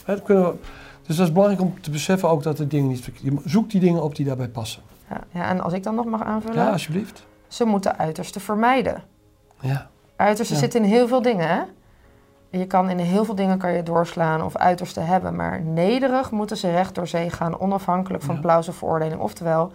dat 0.05 0.23
kunnen 0.23 0.45
we, 0.45 0.55
dus 1.07 1.17
dat 1.17 1.27
is 1.27 1.33
belangrijk 1.33 1.63
om 1.63 1.81
te 1.81 1.91
beseffen 1.91 2.29
ook 2.29 2.43
dat 2.43 2.57
de 2.57 2.67
dingen 2.67 2.89
niet... 2.89 3.05
Je 3.23 3.37
zoekt 3.45 3.71
die 3.71 3.81
dingen 3.81 4.03
op 4.03 4.17
die 4.17 4.27
daarbij 4.27 4.49
passen. 4.49 4.83
Ja, 5.11 5.21
ja, 5.31 5.49
en 5.49 5.61
als 5.61 5.73
ik 5.73 5.83
dan 5.83 5.95
nog 5.95 6.05
mag 6.07 6.23
aanvullen, 6.23 6.57
Ja, 6.65 6.71
alsjeblieft. 6.71 7.27
ze 7.49 7.65
moeten 7.65 7.99
uiterste 7.99 8.41
vermijden. 8.41 9.03
Ja, 9.61 9.91
Uiterste 10.17 10.57
zit 10.57 10.75
in 10.75 10.83
heel 10.83 11.09
veel 11.09 11.23
dingen, 11.23 11.49
hè? 11.49 11.61
Je 12.55 12.67
kan 12.67 12.91
in 12.91 12.99
heel 12.99 13.25
veel 13.25 13.35
dingen 13.35 13.59
kan 13.59 13.73
je 13.73 13.83
doorslaan 13.83 14.43
of 14.43 14.57
uiterste 14.57 15.01
hebben, 15.01 15.37
maar 15.37 15.61
nederig 15.63 16.31
moeten 16.31 16.57
ze 16.57 16.71
recht 16.71 16.95
door 16.95 17.07
zee 17.07 17.31
gaan, 17.31 17.61
onafhankelijk 17.61 18.23
van 18.23 18.35
Ja. 18.35 18.41
applaus 18.41 18.69
of 18.69 18.77
veroordeling. 18.77 19.21
Oftewel, 19.21 19.73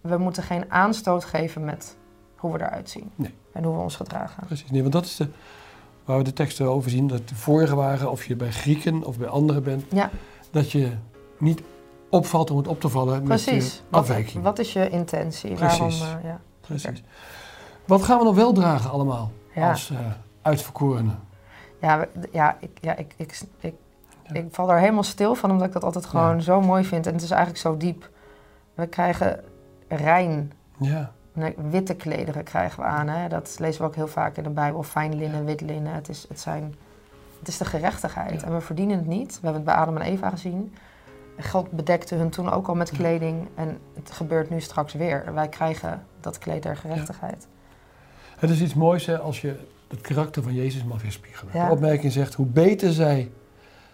we 0.00 0.16
moeten 0.18 0.42
geen 0.42 0.64
aanstoot 0.68 1.24
geven 1.24 1.64
met 1.64 1.96
hoe 2.36 2.52
we 2.52 2.58
eruit 2.58 2.90
zien 2.90 3.10
Nee. 3.14 3.34
en 3.52 3.64
hoe 3.64 3.74
we 3.76 3.80
ons 3.82 3.96
gedragen. 3.96 4.46
precies. 4.46 4.70
Nee, 4.70 4.80
want 4.80 4.92
dat 4.92 5.04
is 5.04 5.16
de, 5.16 5.28
waar 6.04 6.16
we 6.18 6.24
de 6.24 6.32
teksten 6.32 6.66
over 6.66 6.90
zien. 6.90 7.06
Dat 7.06 7.28
de 7.28 7.34
vorige 7.34 7.74
waren, 7.74 8.10
of 8.10 8.24
je 8.24 8.36
bij 8.36 8.50
Grieken 8.50 9.04
of 9.04 9.18
bij 9.18 9.28
anderen 9.28 9.62
bent... 9.62 9.84
Ja, 9.90 10.10
dat 10.50 10.70
je 10.72 10.90
niet 11.38 11.62
opvalt 12.08 12.50
om 12.50 12.56
het 12.56 12.68
op 12.68 12.80
te 12.80 12.88
vallen 12.88 13.14
met 13.18 13.24
precies. 13.24 13.74
je 13.74 13.80
Wat, 13.88 14.00
afwijking. 14.00 14.42
wat 14.44 14.58
is 14.58 14.72
je 14.72 14.88
intentie? 14.88 15.54
Precies. 15.54 15.98
Waarom, 16.00 16.18
eh, 16.18 16.24
ja. 16.24 16.40
Precies. 16.60 17.02
Wat 17.86 18.02
gaan 18.02 18.18
we 18.18 18.24
nog 18.24 18.34
wel 18.34 18.52
dragen 18.52 18.90
allemaal 18.90 19.30
Ja. 19.54 19.70
als 19.70 19.90
eh 19.90 19.98
uitverkorenen? 20.42 21.18
Ja, 21.80 22.06
ja, 22.32 22.56
ik, 22.60 22.70
ja 22.80 22.96
ik, 22.96 23.14
ik, 23.16 23.40
ik, 23.60 23.74
ik 24.32 24.46
val 24.50 24.66
daar 24.66 24.78
helemaal 24.78 25.02
stil 25.02 25.34
van, 25.34 25.50
omdat 25.50 25.66
ik 25.66 25.72
dat 25.72 25.84
altijd 25.84 26.06
gewoon 26.06 26.34
Ja. 26.36 26.40
zo 26.40 26.60
mooi 26.60 26.84
vind. 26.84 27.06
En 27.06 27.12
het 27.12 27.22
is 27.22 27.30
eigenlijk 27.30 27.60
zo 27.60 27.76
diep. 27.76 28.10
We 28.74 28.86
krijgen 28.86 29.44
rein 29.88 30.52
Ja, 30.78 31.12
Nee, 31.32 31.54
witte 31.70 31.94
klederen 31.94 32.44
krijgen 32.44 32.82
we 32.82 32.88
aan. 32.88 33.08
Hè? 33.08 33.28
Dat 33.28 33.56
lezen 33.58 33.80
we 33.80 33.86
ook 33.86 33.94
heel 33.94 34.08
vaak 34.08 34.36
in 34.36 34.42
de 34.42 34.50
Bijbel. 34.50 34.82
Fijn 34.82 35.14
linnen, 35.14 35.44
wit 35.44 35.60
linnen. 35.60 35.92
Het 35.94 36.08
is, 36.08 36.26
het 36.28 36.40
zijn, 36.40 36.74
het 37.38 37.48
is 37.48 37.56
de 37.56 37.64
gerechtigheid. 37.64 38.40
Ja. 38.40 38.46
En 38.46 38.54
we 38.54 38.60
verdienen 38.60 38.96
het 38.96 39.06
niet. 39.06 39.28
We 39.28 39.38
hebben 39.46 39.54
het 39.54 39.64
bij 39.64 39.74
Adam 39.74 39.96
en 39.96 40.02
Eva 40.02 40.30
gezien. 40.30 40.74
God 41.40 41.70
bedekte 41.70 42.14
hun 42.14 42.30
toen 42.30 42.50
ook 42.50 42.68
al 42.68 42.74
met 42.74 42.90
kleding. 42.90 43.48
En 43.54 43.78
het 43.94 44.10
gebeurt 44.10 44.50
nu 44.50 44.60
straks 44.60 44.92
weer. 44.92 45.34
Wij 45.34 45.48
krijgen 45.48 46.02
dat 46.20 46.38
kleed 46.38 46.62
der 46.62 46.76
gerechtigheid. 46.76 47.46
het 48.38 48.50
is 48.50 48.60
iets 48.60 48.74
moois 48.74 49.06
hè, 49.06 49.18
als 49.18 49.40
je 49.40 49.68
het 49.90 50.00
karakter 50.00 50.42
van 50.42 50.54
Jezus 50.54 50.84
mag 50.84 51.02
weerspiegelen. 51.02 51.52
Ja. 51.56 51.66
De 51.66 51.72
opmerking 51.72 52.12
zegt, 52.12 52.34
hoe 52.34 52.46
beter 52.46 52.92
zij 52.92 53.30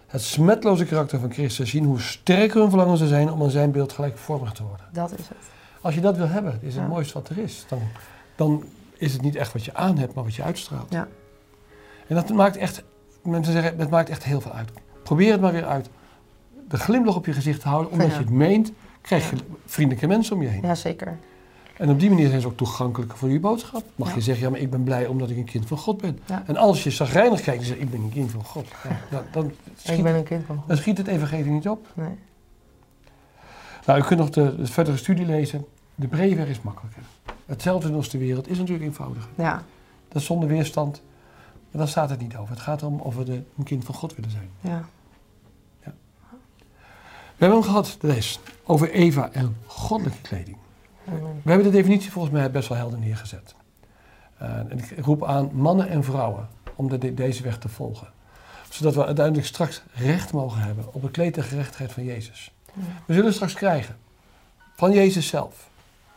het 0.07 0.21
smetloze 0.21 0.85
karakter 0.85 1.19
van 1.19 1.31
Christus 1.31 1.69
zien, 1.69 1.83
hoe 1.85 1.99
sterker 2.01 2.59
hun 2.61 2.69
verlangen 2.69 2.97
zou 2.97 3.09
zijn 3.09 3.31
om 3.31 3.43
aan 3.43 3.49
zijn 3.49 3.71
beeld 3.71 3.93
gelijkvormig 3.93 4.51
te 4.51 4.63
worden. 4.63 4.85
Dat 4.91 5.11
is 5.11 5.27
het. 5.27 5.37
Als 5.81 5.95
je 5.95 6.01
dat 6.01 6.17
wil 6.17 6.27
hebben, 6.27 6.57
is 6.61 6.73
het 6.73 6.83
Ja. 6.83 6.89
mooiste 6.89 7.13
wat 7.13 7.29
er 7.29 7.37
is. 7.37 7.65
Dan, 7.69 7.79
dan 8.35 8.63
is 8.97 9.13
het 9.13 9.21
niet 9.21 9.35
echt 9.35 9.53
wat 9.53 9.65
je 9.65 9.73
aan 9.73 9.97
hebt, 9.97 10.13
maar 10.13 10.23
wat 10.23 10.35
je 10.35 10.43
uitstraalt. 10.43 10.91
Ja. 10.91 11.07
En 12.07 12.15
dat 12.15 12.29
maakt 12.29 12.57
echt, 12.57 12.83
mensen 13.23 13.53
zeggen, 13.53 13.77
dat 13.77 13.89
maakt 13.89 14.09
echt 14.09 14.23
heel 14.23 14.41
veel 14.41 14.51
uit. 14.53 14.69
Probeer 15.03 15.31
het 15.31 15.41
maar 15.41 15.51
weer 15.51 15.65
uit. 15.65 15.89
De 16.69 16.77
glimlach 16.77 17.15
op 17.15 17.25
je 17.25 17.33
gezicht 17.33 17.61
te 17.61 17.67
houden, 17.67 17.91
omdat 17.91 18.07
Ja. 18.07 18.13
je 18.13 18.19
het 18.19 18.29
meent, 18.29 18.71
krijg 19.01 19.29
je 19.29 19.35
vriendelijke 19.65 20.07
mensen 20.07 20.35
om 20.35 20.41
je 20.41 20.47
heen. 20.47 20.61
Ja, 20.61 20.75
zeker. 20.75 21.17
En 21.77 21.89
op 21.89 21.99
die 21.99 22.09
manier 22.09 22.27
zijn 22.29 22.41
ze 22.41 22.47
ook 22.47 22.57
toegankelijker 22.57 23.17
voor 23.17 23.29
je 23.29 23.39
boodschap. 23.39 23.83
Mag 23.95 24.07
Ja. 24.09 24.15
je 24.15 24.21
zeggen, 24.21 24.43
ja, 24.45 24.49
maar 24.51 24.59
ik 24.59 24.69
ben 24.69 24.83
blij 24.83 25.07
omdat 25.07 25.29
ik 25.29 25.37
een 25.37 25.43
kind 25.45 25.65
van 25.67 25.77
God 25.77 26.01
ben. 26.01 26.19
Ja. 26.25 26.43
En 26.47 26.57
als 26.57 26.83
je 26.83 26.91
zagrijnig 26.91 27.41
kijkt 27.41 27.59
en 27.61 27.67
zegt, 27.67 27.79
ik 27.81 27.89
ben 27.91 28.01
een 28.01 28.09
kind 28.11 28.31
van 28.31 28.43
God, 28.43 28.67
ja, 28.83 28.99
dan, 29.11 29.23
dan, 29.31 29.51
schiet, 29.77 29.97
Ik 29.97 30.03
ben 30.03 30.15
een 30.15 30.23
kind 30.23 30.45
van 30.45 30.55
God. 30.57 30.67
dan 30.67 30.77
schiet 30.77 30.97
het 30.97 31.07
evangelie 31.07 31.51
niet 31.51 31.69
op. 31.69 31.87
Nee. 31.93 32.15
Nou, 33.85 33.99
u 33.99 34.03
kunt 34.03 34.19
nog 34.19 34.29
de, 34.29 34.55
de 34.55 34.65
verdere 34.67 34.97
studie 34.97 35.25
lezen. 35.25 35.65
De 35.95 36.07
breedweg 36.07 36.47
is 36.47 36.61
makkelijker. 36.61 37.03
Hetzelfde 37.45 37.91
als 37.93 38.09
de 38.09 38.17
wereld 38.17 38.49
is 38.49 38.57
natuurlijk 38.57 38.85
eenvoudiger. 38.85 39.29
Ja, 39.35 39.63
Dat 40.07 40.21
is 40.21 40.27
zonder 40.27 40.49
weerstand. 40.49 41.01
Maar 41.71 41.81
daar 41.81 41.87
staat 41.87 42.09
het 42.09 42.19
niet 42.19 42.35
over. 42.35 42.53
Het 42.53 42.63
gaat 42.63 42.83
om 42.83 42.99
of 42.99 43.15
we 43.15 43.23
de, 43.23 43.41
een 43.57 43.63
kind 43.63 43.85
van 43.85 43.95
God 43.95 44.15
willen 44.15 44.31
zijn. 44.31 44.49
ja. 44.61 44.85
We 47.37 47.43
hebben 47.45 47.59
hem 47.63 47.67
gehad, 47.69 47.97
de 47.99 48.07
les, 48.07 48.39
over 48.63 48.91
Eva 48.91 49.29
en 49.31 49.57
goddelijke 49.65 50.21
kleding. 50.21 50.57
We 51.43 51.49
hebben 51.49 51.71
de 51.71 51.77
definitie 51.77 52.11
volgens 52.11 52.33
mij 52.33 52.51
best 52.51 52.67
wel 52.69 52.77
helder 52.77 52.99
neergezet. 52.99 53.55
Eh, 54.37 54.49
en 54.57 54.71
ik 54.79 55.05
roep 55.05 55.23
aan 55.25 55.49
mannen 55.53 55.89
en 55.89 56.03
vrouwen 56.03 56.47
om 56.75 56.89
de, 56.89 56.97
de- 56.97 57.13
deze 57.13 57.43
weg 57.43 57.57
te 57.57 57.69
volgen. 57.69 58.07
Zodat 58.69 58.95
we 58.95 59.05
uiteindelijk 59.05 59.47
straks 59.47 59.81
recht 59.93 60.33
mogen 60.33 60.61
hebben 60.61 60.93
op 60.93 61.01
het 61.01 61.11
kleed 61.11 61.35
der 61.35 61.43
gerechtigheid 61.43 61.91
van 61.91 62.03
Jezus. 62.03 62.53
We 63.05 63.13
zullen 63.13 63.33
straks 63.33 63.53
krijgen 63.53 63.97
van 64.75 64.91
Jezus 64.91 65.27
zelf 65.27 65.69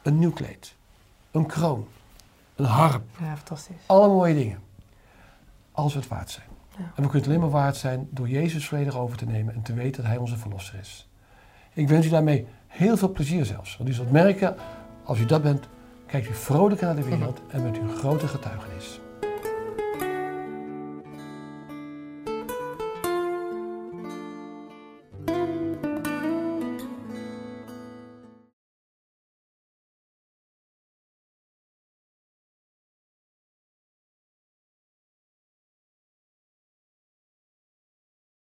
een 0.03 0.19
nieuw 0.19 0.31
kleed, 0.33 0.75
een 1.31 1.47
kroon, 1.47 1.87
een 2.57 2.65
harp. 2.65 3.03
Ja, 3.21 3.37
fantastisch. 3.37 3.77
Alle 3.87 4.09
mooie 4.09 4.35
dingen. 4.35 4.59
Als 5.73 5.93
we 5.93 5.99
het 5.99 6.09
waard 6.09 6.31
zijn. 6.31 6.47
Ja. 6.71 6.79
En 6.79 6.85
we 6.87 6.95
kunnen 6.95 7.13
het 7.19 7.27
alleen 7.27 7.41
maar 7.41 7.51
waard 7.51 7.77
zijn 7.77 8.09
door 8.11 8.29
Jezus 8.29 8.67
volledig 8.69 8.97
over 8.97 9.17
te 9.17 9.27
nemen 9.27 9.55
en 9.55 9.63
te 9.63 9.75
weten 9.75 10.03
dat 10.03 10.11
Hij 10.11 10.21
onze 10.21 10.37
verlosser 10.37 10.79
is. 10.79 11.09
Ik 11.73 11.89
wens 11.89 12.07
u 12.07 12.09
daarmee 12.09 12.47
heel 12.67 12.97
veel 12.97 13.13
plezier 13.13 13.45
zelfs. 13.45 13.77
Want 13.77 13.89
u 13.89 13.93
zult 13.93 14.11
merken, 14.11 14.55
als 15.05 15.19
u 15.19 15.25
dat 15.25 15.43
bent, 15.43 15.69
kijkt 16.07 16.29
u 16.29 16.35
vrolijk 16.35 16.81
naar 16.81 16.97
de 16.97 17.03
wereld 17.05 17.41
en 17.49 17.63
met 17.63 17.79
uw 17.79 17.89
grote 17.89 18.29
getuigenis. 18.29 19.01